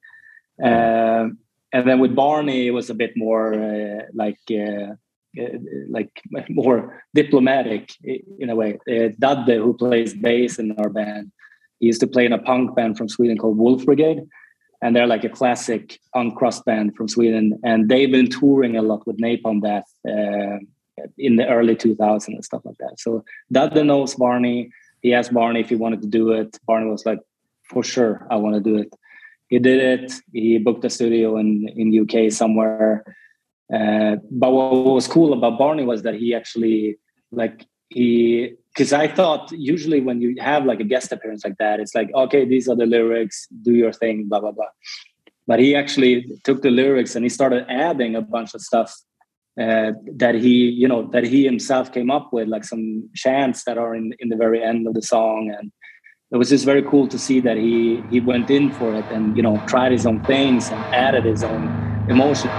Uh, 0.63 1.29
and 1.71 1.87
then 1.87 1.99
with 1.99 2.15
Barney, 2.15 2.67
it 2.67 2.71
was 2.71 2.89
a 2.89 2.95
bit 2.95 3.13
more 3.15 3.53
uh, 3.53 4.03
like 4.13 4.39
uh, 4.51 4.93
uh 5.39 5.57
like 5.89 6.21
more 6.49 7.03
diplomatic 7.13 7.93
in 8.03 8.49
a 8.49 8.55
way. 8.55 8.79
Uh, 8.89 9.09
Dadde, 9.19 9.57
who 9.57 9.73
plays 9.73 10.13
bass 10.13 10.57
in 10.57 10.71
our 10.79 10.89
band, 10.89 11.31
he 11.79 11.87
used 11.87 12.01
to 12.01 12.07
play 12.07 12.25
in 12.25 12.33
a 12.33 12.39
punk 12.39 12.75
band 12.75 12.97
from 12.97 13.07
Sweden 13.07 13.37
called 13.37 13.57
Wolfbrigade, 13.57 14.27
and 14.81 14.95
they're 14.95 15.07
like 15.07 15.23
a 15.23 15.29
classic 15.29 15.99
punk 16.13 16.35
crust 16.35 16.65
band 16.65 16.95
from 16.95 17.07
Sweden. 17.07 17.59
And 17.63 17.87
they've 17.89 18.11
been 18.11 18.29
touring 18.29 18.75
a 18.75 18.81
lot 18.81 19.05
with 19.05 19.17
Napalm 19.17 19.61
Death 19.61 19.89
uh, 20.07 20.57
in 21.17 21.35
the 21.35 21.47
early 21.47 21.75
2000s 21.75 22.27
and 22.27 22.43
stuff 22.43 22.61
like 22.65 22.77
that. 22.79 22.99
So 22.99 23.23
Dadde 23.51 23.85
knows 23.85 24.15
Barney. 24.15 24.71
He 25.01 25.13
asked 25.13 25.33
Barney 25.33 25.61
if 25.61 25.69
he 25.69 25.75
wanted 25.75 26.01
to 26.01 26.07
do 26.07 26.31
it. 26.31 26.57
Barney 26.65 26.89
was 26.89 27.05
like, 27.05 27.19
"For 27.69 27.83
sure, 27.83 28.27
I 28.31 28.37
want 28.37 28.55
to 28.55 28.61
do 28.61 28.75
it." 28.77 28.93
He 29.49 29.59
did 29.59 29.79
it. 29.81 30.13
He 30.31 30.57
booked 30.59 30.85
a 30.85 30.89
studio 30.89 31.37
in 31.37 31.67
in 31.75 31.99
UK 32.03 32.31
somewhere. 32.31 33.03
Uh, 33.73 34.15
but 34.31 34.51
what 34.51 34.85
was 34.85 35.07
cool 35.07 35.33
about 35.33 35.59
Barney 35.59 35.83
was 35.83 36.03
that 36.03 36.15
he 36.15 36.33
actually 36.33 36.97
like 37.31 37.67
he 37.89 38.53
because 38.73 38.93
I 38.93 39.07
thought 39.07 39.51
usually 39.51 39.99
when 39.99 40.21
you 40.21 40.35
have 40.39 40.65
like 40.65 40.79
a 40.79 40.83
guest 40.83 41.11
appearance 41.11 41.43
like 41.43 41.57
that, 41.57 41.79
it's 41.79 41.95
like 41.95 42.09
okay, 42.15 42.45
these 42.45 42.69
are 42.69 42.75
the 42.75 42.85
lyrics, 42.85 43.47
do 43.63 43.73
your 43.73 43.91
thing, 43.91 44.27
blah 44.29 44.39
blah 44.39 44.51
blah. 44.51 44.71
But 45.47 45.59
he 45.59 45.75
actually 45.75 46.25
took 46.43 46.61
the 46.61 46.69
lyrics 46.69 47.15
and 47.15 47.25
he 47.25 47.29
started 47.29 47.65
adding 47.69 48.15
a 48.15 48.21
bunch 48.21 48.53
of 48.53 48.61
stuff 48.61 48.95
uh, 49.59 49.93
that 50.15 50.35
he 50.35 50.69
you 50.81 50.87
know 50.87 51.09
that 51.11 51.23
he 51.23 51.43
himself 51.43 51.91
came 51.91 52.11
up 52.11 52.31
with, 52.31 52.47
like 52.47 52.63
some 52.63 53.09
chants 53.15 53.63
that 53.63 53.79
are 53.79 53.95
in 53.95 54.13
in 54.19 54.29
the 54.29 54.37
very 54.37 54.63
end 54.63 54.87
of 54.87 54.93
the 54.93 55.01
song 55.01 55.53
and 55.57 55.71
it 56.31 56.37
was 56.37 56.49
just 56.49 56.65
very 56.65 56.83
cool 56.83 57.07
to 57.07 57.17
see 57.19 57.39
that 57.41 57.57
he 57.57 58.05
he 58.09 58.19
went 58.19 58.49
in 58.49 58.71
for 58.71 58.93
it 58.95 59.07
and 59.09 59.35
you 59.35 59.43
know 59.43 59.63
tried 59.67 59.91
his 59.91 60.05
own 60.05 60.21
things 60.23 60.71
and 60.71 60.85
added 60.93 61.25
his 61.25 61.43
own 61.43 61.73
emotion 62.07 62.51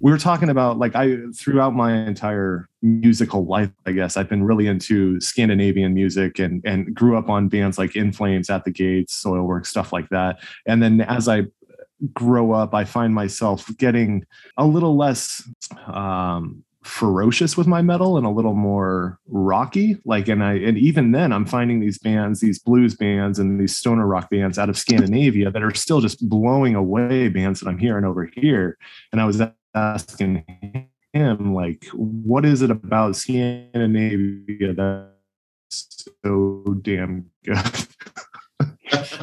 we 0.00 0.10
were 0.10 0.18
talking 0.18 0.48
about 0.48 0.78
like 0.78 0.96
I 0.96 1.16
throughout 1.34 1.74
my 1.74 1.94
entire 1.94 2.68
musical 2.82 3.44
life, 3.44 3.70
I 3.86 3.92
guess 3.92 4.16
I've 4.16 4.28
been 4.28 4.42
really 4.42 4.66
into 4.66 5.20
Scandinavian 5.20 5.94
music 5.94 6.38
and 6.38 6.62
and 6.64 6.94
grew 6.94 7.16
up 7.16 7.28
on 7.28 7.48
bands 7.48 7.78
like 7.78 7.94
In 7.96 8.12
Flames, 8.12 8.48
At 8.50 8.64
the 8.64 8.70
Gates, 8.70 9.22
Soilwork, 9.22 9.66
stuff 9.66 9.92
like 9.92 10.08
that. 10.08 10.40
And 10.66 10.82
then 10.82 11.02
as 11.02 11.28
I 11.28 11.44
grow 12.14 12.52
up, 12.52 12.74
I 12.74 12.84
find 12.84 13.14
myself 13.14 13.70
getting 13.76 14.24
a 14.56 14.64
little 14.66 14.96
less 14.96 15.46
um, 15.86 16.64
ferocious 16.82 17.58
with 17.58 17.66
my 17.66 17.82
metal 17.82 18.16
and 18.16 18.24
a 18.24 18.30
little 18.30 18.54
more 18.54 19.18
rocky 19.28 19.98
like 20.06 20.28
and 20.28 20.42
i 20.42 20.54
and 20.54 20.78
even 20.78 21.12
then 21.12 21.30
i'm 21.30 21.44
finding 21.44 21.78
these 21.78 21.98
bands 21.98 22.40
these 22.40 22.58
blues 22.58 22.94
bands 22.94 23.38
and 23.38 23.60
these 23.60 23.76
stoner 23.76 24.06
rock 24.06 24.30
bands 24.30 24.58
out 24.58 24.70
of 24.70 24.78
scandinavia 24.78 25.50
that 25.50 25.62
are 25.62 25.74
still 25.74 26.00
just 26.00 26.26
blowing 26.26 26.74
away 26.74 27.28
bands 27.28 27.60
that 27.60 27.68
i'm 27.68 27.76
hearing 27.76 28.06
over 28.06 28.30
here 28.34 28.78
and 29.12 29.20
i 29.20 29.26
was 29.26 29.42
asking 29.74 30.44
him 31.12 31.54
like 31.54 31.84
what 31.92 32.44
is 32.44 32.62
it 32.62 32.70
about 32.70 33.16
scandinavia 33.16 34.74
that's 34.74 36.08
so 36.24 36.64
damn 36.82 37.30
good 37.44 37.58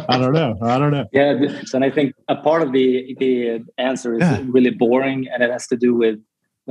I 0.08 0.18
don't 0.18 0.34
know. 0.34 0.56
I 0.62 0.80
don't 0.80 0.92
know. 0.92 1.06
Yeah, 1.12 1.38
and 1.74 1.84
I 1.84 1.90
think 1.90 2.14
a 2.30 2.36
part 2.38 2.62
of 2.62 2.72
the 2.72 3.16
the 3.20 3.66
answer 3.78 4.16
is 4.16 4.22
yeah. 4.22 4.42
really 4.48 4.70
boring, 4.70 5.28
and 5.28 5.44
it 5.44 5.52
has 5.52 5.68
to 5.68 5.76
do 5.76 5.94
with 5.94 6.20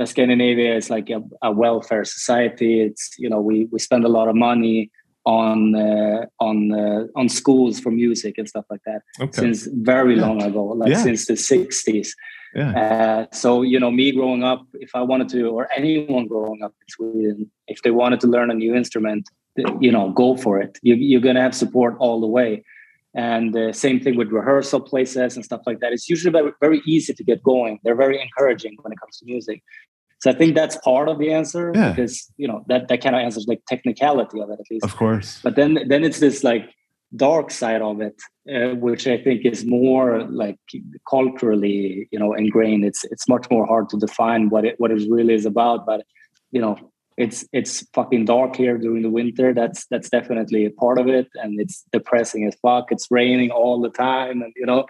Scandinavia 0.05 0.75
is 0.75 0.89
like 0.89 1.09
a, 1.09 1.21
a, 1.41 1.51
welfare 1.51 2.05
society. 2.05 2.81
It's 2.81 3.15
you 3.17 3.29
know 3.29 3.41
we 3.41 3.67
we 3.71 3.79
spend 3.79 4.05
a 4.05 4.09
lot 4.09 4.27
of 4.27 4.35
money 4.35 4.91
on 5.25 5.75
uh, 5.75 6.25
on 6.39 6.71
uh, 6.71 7.07
on 7.15 7.29
schools 7.29 7.79
for 7.79 7.91
music 7.91 8.37
and 8.37 8.47
stuff 8.47 8.65
like 8.69 8.81
that 8.85 9.01
okay. 9.19 9.41
since 9.41 9.67
very 9.67 10.15
long 10.15 10.41
ago, 10.41 10.65
like 10.65 10.91
yeah. 10.91 11.03
since 11.03 11.25
the 11.25 11.33
'60s. 11.33 12.09
Yeah. 12.55 12.71
Uh, 12.71 13.25
so 13.35 13.61
you 13.61 13.79
know, 13.79 13.91
me 13.91 14.11
growing 14.11 14.43
up, 14.43 14.65
if 14.75 14.91
I 14.95 15.01
wanted 15.01 15.29
to, 15.29 15.47
or 15.47 15.67
anyone 15.75 16.27
growing 16.27 16.61
up 16.63 16.73
in 16.81 16.87
Sweden, 16.89 17.51
if 17.67 17.81
they 17.83 17.91
wanted 17.91 18.19
to 18.21 18.27
learn 18.27 18.49
a 18.51 18.53
new 18.53 18.73
instrument, 18.75 19.29
you 19.79 19.91
know, 19.91 20.11
go 20.11 20.35
for 20.37 20.59
it. 20.59 20.77
You, 20.81 20.95
you're 20.95 21.21
going 21.21 21.35
to 21.35 21.41
have 21.41 21.55
support 21.55 21.95
all 21.99 22.21
the 22.21 22.27
way. 22.27 22.63
And 23.15 23.55
uh, 23.57 23.73
same 23.73 23.99
thing 23.99 24.15
with 24.15 24.29
rehearsal 24.29 24.79
places 24.81 25.35
and 25.35 25.43
stuff 25.43 25.61
like 25.65 25.79
that. 25.79 25.91
It's 25.91 26.07
usually 26.07 26.31
very, 26.31 26.51
very 26.61 26.81
easy 26.85 27.13
to 27.13 27.23
get 27.23 27.41
going. 27.41 27.79
They're 27.83 27.95
very 27.95 28.21
encouraging 28.21 28.75
when 28.81 28.93
it 28.93 28.99
comes 28.99 29.17
to 29.17 29.25
music. 29.25 29.63
So 30.19 30.29
I 30.31 30.33
think 30.33 30.55
that's 30.55 30.77
part 30.77 31.09
of 31.09 31.19
the 31.19 31.31
answer 31.31 31.71
Yeah. 31.75 31.89
because 31.91 32.31
you 32.37 32.47
know 32.47 32.63
that 32.67 32.87
that 32.89 33.01
kind 33.03 33.15
of 33.15 33.21
answers 33.21 33.45
like 33.47 33.61
technicality 33.67 34.39
of 34.41 34.49
it 34.49 34.59
at 34.59 34.65
least. 34.69 34.85
Of 34.85 34.95
course. 34.95 35.39
But 35.43 35.55
then 35.55 35.79
then 35.87 36.03
it's 36.03 36.19
this 36.19 36.43
like 36.43 36.69
dark 37.15 37.51
side 37.51 37.81
of 37.81 38.01
it, 38.01 38.15
uh, 38.53 38.75
which 38.75 39.07
I 39.07 39.17
think 39.17 39.45
is 39.45 39.65
more 39.65 40.23
like 40.25 40.59
culturally 41.09 42.07
you 42.11 42.19
know 42.19 42.33
ingrained. 42.33 42.85
It's 42.85 43.03
it's 43.05 43.27
much 43.27 43.47
more 43.49 43.65
hard 43.65 43.89
to 43.89 43.97
define 43.97 44.49
what 44.49 44.65
it 44.65 44.75
what 44.79 44.91
it 44.91 45.09
really 45.09 45.33
is 45.33 45.45
about. 45.45 45.85
But 45.85 46.05
you 46.51 46.61
know 46.61 46.77
it's 47.17 47.45
it's 47.51 47.85
fucking 47.93 48.25
dark 48.25 48.55
here 48.55 48.77
during 48.77 49.01
the 49.01 49.09
winter. 49.09 49.53
That's 49.53 49.87
that's 49.87 50.09
definitely 50.09 50.65
a 50.65 50.69
part 50.69 50.99
of 50.99 51.07
it, 51.07 51.27
and 51.35 51.59
it's 51.59 51.83
depressing 51.91 52.45
as 52.45 52.55
fuck. 52.61 52.91
It's 52.91 53.07
raining 53.09 53.49
all 53.49 53.81
the 53.81 53.89
time, 53.89 54.41
and 54.43 54.53
you 54.55 54.65
know, 54.65 54.85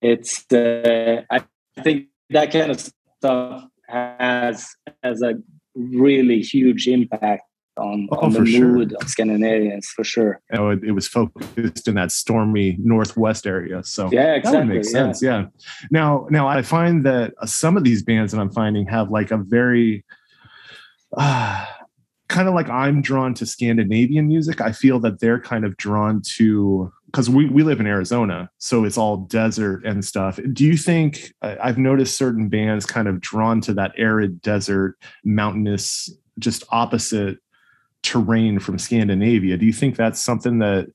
it's 0.00 0.44
uh, 0.52 1.22
I 1.28 1.42
think 1.82 2.06
that 2.30 2.52
kind 2.52 2.70
of 2.70 2.80
stuff 3.18 3.64
has 3.88 4.68
has 5.02 5.20
a 5.20 5.34
really 5.74 6.40
huge 6.40 6.86
impact 6.86 7.42
on, 7.78 8.08
Oh, 8.12 8.16
on 8.18 8.32
the 8.32 8.40
for 8.40 8.46
sure. 8.46 8.66
mood 8.68 8.94
of 9.00 9.08
Scandinavians 9.08 9.86
for 9.88 10.04
sure. 10.04 10.40
You 10.52 10.58
know, 10.58 10.70
it, 10.70 10.84
it 10.84 10.92
was 10.92 11.06
focused 11.06 11.86
in 11.88 11.94
that 11.96 12.12
stormy 12.12 12.76
northwest 12.80 13.46
area. 13.46 13.82
So 13.84 14.08
Yeah, 14.12 14.26
that 14.26 14.36
exactly. 14.38 14.58
would 14.60 14.68
make 14.68 14.84
sense. 14.84 15.22
Yeah. 15.22 15.46
Now, 15.90 16.26
now 16.30 16.48
I 16.48 16.62
find 16.62 17.04
that 17.06 17.34
uh, 17.40 17.46
some 17.46 17.76
of 17.76 17.84
these 17.84 18.02
bands 18.02 18.32
that 18.32 18.40
I'm 18.40 18.50
finding 18.50 18.86
have 18.88 19.10
like 19.10 19.30
a 19.30 19.36
very, 19.36 20.04
uh, 21.16 21.66
kind 22.28 22.48
of 22.48 22.54
like 22.54 22.68
I'm 22.68 23.02
drawn 23.02 23.34
to 23.34 23.46
Scandinavian 23.46 24.26
music. 24.28 24.60
I 24.60 24.72
feel 24.72 24.98
that 25.00 25.20
they're 25.20 25.40
kind 25.40 25.64
of 25.64 25.76
drawn 25.76 26.22
to 26.36 26.92
because 27.06 27.30
we, 27.30 27.46
we 27.48 27.62
live 27.62 27.80
in 27.80 27.86
Arizona, 27.86 28.50
so 28.58 28.84
it's 28.84 28.98
all 28.98 29.18
desert 29.18 29.86
and 29.86 30.04
stuff. 30.04 30.38
Do 30.52 30.64
you 30.66 30.76
think 30.76 31.32
I've 31.40 31.78
noticed 31.78 32.18
certain 32.18 32.48
bands 32.48 32.84
kind 32.84 33.08
of 33.08 33.20
drawn 33.20 33.60
to 33.62 33.74
that 33.74 33.92
arid 33.96 34.42
desert, 34.42 34.96
mountainous, 35.24 36.10
just 36.38 36.64
opposite 36.70 37.38
terrain 38.06 38.58
from 38.58 38.78
Scandinavia? 38.78 39.56
Do 39.56 39.66
you 39.66 39.72
think 39.72 39.96
that's 39.96 40.20
something 40.20 40.58
that 40.60 40.86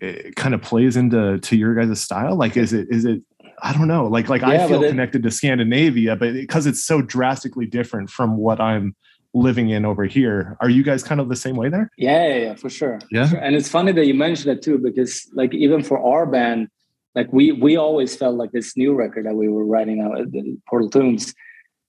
eh, 0.00 0.06
it 0.28 0.36
kind 0.36 0.54
of 0.54 0.62
plays 0.62 0.96
into 0.96 1.38
to 1.38 1.56
your 1.56 1.74
guys' 1.74 2.00
style? 2.00 2.36
Like, 2.36 2.56
is 2.56 2.72
it 2.72 2.88
is 2.90 3.04
it? 3.04 3.22
I 3.62 3.72
don't 3.72 3.88
know. 3.88 4.06
Like 4.06 4.28
like 4.28 4.42
Yeah, 4.42 4.64
I 4.64 4.68
feel 4.68 4.82
it- 4.82 4.88
connected 4.88 5.22
to 5.22 5.30
Scandinavia, 5.30 6.16
but 6.16 6.32
because 6.34 6.66
it's 6.66 6.84
so 6.84 7.02
drastically 7.02 7.66
different 7.66 8.10
from 8.10 8.36
what 8.36 8.60
I'm 8.60 8.94
living 9.36 9.70
in 9.70 9.84
over 9.84 10.04
here. 10.04 10.56
Are 10.60 10.70
you 10.70 10.82
guys 10.84 11.02
kind 11.02 11.20
of 11.20 11.28
the 11.28 11.36
same 11.36 11.56
way 11.56 11.68
there? 11.68 11.90
Yeah, 11.98 12.28
yeah, 12.28 12.36
yeah, 12.36 12.54
for 12.54 12.70
sure. 12.70 13.00
Yeah? 13.10 13.28
Sure. 13.28 13.40
And 13.40 13.56
it's 13.56 13.68
funny 13.68 13.90
that 13.92 14.06
you 14.06 14.14
mentioned 14.14 14.56
it 14.56 14.62
too, 14.62 14.78
because 14.78 15.28
like 15.34 15.52
even 15.54 15.82
for 15.82 15.98
our 15.98 16.24
band, 16.24 16.68
like 17.14 17.32
we 17.32 17.52
we 17.52 17.76
always 17.76 18.14
felt 18.16 18.36
like 18.36 18.52
this 18.52 18.76
new 18.76 18.92
record 18.94 19.26
that 19.26 19.34
we 19.34 19.48
were 19.48 19.64
writing 19.64 20.00
out 20.00 20.20
at 20.20 20.30
the 20.32 20.56
Portal 20.68 20.88
Tombs, 20.90 21.34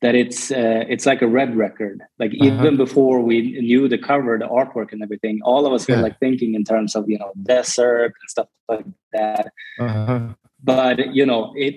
that 0.01 0.13
it's 0.15 0.51
uh, 0.51 0.83
it's 0.89 1.05
like 1.05 1.21
a 1.21 1.27
red 1.27 1.55
record. 1.55 2.01
Like 2.19 2.31
Uh-huh. 2.33 2.47
even 2.47 2.77
before 2.77 3.21
we 3.21 3.37
knew 3.61 3.87
the 3.87 3.97
cover, 3.97 4.37
the 4.37 4.47
artwork, 4.47 4.91
and 4.91 5.01
everything, 5.01 5.39
all 5.43 5.65
of 5.65 5.73
us 5.73 5.87
were 5.87 5.97
like 5.97 6.19
thinking 6.19 6.53
in 6.55 6.63
terms 6.63 6.95
of 6.95 7.09
you 7.09 7.17
know 7.17 7.31
desert 7.43 8.13
and 8.21 8.29
stuff 8.29 8.47
like 8.69 8.85
that. 9.13 9.51
Uh-huh. 9.79 10.19
But 10.63 11.13
you 11.15 11.25
know, 11.25 11.53
it 11.55 11.75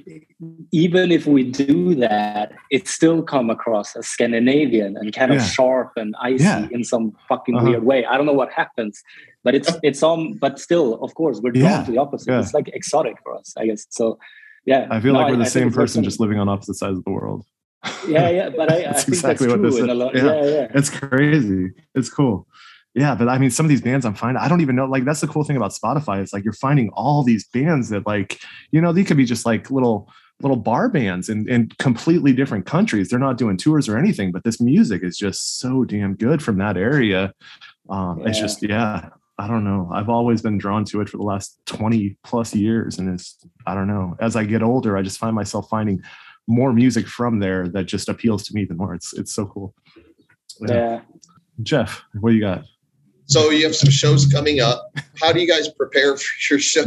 even 0.73 1.13
if 1.13 1.27
we 1.27 1.43
do 1.45 1.95
that, 1.97 2.53
it 2.71 2.89
still 2.89 3.23
come 3.23 3.51
across 3.51 3.95
as 3.97 4.07
Scandinavian 4.07 4.97
and 4.97 5.13
kind 5.13 5.33
of 5.33 5.43
sharp 5.43 5.93
and 5.97 6.15
icy 6.21 6.45
Yeah. 6.45 6.69
in 6.71 6.85
some 6.85 7.13
fucking 7.29 7.57
Uh-huh. 7.57 7.67
weird 7.69 7.85
way. 7.85 8.05
I 8.07 8.17
don't 8.17 8.27
know 8.27 8.33
what 8.43 8.51
happens, 8.53 9.03
but 9.45 9.55
it's 9.55 9.71
it's 9.83 10.03
on. 10.03 10.35
But 10.45 10.59
still, 10.59 10.95
of 11.07 11.15
course, 11.15 11.41
we're 11.43 11.53
drawn 11.53 11.71
Yeah. 11.71 11.85
to 11.85 11.91
the 11.93 11.99
opposite. 11.99 12.31
Yeah. 12.33 12.41
It's 12.41 12.55
like 12.55 12.69
exotic 12.81 13.17
for 13.23 13.33
us, 13.39 13.55
I 13.61 13.67
guess. 13.69 13.87
So, 13.91 14.19
yeah, 14.65 14.87
I 14.91 15.01
feel 15.01 15.13
No, 15.13 15.21
like 15.21 15.31
we're 15.31 15.37
the 15.37 15.45
think 15.45 15.61
same 15.65 15.71
person, 15.81 16.03
just 16.03 16.19
living 16.21 16.39
on 16.43 16.49
opposite 16.49 16.75
sides 16.83 16.99
of 16.99 17.05
the 17.05 17.11
world. 17.21 17.45
Yeah, 18.07 18.29
yeah. 18.29 18.49
But 18.51 18.73
I, 18.73 18.77
I 18.79 18.83
That's 18.85 19.05
think 19.05 19.17
exactly 19.17 19.47
that's 19.47 19.59
what 19.59 19.63
this 19.63 19.77
true 19.77 19.85
in 19.85 19.91
a 19.91 19.93
is. 19.93 19.99
lot. 19.99 20.15
Yeah. 20.15 20.25
Yeah, 20.25 20.45
yeah. 20.45 20.67
It's 20.75 20.91
crazy. 20.91 21.71
It's 21.95 22.09
cool. 22.11 22.47
Yeah, 22.95 23.15
but 23.15 23.29
I 23.29 23.39
mean, 23.39 23.51
some 23.51 23.65
of 23.67 23.71
these 23.71 23.83
bands 23.83 24.05
I'm 24.05 24.15
finding, 24.15 24.43
I 24.43 24.49
don't 24.49 24.61
even 24.61 24.75
know. 24.75 24.87
Like, 24.87 25.05
that's 25.05 25.21
the 25.21 25.29
cool 25.29 25.45
thing 25.45 25.57
about 25.57 25.73
Spotify. 25.73 26.21
It's 26.21 26.33
like 26.33 26.43
you're 26.43 26.53
finding 26.55 26.89
all 26.95 27.23
these 27.23 27.47
bands 27.47 27.91
that, 27.91 28.07
like, 28.07 28.41
you 28.73 28.81
know, 28.81 28.93
they 28.93 29.05
could 29.05 29.17
be 29.17 29.25
just 29.25 29.47
like 29.47 29.71
little 29.71 30.11
little 30.41 30.57
bar 30.57 30.89
bands 30.89 31.29
in, 31.29 31.49
in 31.49 31.69
completely 31.79 32.33
different 32.33 32.65
countries. 32.65 33.09
They're 33.09 33.19
not 33.19 33.39
doing 33.39 33.57
tours 33.57 33.89
or 33.89 33.99
anything, 33.99 34.31
but 34.31 34.45
this 34.45 34.61
music 34.61 35.03
is 35.03 35.19
just 35.19 35.59
so 35.59 35.85
damn 35.85 36.15
good 36.15 36.43
from 36.43 36.59
that 36.59 36.77
area. 36.77 37.33
Um, 37.89 38.25
It's 38.25 38.39
just, 38.39 38.63
yeah, 38.63 39.09
I 39.39 39.49
don't 39.49 39.65
know. 39.65 39.91
I've 39.93 40.09
always 40.09 40.41
been 40.41 40.57
drawn 40.57 40.85
to 40.87 41.01
it 41.01 41.09
for 41.09 41.17
the 41.17 41.25
last 41.25 41.59
20 41.67 42.17
plus 42.23 42.55
years. 42.55 42.99
And 42.99 43.13
it's, 43.13 43.37
I 43.67 43.75
don't 43.75 43.89
know. 43.89 44.17
As 44.21 44.37
I 44.37 44.45
get 44.45 44.63
older, 44.63 44.97
I 44.97 45.03
just 45.03 45.19
find 45.19 45.35
myself 45.35 45.69
finding 45.69 46.03
more 46.49 46.73
music 46.73 47.07
from 47.07 47.39
there 47.39 47.69
that 47.69 47.85
just 47.85 48.09
appeals 48.09 48.43
to 48.45 48.55
me 48.55 48.63
even 48.63 48.77
more. 48.77 48.95
It's 48.95 49.13
it's 49.13 49.33
so 49.33 49.47
cool. 49.47 49.75
yeah. 50.61 51.03
Jeff, 51.63 52.03
what 52.21 52.31
do 52.31 52.37
you 52.37 52.43
got? 52.43 52.65
So 53.27 53.51
you 53.51 53.65
have 53.67 53.77
some 53.77 53.91
shows 53.91 54.27
coming 54.27 54.61
up. 54.61 54.91
How 55.21 55.33
do 55.33 55.41
you 55.41 55.47
guys 55.47 55.69
prepare 55.69 56.17
for 56.17 56.25
your 56.51 56.59
show? 56.59 56.85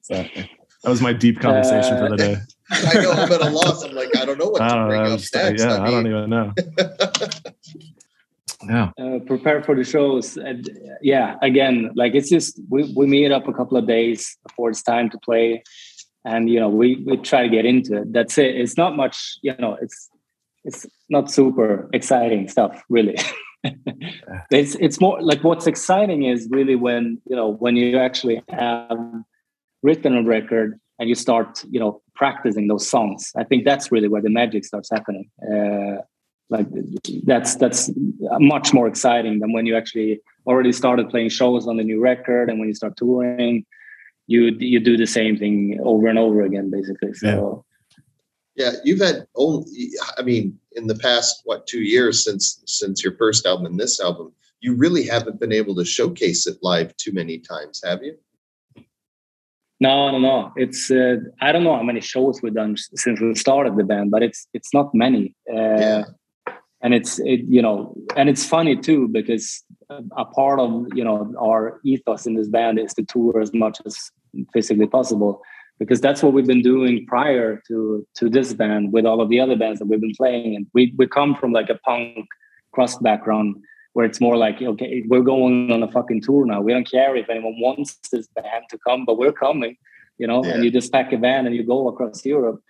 Exactly. 0.00 0.50
That 0.84 0.90
was 0.90 1.00
my 1.00 1.12
deep 1.12 1.40
conversation 1.40 1.98
for 1.98 2.10
the 2.10 2.16
day. 2.16 2.36
I 2.70 2.94
know 2.94 3.12
I'm 3.12 3.32
at 3.32 3.40
a 3.40 3.50
loss. 3.50 3.82
I'm 3.82 3.94
like, 3.94 4.14
I 4.16 4.24
don't 4.24 4.38
know 4.38 4.48
what 4.50 4.60
I 4.60 4.68
to 4.68 4.74
don't 4.74 4.88
bring 4.88 5.02
know. 5.04 5.12
up 5.14 5.18
Just, 5.20 5.34
next. 5.34 5.62
yeah, 5.62 5.76
I 5.78 5.86
I, 5.86 5.90
don't 5.90 6.06
even 6.06 6.30
know. 6.30 6.52
Yeah. 8.68 8.90
uh, 8.98 9.18
prepare 9.26 9.62
for 9.62 9.74
the 9.76 9.84
shows. 9.84 10.36
And 10.36 10.68
yeah, 11.02 11.36
again, 11.42 11.90
like 11.94 12.14
it's 12.14 12.28
just 12.30 12.60
we, 12.68 12.92
we 12.96 13.06
meet 13.06 13.30
up 13.30 13.46
a 13.46 13.52
couple 13.52 13.76
of 13.76 13.86
days 13.86 14.36
before 14.46 14.70
it's 14.70 14.82
time 14.82 15.10
to 15.10 15.18
play, 15.18 15.62
and 16.26 16.50
you 16.50 16.58
know 16.60 16.68
we 16.68 17.02
we 17.06 17.16
try 17.16 17.42
to 17.42 17.48
get 17.48 17.64
into 17.64 17.98
it. 17.98 18.12
That's 18.12 18.36
it. 18.36 18.56
It's 18.56 18.76
not 18.76 18.96
much. 18.96 19.38
You 19.42 19.54
know, 19.58 19.78
it's 19.80 20.10
it's 20.64 20.84
not 21.08 21.30
super 21.30 21.88
exciting 21.92 22.48
stuff, 22.48 22.82
really. 22.90 23.16
it's 24.50 24.74
it's 24.74 25.00
more 25.00 25.22
like 25.22 25.42
what's 25.44 25.66
exciting 25.66 26.24
is 26.24 26.48
really 26.50 26.74
when 26.74 27.22
you 27.30 27.36
know 27.36 27.52
when 27.52 27.76
you 27.76 27.96
actually 27.98 28.42
have 28.50 28.98
written 29.82 30.16
a 30.16 30.22
record 30.22 30.78
and 30.98 31.08
you 31.08 31.14
start 31.14 31.64
you 31.70 31.78
know 31.78 32.02
practicing 32.16 32.66
those 32.66 32.86
songs. 32.88 33.32
I 33.36 33.44
think 33.44 33.64
that's 33.64 33.92
really 33.92 34.08
where 34.08 34.22
the 34.22 34.30
magic 34.30 34.64
starts 34.64 34.90
happening. 34.90 35.30
Uh, 35.40 36.02
like 36.50 36.66
that's 37.24 37.54
that's 37.56 37.90
much 38.38 38.72
more 38.72 38.88
exciting 38.88 39.38
than 39.38 39.52
when 39.52 39.66
you 39.66 39.76
actually 39.76 40.20
already 40.46 40.72
started 40.72 41.08
playing 41.08 41.28
shows 41.28 41.66
on 41.68 41.76
the 41.76 41.84
new 41.84 42.00
record 42.00 42.48
and 42.50 42.58
when 42.58 42.68
you 42.68 42.74
start 42.74 42.96
touring 42.96 43.64
you 44.26 44.56
you 44.58 44.80
do 44.80 44.96
the 44.96 45.06
same 45.06 45.36
thing 45.36 45.78
over 45.82 46.06
and 46.06 46.18
over 46.18 46.42
again 46.42 46.70
basically 46.70 47.12
so 47.14 47.64
yeah, 48.56 48.72
you've 48.84 49.00
had 49.00 49.26
only. 49.34 49.66
I 50.16 50.22
mean, 50.22 50.58
in 50.72 50.86
the 50.86 50.94
past 50.94 51.42
what 51.44 51.66
two 51.66 51.80
years 51.82 52.24
since 52.24 52.62
since 52.66 53.04
your 53.04 53.14
first 53.16 53.44
album 53.44 53.66
and 53.66 53.78
this 53.78 54.00
album, 54.00 54.32
you 54.60 54.74
really 54.74 55.06
haven't 55.06 55.38
been 55.38 55.52
able 55.52 55.74
to 55.74 55.84
showcase 55.84 56.46
it 56.46 56.56
live 56.62 56.96
too 56.96 57.12
many 57.12 57.38
times, 57.38 57.82
have 57.84 58.02
you? 58.02 58.16
no 59.80 60.10
no 60.10 60.18
no 60.18 60.52
it's 60.56 60.90
uh, 60.90 61.16
i 61.40 61.52
don't 61.52 61.64
know 61.64 61.76
how 61.76 61.82
many 61.82 62.00
shows 62.00 62.40
we've 62.42 62.54
done 62.54 62.76
since 62.94 63.20
we 63.20 63.34
started 63.34 63.76
the 63.76 63.84
band 63.84 64.10
but 64.10 64.22
it's 64.22 64.46
it's 64.54 64.72
not 64.72 64.94
many 64.94 65.34
uh, 65.52 65.76
Yeah. 65.78 66.04
and 66.82 66.94
it's 66.94 67.18
it, 67.18 67.40
you 67.46 67.60
know 67.60 67.94
and 68.16 68.28
it's 68.28 68.46
funny 68.46 68.76
too 68.76 69.08
because 69.08 69.62
a, 69.90 70.24
part 70.24 70.58
of 70.58 70.86
you 70.94 71.04
know 71.04 71.32
our 71.40 71.80
ethos 71.84 72.26
in 72.26 72.34
this 72.34 72.48
band 72.48 72.78
is 72.78 72.94
to 72.94 73.04
tour 73.04 73.40
as 73.40 73.52
much 73.54 73.78
as 73.86 74.10
physically 74.52 74.86
possible 74.86 75.42
because 75.78 76.00
that's 76.00 76.22
what 76.22 76.32
we've 76.32 76.46
been 76.46 76.62
doing 76.62 77.06
prior 77.06 77.62
to 77.68 78.06
to 78.14 78.28
this 78.28 78.52
band 78.52 78.92
with 78.92 79.06
all 79.06 79.20
of 79.20 79.28
the 79.28 79.40
other 79.40 79.56
bands 79.56 79.78
that 79.78 79.86
we've 79.86 80.00
been 80.00 80.14
playing 80.16 80.56
and 80.56 80.66
we 80.74 80.92
we 80.98 81.06
come 81.06 81.34
from 81.34 81.52
like 81.52 81.70
a 81.70 81.78
punk 81.84 82.26
crust 82.72 83.02
background 83.02 83.56
where 83.92 84.04
it's 84.04 84.20
more 84.20 84.36
like 84.36 84.60
okay 84.60 85.02
we're 85.08 85.20
going 85.22 85.70
on 85.72 85.82
a 85.82 85.90
fucking 85.90 86.20
tour 86.20 86.44
now. 86.44 86.60
We 86.60 86.72
don't 86.72 86.90
care 86.90 87.16
if 87.16 87.30
anyone 87.30 87.54
wants 87.60 87.96
this 88.12 88.26
band 88.28 88.64
to 88.70 88.78
come 88.86 89.04
but 89.04 89.18
we're 89.18 89.32
coming 89.32 89.76
you 90.18 90.26
know 90.26 90.44
Yeah. 90.44 90.54
and 90.54 90.64
you 90.64 90.70
just 90.70 90.92
pack 90.92 91.12
a 91.12 91.18
van 91.18 91.46
and 91.46 91.54
you 91.54 91.64
go 91.64 91.88
across 91.88 92.24
europe 92.24 92.60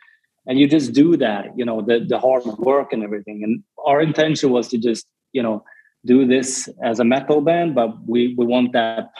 and 0.46 0.58
you 0.58 0.68
just 0.68 0.92
do 0.92 1.16
that 1.16 1.46
you 1.56 1.64
know 1.64 1.80
the 1.80 2.00
the 2.06 2.18
hard 2.18 2.44
work 2.58 2.92
and 2.92 3.02
everything. 3.02 3.42
And 3.42 3.62
our 3.84 4.00
intention 4.00 4.50
was 4.50 4.68
to 4.68 4.78
just 4.78 5.06
you 5.32 5.42
know 5.42 5.64
do 6.06 6.26
this 6.26 6.68
as 6.82 7.00
a 7.00 7.04
metal 7.04 7.40
band 7.40 7.74
but 7.74 7.90
we 8.06 8.34
we 8.38 8.46
want 8.46 8.72
that 8.72 9.10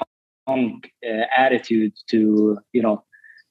punk 0.46 0.92
uh, 1.08 1.24
attitude 1.36 1.92
to 2.08 2.58
you 2.72 2.82
know 2.82 3.02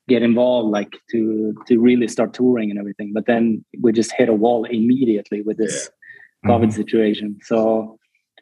get 0.08 0.22
involved 0.24 0.70
like 0.72 0.94
to 1.12 1.54
to 1.68 1.80
really 1.80 2.08
start 2.08 2.34
touring 2.34 2.70
and 2.70 2.80
everything 2.80 3.12
but 3.14 3.26
then 3.26 3.64
we 3.82 3.92
just 3.92 4.12
hit 4.14 4.30
a 4.30 4.34
wall 4.34 4.66
immediately 4.66 5.42
with 5.42 5.58
this 5.58 5.90
covid 6.46 6.72
situation 6.72 7.38
so 7.44 7.98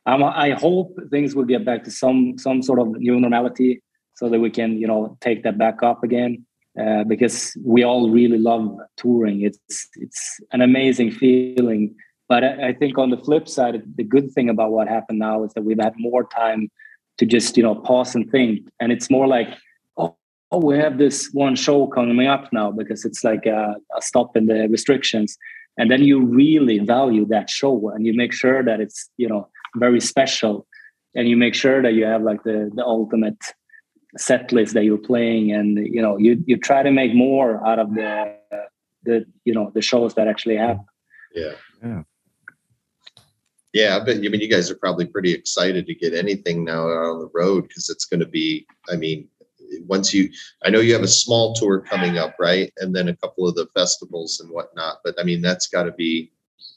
um, 0.06 0.24
i 0.24 0.52
hope 0.52 0.90
things 1.10 1.36
will 1.36 1.46
get 1.46 1.66
back 1.66 1.84
to 1.84 1.92
some 1.92 2.38
some 2.38 2.62
sort 2.62 2.80
of 2.80 2.88
new 2.98 3.20
normality 3.20 3.82
so 4.16 4.30
that 4.30 4.40
we 4.40 4.50
can 4.50 4.78
you 4.78 4.88
know 4.88 5.18
take 5.22 5.44
that 5.44 5.58
back 5.58 5.82
up 5.82 6.04
again 6.04 6.46
uh, 6.80 7.04
because 7.04 7.56
we 7.64 7.84
all 7.84 8.10
really 8.10 8.40
love 8.40 8.76
touring. 8.98 9.42
It's 9.42 9.88
it's 9.96 10.40
an 10.52 10.62
amazing 10.62 11.12
feeling. 11.12 11.96
But 12.30 12.44
I, 12.44 12.70
I 12.70 12.74
think 12.74 12.98
on 12.98 13.10
the 13.10 13.18
flip 13.18 13.48
side, 13.48 13.82
the 13.96 14.04
good 14.04 14.32
thing 14.32 14.50
about 14.50 14.72
what 14.72 14.88
happened 14.88 15.20
now 15.20 15.44
is 15.44 15.54
that 15.54 15.64
we've 15.64 15.80
had 15.80 15.94
more 15.98 16.24
time 16.24 16.72
to 17.18 17.26
just 17.26 17.58
you 17.58 17.64
know 17.64 17.76
pause 17.76 18.16
and 18.16 18.30
think, 18.32 18.68
and 18.80 18.92
it's 18.92 19.10
more 19.10 19.28
like 19.28 19.50
oh, 19.98 20.16
oh 20.52 20.66
we 20.66 20.78
have 20.78 20.98
this 20.98 21.30
one 21.34 21.56
show 21.56 21.88
coming 21.88 22.28
up 22.28 22.52
now 22.52 22.72
because 22.72 23.06
it's 23.06 23.24
like 23.24 23.46
a, 23.46 23.76
a 23.98 24.02
stop 24.02 24.36
in 24.36 24.48
the 24.48 24.68
restrictions, 24.70 25.38
and 25.78 25.92
then 25.92 26.04
you 26.04 26.24
really 26.26 26.80
value 26.80 27.26
that 27.26 27.50
show 27.50 27.90
and 27.90 28.06
you 28.06 28.14
make 28.14 28.34
sure 28.34 28.64
that 28.64 28.80
it's 28.80 29.10
you 29.18 29.28
know 29.28 29.48
very 29.76 30.00
special, 30.00 30.66
and 31.16 31.28
you 31.28 31.38
make 31.38 31.56
sure 31.56 31.82
that 31.82 31.94
you 31.94 32.06
have 32.06 32.24
like 32.24 32.44
the 32.44 32.72
the 32.74 32.84
ultimate 32.84 33.54
set 34.18 34.52
list 34.52 34.74
that 34.76 34.84
you're 34.84 34.98
playing 34.98 35.52
and 35.52 35.78
you 35.78 36.02
know 36.02 36.18
you 36.18 36.44
you 36.46 36.56
try 36.56 36.84
to 36.84 36.92
make 36.92 37.16
more 37.16 37.66
out 37.66 37.80
of 37.80 37.96
the 37.96 38.36
the 39.04 39.26
you 39.44 39.54
know 39.54 39.72
the 39.74 39.82
shows 39.82 40.14
that 40.14 40.28
actually 40.28 40.56
happen 40.56 40.86
Yeah. 41.34 41.54
Yeah. 41.84 42.04
Yeah, 43.74 43.98
I 43.98 44.06
bet. 44.06 44.18
I 44.18 44.20
mean, 44.20 44.40
you 44.40 44.50
guys 44.50 44.70
are 44.70 44.76
probably 44.76 45.08
pretty 45.08 45.34
excited 45.34 45.88
to 45.88 45.96
get 45.96 46.14
anything 46.14 46.64
now 46.64 46.84
out 46.84 47.06
on 47.06 47.20
the 47.20 47.32
road 47.34 47.68
because 47.68 47.90
it's 47.90 48.06
going 48.06 48.20
to 48.20 48.28
be. 48.28 48.68
I 48.88 48.96
mean, 48.96 49.28
once 49.88 50.14
you, 50.14 50.30
I 50.64 50.70
know 50.70 50.80
you 50.80 50.94
have 50.94 51.02
a 51.02 51.08
small 51.08 51.54
tour 51.56 51.80
coming 51.80 52.20
up, 52.20 52.36
right? 52.40 52.72
And 52.78 52.96
then 52.96 53.08
a 53.08 53.16
couple 53.16 53.48
of 53.48 53.56
the 53.56 53.68
festivals 53.74 54.40
and 54.40 54.52
whatnot. 54.52 55.00
But 55.04 55.16
I 55.20 55.24
mean, 55.24 55.42
that's 55.42 55.68
got 55.68 55.84
to 55.84 55.92
be 55.92 56.32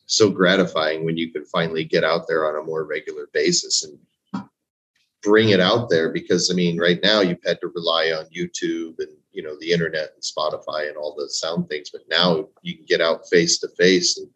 so 0.07 0.31
gratifying 0.31 1.05
when 1.05 1.19
you 1.19 1.31
can 1.31 1.45
finally 1.45 1.85
get 1.85 2.03
out 2.03 2.27
there 2.27 2.47
on 2.47 2.63
a 2.63 2.67
more 2.67 2.85
regular 2.85 3.29
basis 3.35 3.85
and 3.85 4.47
bring 5.23 5.51
it 5.51 5.61
out 5.61 5.91
there. 5.91 6.11
Because 6.11 6.51
I 6.51 6.55
mean, 6.55 6.79
right 6.79 7.01
now 7.03 7.21
you've 7.21 7.45
had 7.45 7.61
to 7.61 7.69
rely 7.75 8.13
on 8.13 8.25
YouTube 8.27 8.99
and 9.01 9.15
you 9.33 9.43
know 9.43 9.57
the 9.61 9.71
internet 9.71 10.13
and 10.15 10.23
Spotify 10.23 10.89
and 10.89 10.97
all 10.97 11.15
the 11.15 11.29
sound 11.29 11.69
things, 11.69 11.91
but 11.91 12.09
now 12.09 12.49
you 12.63 12.75
can 12.75 12.87
get 12.87 13.03
out 13.03 13.29
face 13.29 13.59
to 13.59 13.69
face 13.77 14.17
and 14.17 14.31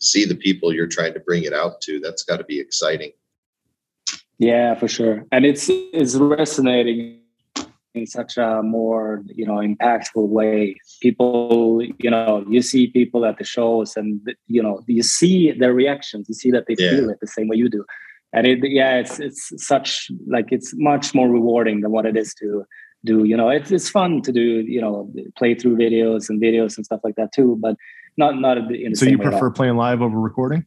see 0.00 0.24
the 0.24 0.34
people 0.36 0.72
you're 0.72 0.86
trying 0.86 1.14
to 1.14 1.20
bring 1.20 1.44
it 1.44 1.52
out 1.52 1.80
to. 1.82 2.00
That's 2.00 2.22
got 2.24 2.38
to 2.38 2.44
be 2.44 2.60
exciting. 2.60 3.12
yeah 4.38 4.74
for 4.74 4.88
sure 4.88 5.24
and 5.32 5.44
it's 5.46 5.66
it's 5.70 6.14
resonating 6.16 7.20
in 7.94 8.06
such 8.06 8.36
a 8.36 8.60
more 8.62 9.22
you 9.40 9.46
know 9.46 9.58
impactful 9.70 10.26
way 10.38 10.74
people 11.00 11.80
you 12.04 12.10
know 12.10 12.44
you 12.48 12.60
see 12.60 12.88
people 12.88 13.24
at 13.24 13.38
the 13.38 13.44
shows 13.44 13.96
and 13.96 14.20
you 14.48 14.60
know 14.62 14.80
you 14.88 15.02
see 15.02 15.52
their 15.52 15.72
reactions 15.72 16.26
you 16.28 16.34
see 16.34 16.50
that 16.50 16.64
they 16.66 16.74
Yeah. 16.76 16.90
feel 16.90 17.08
it 17.10 17.18
the 17.20 17.28
same 17.36 17.46
way 17.48 17.56
you 17.56 17.68
do 17.68 17.84
and 18.32 18.46
it 18.46 18.58
yeah 18.78 18.96
it's 19.02 19.20
it's 19.20 19.42
such 19.72 20.10
like 20.26 20.48
it's 20.50 20.70
much 20.90 21.14
more 21.14 21.28
rewarding 21.38 21.80
than 21.82 21.92
what 21.92 22.04
it 22.10 22.16
is 22.16 22.34
to 22.40 22.64
do 23.04 23.16
you 23.30 23.36
know 23.36 23.48
it's, 23.56 23.70
it's 23.70 23.88
fun 23.98 24.20
to 24.22 24.32
do 24.32 24.46
you 24.76 24.80
know 24.80 25.08
play 25.38 25.54
through 25.54 25.76
videos 25.76 26.28
and 26.28 26.42
videos 26.42 26.76
and 26.76 26.84
stuff 26.88 27.02
like 27.04 27.14
that 27.20 27.30
too 27.32 27.56
but 27.60 27.76
not 28.16 28.38
not 28.40 28.58
in 28.58 28.68
the 28.68 28.94
So 28.94 29.06
you 29.06 29.18
prefer 29.18 29.50
playing 29.50 29.76
live 29.76 30.02
over 30.02 30.18
recording? 30.18 30.66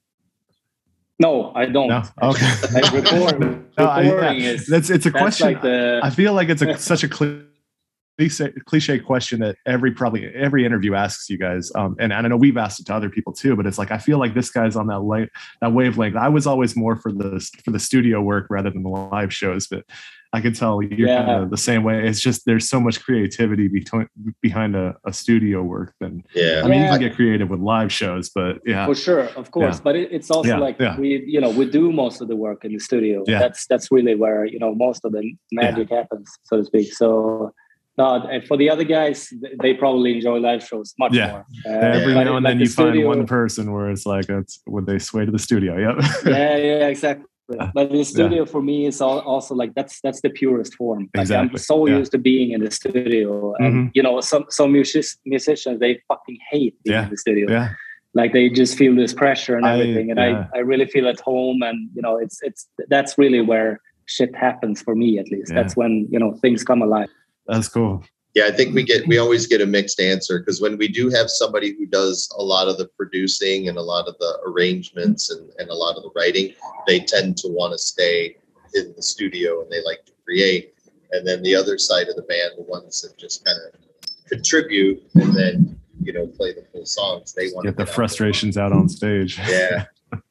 no 1.19 1.51
i 1.55 1.65
don't 1.65 1.87
No. 1.87 2.03
Okay. 2.21 2.51
Like 2.73 2.91
record- 2.93 3.63
No, 3.77 3.85
I- 3.85 4.01
yeah. 4.01 4.11
recording 4.11 4.41
is- 4.41 4.67
That's 4.67 4.89
it's 4.89 5.05
a 5.05 5.09
that's 5.11 5.21
question. 5.21 5.47
like 5.47 5.61
the 5.61 5.99
I 6.03 6.09
feel 6.09 6.33
like 6.33 6.49
it's 6.49 6.61
a 6.61 6.77
such 6.77 7.03
a 7.03 7.07
cliche, 7.09 8.51
cliche 8.65 8.97
question 8.99 9.39
that 9.41 9.55
every 9.67 9.91
probably 9.91 10.25
every 10.33 10.65
interview 10.65 10.95
asks 10.95 11.29
you 11.29 11.37
guys. 11.37 11.71
Um, 11.75 11.95
and, 11.99 12.11
and 12.11 12.25
I 12.25 12.29
know 12.29 12.37
we've 12.37 12.57
asked 12.57 12.79
it 12.79 12.87
to 12.87 12.95
other 12.95 13.09
people 13.11 13.33
too, 13.33 13.55
but 13.55 13.65
it's 13.67 13.77
like 13.77 13.91
I 13.91 13.99
feel 13.99 14.17
like 14.17 14.33
this 14.33 14.49
guy's 14.49 14.75
on 14.75 14.87
that 14.87 14.99
light 15.01 15.29
that 15.61 15.71
wavelength. 15.73 16.15
I 16.15 16.27
was 16.29 16.47
always 16.47 16.75
more 16.75 16.95
for 16.95 17.11
the 17.11 17.39
for 17.63 17.69
the 17.71 17.79
studio 17.79 18.21
work 18.21 18.47
rather 18.49 18.71
than 18.71 18.81
the 18.83 18.89
live 18.89 19.31
shows, 19.33 19.67
but 19.67 19.85
I 20.33 20.41
can 20.41 20.53
tell 20.53 20.81
you're 20.81 21.07
Yeah. 21.07 21.25
kind 21.25 21.43
of 21.43 21.49
the 21.49 21.57
same 21.57 21.83
way. 21.83 22.05
It's 22.07 22.19
just 22.19 22.45
there's 22.45 22.67
so 22.69 22.79
much 22.79 23.03
creativity 23.03 23.67
between 23.67 24.07
behind 24.41 24.75
a, 24.75 24.95
a 25.05 25.13
studio 25.13 25.63
work 25.63 25.93
than 26.01 26.23
Yeah. 26.35 26.61
I 26.63 26.67
mean 26.67 26.81
you 26.83 26.89
can 26.89 26.99
get 26.99 27.15
creative 27.15 27.49
with 27.49 27.59
live 27.61 27.91
shows, 27.91 28.29
but 28.29 28.59
yeah. 28.65 28.85
for 28.85 28.95
sure 28.95 29.23
of 29.41 29.51
course 29.51 29.75
Yeah. 29.77 29.81
but 29.83 29.95
it, 29.95 30.09
it's 30.11 30.29
also 30.29 30.49
Yeah, 30.49 30.57
like 30.57 30.77
yeah. 30.79 30.99
we 30.99 31.23
you 31.25 31.39
know 31.39 31.49
we 31.49 31.65
do 31.69 31.91
most 31.91 32.21
of 32.21 32.27
the 32.27 32.35
work 32.35 32.65
in 32.65 32.73
the 32.73 32.79
studio 32.79 33.23
Yeah. 33.25 33.39
that's 33.39 33.65
that's 33.67 33.91
really 33.91 34.15
where 34.15 34.45
you 34.45 34.59
know 34.59 34.75
most 34.75 35.05
of 35.05 35.11
the 35.13 35.23
magic 35.51 35.89
happens 35.89 36.27
so 36.43 36.57
to 36.57 36.65
speak 36.65 36.91
so 36.93 37.53
no 37.97 38.05
and 38.33 38.45
for 38.47 38.57
the 38.57 38.69
other 38.69 38.83
guys 38.83 39.31
they 39.63 39.73
probably 39.73 40.11
enjoy 40.15 40.37
live 40.39 40.61
shows 40.63 40.93
much 40.99 41.13
Yeah. 41.13 41.31
more 41.31 41.45
uh, 41.67 41.69
Every 41.97 42.13
now 42.13 42.35
and 42.35 42.43
like 42.43 42.51
then 42.51 42.57
the 42.57 42.63
you 42.65 42.69
find 42.69 43.05
one 43.05 43.25
person 43.25 43.71
where 43.71 43.89
it's 43.89 44.05
like 44.05 44.27
it's 44.29 44.59
would 44.67 44.85
they 44.85 44.99
sway 44.99 45.23
to 45.25 45.31
the 45.31 45.39
studio? 45.39 45.77
Yep. 45.77 45.95
yeah 46.25 46.55
yeah 46.57 46.87
exactly 46.89 47.25
but 47.73 47.91
the 47.91 48.03
studio 48.03 48.45
for 48.45 48.61
me 48.61 48.85
is 48.85 49.01
al- 49.01 49.19
also 49.33 49.55
like 49.55 49.73
that's 49.75 50.01
that's 50.01 50.21
the 50.21 50.29
purest 50.29 50.73
form 50.75 51.09
like 51.15 51.21
Exactly, 51.23 51.49
i'm 51.51 51.57
so 51.57 51.85
yeah. 51.87 51.97
used 51.97 52.11
to 52.11 52.17
being 52.17 52.51
in 52.51 52.61
the 52.63 52.71
studio 52.71 53.53
and 53.59 53.73
Mhm. 53.73 53.91
you 53.95 54.03
know 54.03 54.19
some 54.21 54.45
some 54.49 54.71
music- 54.71 55.17
musicians 55.25 55.79
they 55.79 55.93
fucking 56.07 56.37
hate 56.51 56.75
being 56.83 56.95
Yeah, 56.97 57.03
in 57.05 57.09
the 57.09 57.17
studio 57.17 57.45
yeah. 57.49 57.69
like 58.13 58.33
they 58.33 58.49
just 58.49 58.77
feel 58.77 58.93
this 58.95 59.13
pressure 59.13 59.55
and 59.57 59.65
I- 59.65 59.73
everything 59.79 60.11
and 60.11 60.19
yeah. 60.19 60.47
I, 60.53 60.57
I 60.57 60.61
really 60.71 60.87
feel 60.87 61.07
at 61.07 61.19
home 61.21 61.61
and 61.61 61.77
you 61.95 62.01
know 62.05 62.15
it's 62.17 62.37
it's 62.41 62.67
that's 62.89 63.17
really 63.17 63.41
where 63.41 63.79
shit 64.05 64.35
happens 64.35 64.81
for 64.81 64.93
me 64.95 65.09
at 65.19 65.27
least 65.31 65.49
Yeah. 65.51 65.57
that's 65.61 65.75
when 65.81 65.91
you 66.13 66.19
know 66.19 66.31
things 66.43 66.63
come 66.63 66.81
alive 66.81 67.09
That's 67.51 67.69
cool. 67.69 68.03
Yeah, 68.33 68.45
I 68.45 68.51
think 68.51 68.75
we 68.75 68.83
get 68.83 69.07
we 69.07 69.17
always 69.17 69.47
get 69.47 69.61
a 69.61 69.65
mixed 69.65 69.99
answer 69.99 70.39
because 70.39 70.61
when 70.61 70.77
we 70.77 70.87
do 70.87 71.09
have 71.09 71.29
somebody 71.29 71.75
who 71.77 71.85
does 71.85 72.31
a 72.37 72.43
lot 72.43 72.67
of 72.67 72.77
the 72.77 72.87
producing 72.97 73.67
and 73.67 73.77
a 73.77 73.81
lot 73.81 74.07
of 74.07 74.15
the 74.19 74.39
arrangements 74.45 75.31
and, 75.31 75.49
and 75.57 75.69
a 75.69 75.73
lot 75.73 75.95
of 75.95 76.03
the 76.03 76.11
writing, 76.15 76.53
they 76.85 76.99
tend 76.99 77.37
to 77.37 77.47
want 77.47 77.73
to 77.73 77.77
stay 77.77 78.37
in 78.75 78.93
the 78.95 79.01
studio 79.01 79.61
and 79.61 79.71
they 79.71 79.83
like 79.83 80.05
to 80.05 80.11
create. 80.23 80.75
And 81.11 81.25
then 81.25 81.41
the 81.41 81.55
other 81.55 81.77
side 81.77 82.09
of 82.09 82.15
the 82.15 82.21
band, 82.23 82.51
the 82.57 82.63
ones 82.63 83.01
that 83.01 83.17
just 83.17 83.43
kind 83.43 83.57
of 83.73 84.09
contribute 84.27 85.01
and 85.15 85.33
then 85.33 85.79
you 86.01 86.13
know 86.13 86.27
play 86.27 86.53
the 86.53 86.65
full 86.71 86.85
songs, 86.85 87.33
they 87.33 87.47
want 87.53 87.65
to 87.65 87.71
Get 87.71 87.77
the 87.77 87.91
frustrations 87.91 88.57
out 88.57 88.71
on 88.71 88.87
stage. 88.87 89.39
Yeah, 89.39 89.85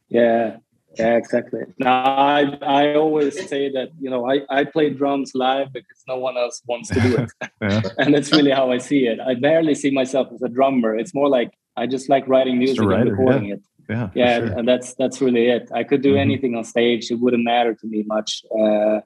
yeah 0.09 0.57
yeah 0.99 1.17
exactly 1.17 1.61
now 1.79 2.03
i 2.05 2.41
i 2.63 2.95
always 2.95 3.35
say 3.49 3.71
that 3.71 3.89
you 4.01 4.11
know 4.11 4.23
i 4.33 4.37
i 4.51 4.65
play 4.65 4.89
drums 4.91 5.33
live 5.35 5.73
because 5.73 6.01
no 6.09 6.17
one 6.19 6.37
else 6.37 6.63
wants 6.67 6.89
to 6.91 7.01
do 7.01 7.17
it 7.17 7.31
Yeah. 7.63 7.83
and 7.99 8.15
that's 8.15 8.31
really 8.33 8.51
how 8.51 8.71
i 8.71 8.79
see 8.79 9.07
it 9.07 9.19
i 9.21 9.35
barely 9.35 9.75
see 9.75 9.91
myself 9.91 10.29
as 10.35 10.43
a 10.43 10.49
drummer 10.49 10.97
it's 10.97 11.15
more 11.15 11.29
like 11.29 11.51
i 11.77 11.87
just 11.87 12.09
like 12.09 12.27
writing 12.29 12.59
music 12.59 12.85
writer, 12.85 13.03
and 13.03 13.11
recording 13.11 13.49
it 13.51 13.63
Yeah. 13.89 14.09
yeah 14.15 14.39
sure. 14.39 14.47
and 14.59 14.65
that's 14.71 14.95
that's 15.01 15.19
really 15.21 15.47
it 15.57 15.65
i 15.81 15.83
could 15.89 16.03
do 16.03 16.15
Mhm. 16.15 16.21
anything 16.27 16.53
on 16.59 16.65
stage 16.65 17.11
it 17.11 17.19
wouldn't 17.23 17.45
matter 17.45 17.73
to 17.81 17.87
me 17.93 18.05
much 18.17 18.31
uh 18.61 18.99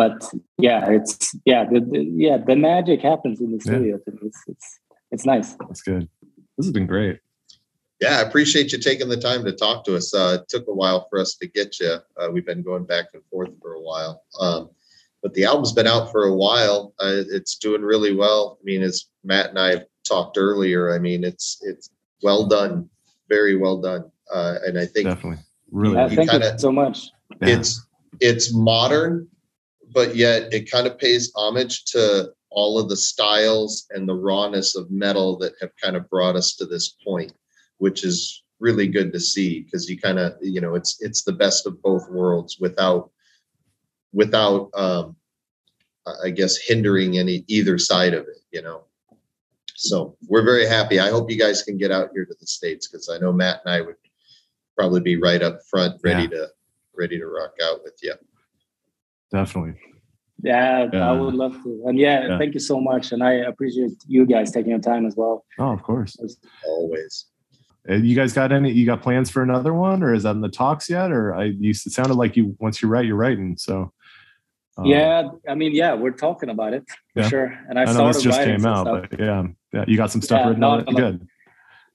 but 0.00 0.18
yeah 0.58 0.88
it's 0.96 1.34
yeah 1.44 1.64
the, 1.64 1.80
the 1.80 2.00
yeah 2.26 2.36
the 2.50 2.54
magic 2.70 3.00
happens 3.02 3.40
in 3.40 3.50
the 3.54 3.60
studio 3.60 3.94
me. 4.06 4.18
it's 4.28 4.40
it's 4.52 4.68
it's 5.14 5.26
nice 5.26 5.48
That's 5.68 5.82
good. 5.82 6.08
This 6.56 6.66
has 6.66 6.72
been 6.72 6.86
great. 6.86 7.18
Yeah. 8.00 8.18
I 8.18 8.22
appreciate 8.22 8.72
you 8.72 8.78
taking 8.78 9.08
the 9.08 9.16
time 9.16 9.44
to 9.44 9.52
talk 9.52 9.84
to 9.84 9.96
us. 9.96 10.14
Uh, 10.14 10.38
it 10.40 10.48
took 10.48 10.66
a 10.68 10.74
while 10.74 11.06
for 11.08 11.18
us 11.18 11.34
to 11.36 11.46
get 11.46 11.78
you. 11.80 11.96
Uh, 12.16 12.28
we've 12.30 12.46
been 12.46 12.62
going 12.62 12.84
back 12.84 13.06
and 13.14 13.22
forth 13.30 13.50
for 13.60 13.74
a 13.74 13.80
while. 13.80 14.22
Um, 14.40 14.70
but 15.22 15.34
the 15.34 15.44
album's 15.44 15.72
been 15.72 15.86
out 15.86 16.12
for 16.12 16.24
a 16.24 16.34
while. 16.34 16.94
Uh, 17.00 17.22
it's 17.28 17.56
doing 17.56 17.82
really 17.82 18.14
well. 18.14 18.58
I 18.60 18.64
mean, 18.64 18.82
as 18.82 19.06
Matt 19.24 19.50
and 19.50 19.58
I 19.58 19.82
talked 20.04 20.38
earlier, 20.38 20.94
I 20.94 20.98
mean, 20.98 21.24
it's 21.24 21.58
it's 21.62 21.90
well 22.22 22.46
done, 22.46 22.88
very 23.28 23.56
well 23.56 23.80
done. 23.80 24.10
Uh, 24.32 24.56
and 24.64 24.78
I 24.78 24.86
think 24.86 25.08
Definitely. 25.08 25.42
Really. 25.72 26.00
You 26.00 26.16
thank 26.16 26.32
you 26.32 26.38
kinda- 26.38 26.58
so 26.58 26.70
much 26.70 27.10
yeah. 27.42 27.58
it's 27.58 27.86
it's 28.20 28.54
modern, 28.54 29.28
but 29.92 30.16
yet 30.16 30.52
it 30.52 30.70
kind 30.70 30.86
of 30.86 30.98
pays 30.98 31.32
homage 31.34 31.84
to 31.86 32.32
all 32.50 32.78
of 32.78 32.88
the 32.88 32.96
styles 32.96 33.86
and 33.90 34.08
the 34.08 34.14
rawness 34.14 34.76
of 34.76 34.90
metal 34.90 35.36
that 35.38 35.52
have 35.60 35.70
kind 35.82 35.96
of 35.96 36.08
brought 36.08 36.36
us 36.36 36.54
to 36.56 36.64
this 36.64 36.96
point, 37.04 37.32
which 37.78 38.04
is 38.04 38.42
really 38.60 38.86
good 38.88 39.12
to 39.12 39.20
see 39.20 39.60
because 39.62 39.88
you 39.88 39.98
kind 39.98 40.18
of 40.18 40.32
you 40.40 40.60
know 40.60 40.74
it's 40.74 41.02
it's 41.02 41.22
the 41.24 41.32
best 41.32 41.66
of 41.66 41.80
both 41.82 42.08
worlds 42.10 42.56
without 42.60 43.10
without 44.12 44.70
um 44.74 45.16
I 46.24 46.30
guess 46.30 46.56
hindering 46.56 47.18
any 47.18 47.44
either 47.48 47.78
side 47.78 48.14
of 48.14 48.22
it, 48.28 48.38
you 48.52 48.62
know. 48.62 48.84
So 49.74 50.16
we're 50.28 50.44
very 50.44 50.64
happy. 50.64 51.00
I 51.00 51.10
hope 51.10 51.28
you 51.30 51.36
guys 51.36 51.64
can 51.64 51.76
get 51.76 51.90
out 51.90 52.10
here 52.14 52.24
to 52.24 52.34
the 52.38 52.46
states 52.46 52.86
because 52.86 53.10
I 53.10 53.18
know 53.18 53.32
Matt 53.32 53.60
and 53.64 53.74
I 53.74 53.80
would 53.80 53.96
probably 54.78 55.00
be 55.00 55.16
right 55.20 55.42
up 55.42 55.58
front, 55.68 56.00
ready 56.04 56.28
to 56.28 56.48
ready 56.96 57.18
to 57.18 57.26
rock 57.26 57.54
out 57.62 57.82
with 57.82 57.98
you. 58.02 58.14
Definitely. 59.32 59.74
yeah, 60.44 60.86
Yeah. 60.92 61.10
i 61.10 61.12
would 61.12 61.34
love 61.34 61.54
to 61.64 61.82
and 61.86 61.98
yeah, 61.98 62.28
Yeah. 62.28 62.38
thank 62.38 62.54
you 62.54 62.60
so 62.60 62.80
much 62.80 63.10
and 63.12 63.22
i 63.24 63.32
appreciate 63.50 63.92
you 64.06 64.24
guys 64.26 64.52
taking 64.52 64.70
your 64.70 64.78
time 64.92 65.04
as 65.06 65.16
well 65.16 65.44
Oh, 65.58 65.72
of 65.72 65.82
course. 65.82 66.16
As 66.22 66.38
Always. 66.66 67.26
Uh, 67.88 67.94
You 67.94 68.16
guys 68.16 68.32
got 68.32 68.52
any? 68.52 68.72
You 68.72 68.86
got 68.86 69.02
plans 69.02 69.30
for 69.30 69.42
another 69.42 69.72
one, 69.74 70.02
or 70.02 70.12
is 70.14 70.24
that 70.24 70.30
in 70.36 70.40
the 70.40 70.48
talks 70.48 70.88
yet? 70.90 71.12
Or 71.12 71.34
I, 71.34 71.44
you 71.44 71.70
it 71.70 71.76
sounded 71.76 72.14
like 72.14 72.36
you 72.36 72.56
once 72.58 72.82
you 72.82 72.88
write, 72.88 73.06
you're 73.06 73.16
writing. 73.16 73.56
So 73.58 73.92
um, 74.78 74.86
yeah 74.86 75.28
i 75.48 75.54
mean 75.54 75.74
yeah 75.74 75.94
we're 75.94 76.10
talking 76.10 76.50
about 76.50 76.74
it 76.74 76.84
for 77.14 77.22
Yeah. 77.22 77.28
sure 77.28 77.58
and 77.68 77.78
i, 77.78 77.82
I 77.82 77.84
know 77.86 77.92
started 77.92 78.14
this 78.16 78.22
just 78.24 78.38
writing 78.38 78.56
came 78.58 78.66
out, 78.66 78.84
but 78.84 79.18
yeah, 79.18 79.46
yeah, 79.72 79.84
you 79.88 79.96
got 79.96 80.10
some 80.10 80.20
stuff 80.20 80.40
Yeah, 80.40 80.48
written 80.48 80.60
no, 80.60 80.70
on 80.70 80.80
it. 80.80 80.94
Good. 80.94 81.26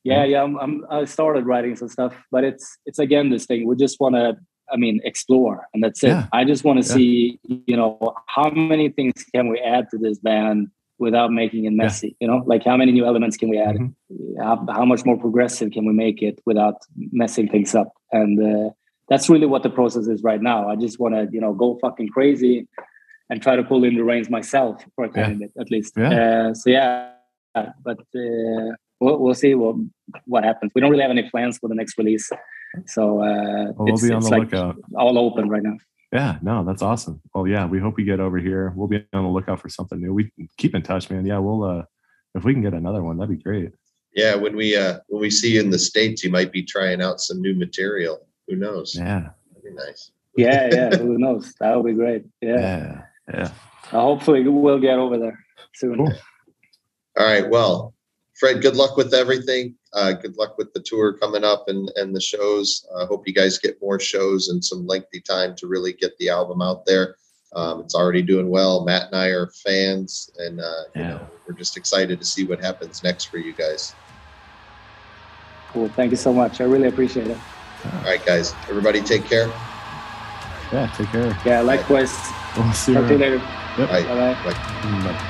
yeah 0.03 0.23
yeah 0.23 0.41
I'm, 0.41 0.57
I'm 0.57 0.85
i 0.89 1.05
started 1.05 1.45
writing 1.45 1.75
some 1.75 1.89
stuff 1.89 2.15
but 2.31 2.43
it's 2.43 2.77
it's 2.87 2.97
again 2.97 3.29
this 3.29 3.45
thing 3.45 3.67
we 3.67 3.75
just 3.75 3.99
want 3.99 4.15
to 4.15 4.35
i 4.71 4.77
mean 4.77 4.99
explore 5.03 5.67
and 5.73 5.83
that's 5.83 6.03
it 6.03 6.17
i 6.33 6.43
just 6.43 6.63
want 6.63 6.81
to 6.81 6.89
see 6.89 7.39
you 7.43 7.77
know 7.77 8.15
how 8.25 8.49
many 8.49 8.89
things 8.89 9.23
can 9.35 9.47
we 9.49 9.59
add 9.59 9.87
to 9.91 9.97
this 9.99 10.17
band 10.17 10.69
without 11.01 11.31
making 11.31 11.65
it 11.65 11.73
messy. 11.73 12.09
Yeah. 12.09 12.13
You 12.21 12.27
know, 12.27 12.43
like 12.45 12.63
how 12.63 12.77
many 12.77 12.91
new 12.91 13.05
elements 13.05 13.35
can 13.35 13.49
we 13.49 13.57
add? 13.57 13.75
Mm-hmm. 13.75 14.41
How, 14.41 14.65
how, 14.69 14.85
much 14.85 15.03
more 15.03 15.17
progressive 15.17 15.71
can 15.71 15.83
we 15.85 15.93
make 15.93 16.21
it 16.21 16.39
without 16.45 16.75
messing 17.11 17.49
things 17.49 17.73
up? 17.75 17.91
And 18.11 18.33
uh, 18.39 18.69
that's 19.09 19.27
really 19.29 19.47
what 19.47 19.63
the 19.63 19.69
process 19.69 20.07
is 20.07 20.21
right 20.23 20.41
now. 20.41 20.69
I 20.69 20.75
just 20.75 20.99
want 20.99 21.15
to, 21.15 21.27
you 21.31 21.41
know, 21.41 21.53
go 21.53 21.77
fucking 21.81 22.09
crazy 22.09 22.67
and 23.29 23.41
try 23.41 23.55
to 23.55 23.63
pull 23.63 23.83
in 23.83 23.95
the 23.95 24.03
reins 24.03 24.29
myself 24.29 24.85
for 24.95 25.05
a 25.05 25.11
yeah. 25.15 25.29
bit, 25.33 25.51
at 25.59 25.71
least. 25.71 25.93
Yeah. 25.97 26.49
Uh, 26.49 26.53
so 26.53 26.69
yeah, 26.69 27.11
but 27.53 27.99
uh, 28.15 28.71
we'll, 28.99 29.17
we'll 29.17 29.33
see 29.33 29.55
what 29.55 29.75
what 30.25 30.43
happens. 30.43 30.71
We 30.75 30.81
don't 30.81 30.91
really 30.91 31.03
have 31.03 31.11
any 31.11 31.29
plans 31.29 31.57
for 31.57 31.67
the 31.67 31.75
next 31.75 31.97
release, 31.97 32.29
so 32.85 33.21
uh, 33.21 33.71
well, 33.75 33.91
on 33.91 34.21
the 34.21 34.29
like 34.29 34.41
lookout. 34.51 34.77
All 34.95 35.17
open 35.17 35.49
right 35.49 35.63
now. 35.63 35.77
Yeah, 36.11 36.39
no, 36.41 36.65
that's 36.65 36.81
awesome. 36.81 37.21
Well, 37.33 37.47
yeah, 37.47 37.65
we 37.65 37.79
hope 37.79 37.95
we 37.95 38.03
get 38.03 38.19
over 38.19 38.37
here. 38.37 38.73
We'll 38.75 38.87
be 38.87 39.05
on 39.13 39.23
the 39.23 39.29
lookout 39.29 39.61
for 39.61 39.69
something 39.69 39.99
new. 39.99 40.13
We 40.13 40.31
keep 40.57 40.75
in 40.75 40.81
touch, 40.81 41.09
man. 41.09 41.25
Yeah, 41.25 41.37
we'll 41.37 41.63
uh 41.63 41.83
if 42.35 42.43
we 42.43 42.53
can 42.53 42.61
get 42.61 42.73
another 42.73 43.01
one, 43.01 43.17
that'd 43.17 43.37
be 43.37 43.41
great. 43.41 43.71
Yeah, 44.13 44.35
when 44.35 44.55
we 44.55 44.75
uh 44.75 44.99
when 45.07 45.21
we 45.21 45.29
see 45.29 45.53
you 45.53 45.61
in 45.61 45.69
the 45.69 45.79
states, 45.79 46.23
you 46.23 46.29
might 46.29 46.51
be 46.51 46.63
trying 46.63 47.01
out 47.01 47.21
some 47.21 47.41
new 47.41 47.53
material. 47.55 48.27
Who 48.47 48.57
knows? 48.57 48.95
Yeah, 48.95 49.29
that'd 49.53 49.63
be 49.63 49.71
nice. 49.73 50.11
yeah, 50.35 50.69
yeah. 50.71 50.97
Who 50.97 51.17
knows? 51.17 51.53
That 51.59 51.75
would 51.77 51.85
be 51.85 51.93
great. 51.93 52.25
Yeah, 52.41 52.59
yeah, 52.59 53.01
yeah. 53.33 53.51
Uh, 53.91 54.01
hopefully, 54.01 54.45
we'll 54.47 54.79
get 54.79 54.97
over 54.97 55.17
there 55.17 55.39
soon. 55.75 55.95
Cool. 55.97 56.13
All 57.17 57.25
right. 57.25 57.49
Well, 57.49 57.93
Fred, 58.37 58.61
good 58.61 58.75
luck 58.75 58.97
with 58.97 59.13
everything. 59.13 59.75
Uh, 59.93 60.13
good 60.13 60.37
luck 60.37 60.57
with 60.57 60.73
the 60.73 60.79
tour 60.79 61.13
coming 61.13 61.43
up 61.43 61.67
and, 61.67 61.91
and 61.95 62.15
the 62.15 62.21
shows. 62.21 62.87
I 62.95 63.01
uh, 63.01 63.05
hope 63.07 63.27
you 63.27 63.33
guys 63.33 63.57
get 63.57 63.81
more 63.81 63.99
shows 63.99 64.47
and 64.49 64.63
some 64.63 64.87
lengthy 64.87 65.19
time 65.19 65.55
to 65.57 65.67
really 65.67 65.93
get 65.93 66.17
the 66.17 66.29
album 66.29 66.61
out 66.61 66.85
there. 66.85 67.15
Um, 67.53 67.81
it's 67.81 67.95
already 67.95 68.21
doing 68.21 68.49
well. 68.49 68.85
Matt 68.85 69.07
and 69.07 69.15
I 69.15 69.27
are 69.27 69.47
fans, 69.47 70.31
and 70.37 70.61
uh, 70.61 70.83
you 70.95 71.01
know 71.01 71.27
we're 71.45 71.53
just 71.53 71.75
excited 71.75 72.17
to 72.19 72.25
see 72.25 72.45
what 72.45 72.61
happens 72.61 73.03
next 73.03 73.25
for 73.25 73.39
you 73.39 73.53
guys. 73.53 73.93
Cool. 75.73 75.89
Thank 75.89 76.11
you 76.11 76.17
so 76.17 76.31
much. 76.31 76.61
I 76.61 76.63
really 76.63 76.87
appreciate 76.87 77.27
it. 77.27 77.37
All 77.85 78.01
right, 78.03 78.25
guys. 78.25 78.53
Everybody, 78.69 79.01
take 79.01 79.25
care. 79.25 79.47
Yeah, 80.71 80.91
take 80.95 81.07
care. 81.07 81.37
Yeah, 81.45 81.61
likewise. 81.61 82.15
We'll 82.55 82.71
see 82.71 82.93
Talk 82.93 83.09
you 83.09 83.17
later. 83.17 83.35
Yep. 83.77 83.89
Bye. 83.89 84.03
Bye. 84.03 84.33
Bye. 84.43 84.53
Bye. 85.03 85.27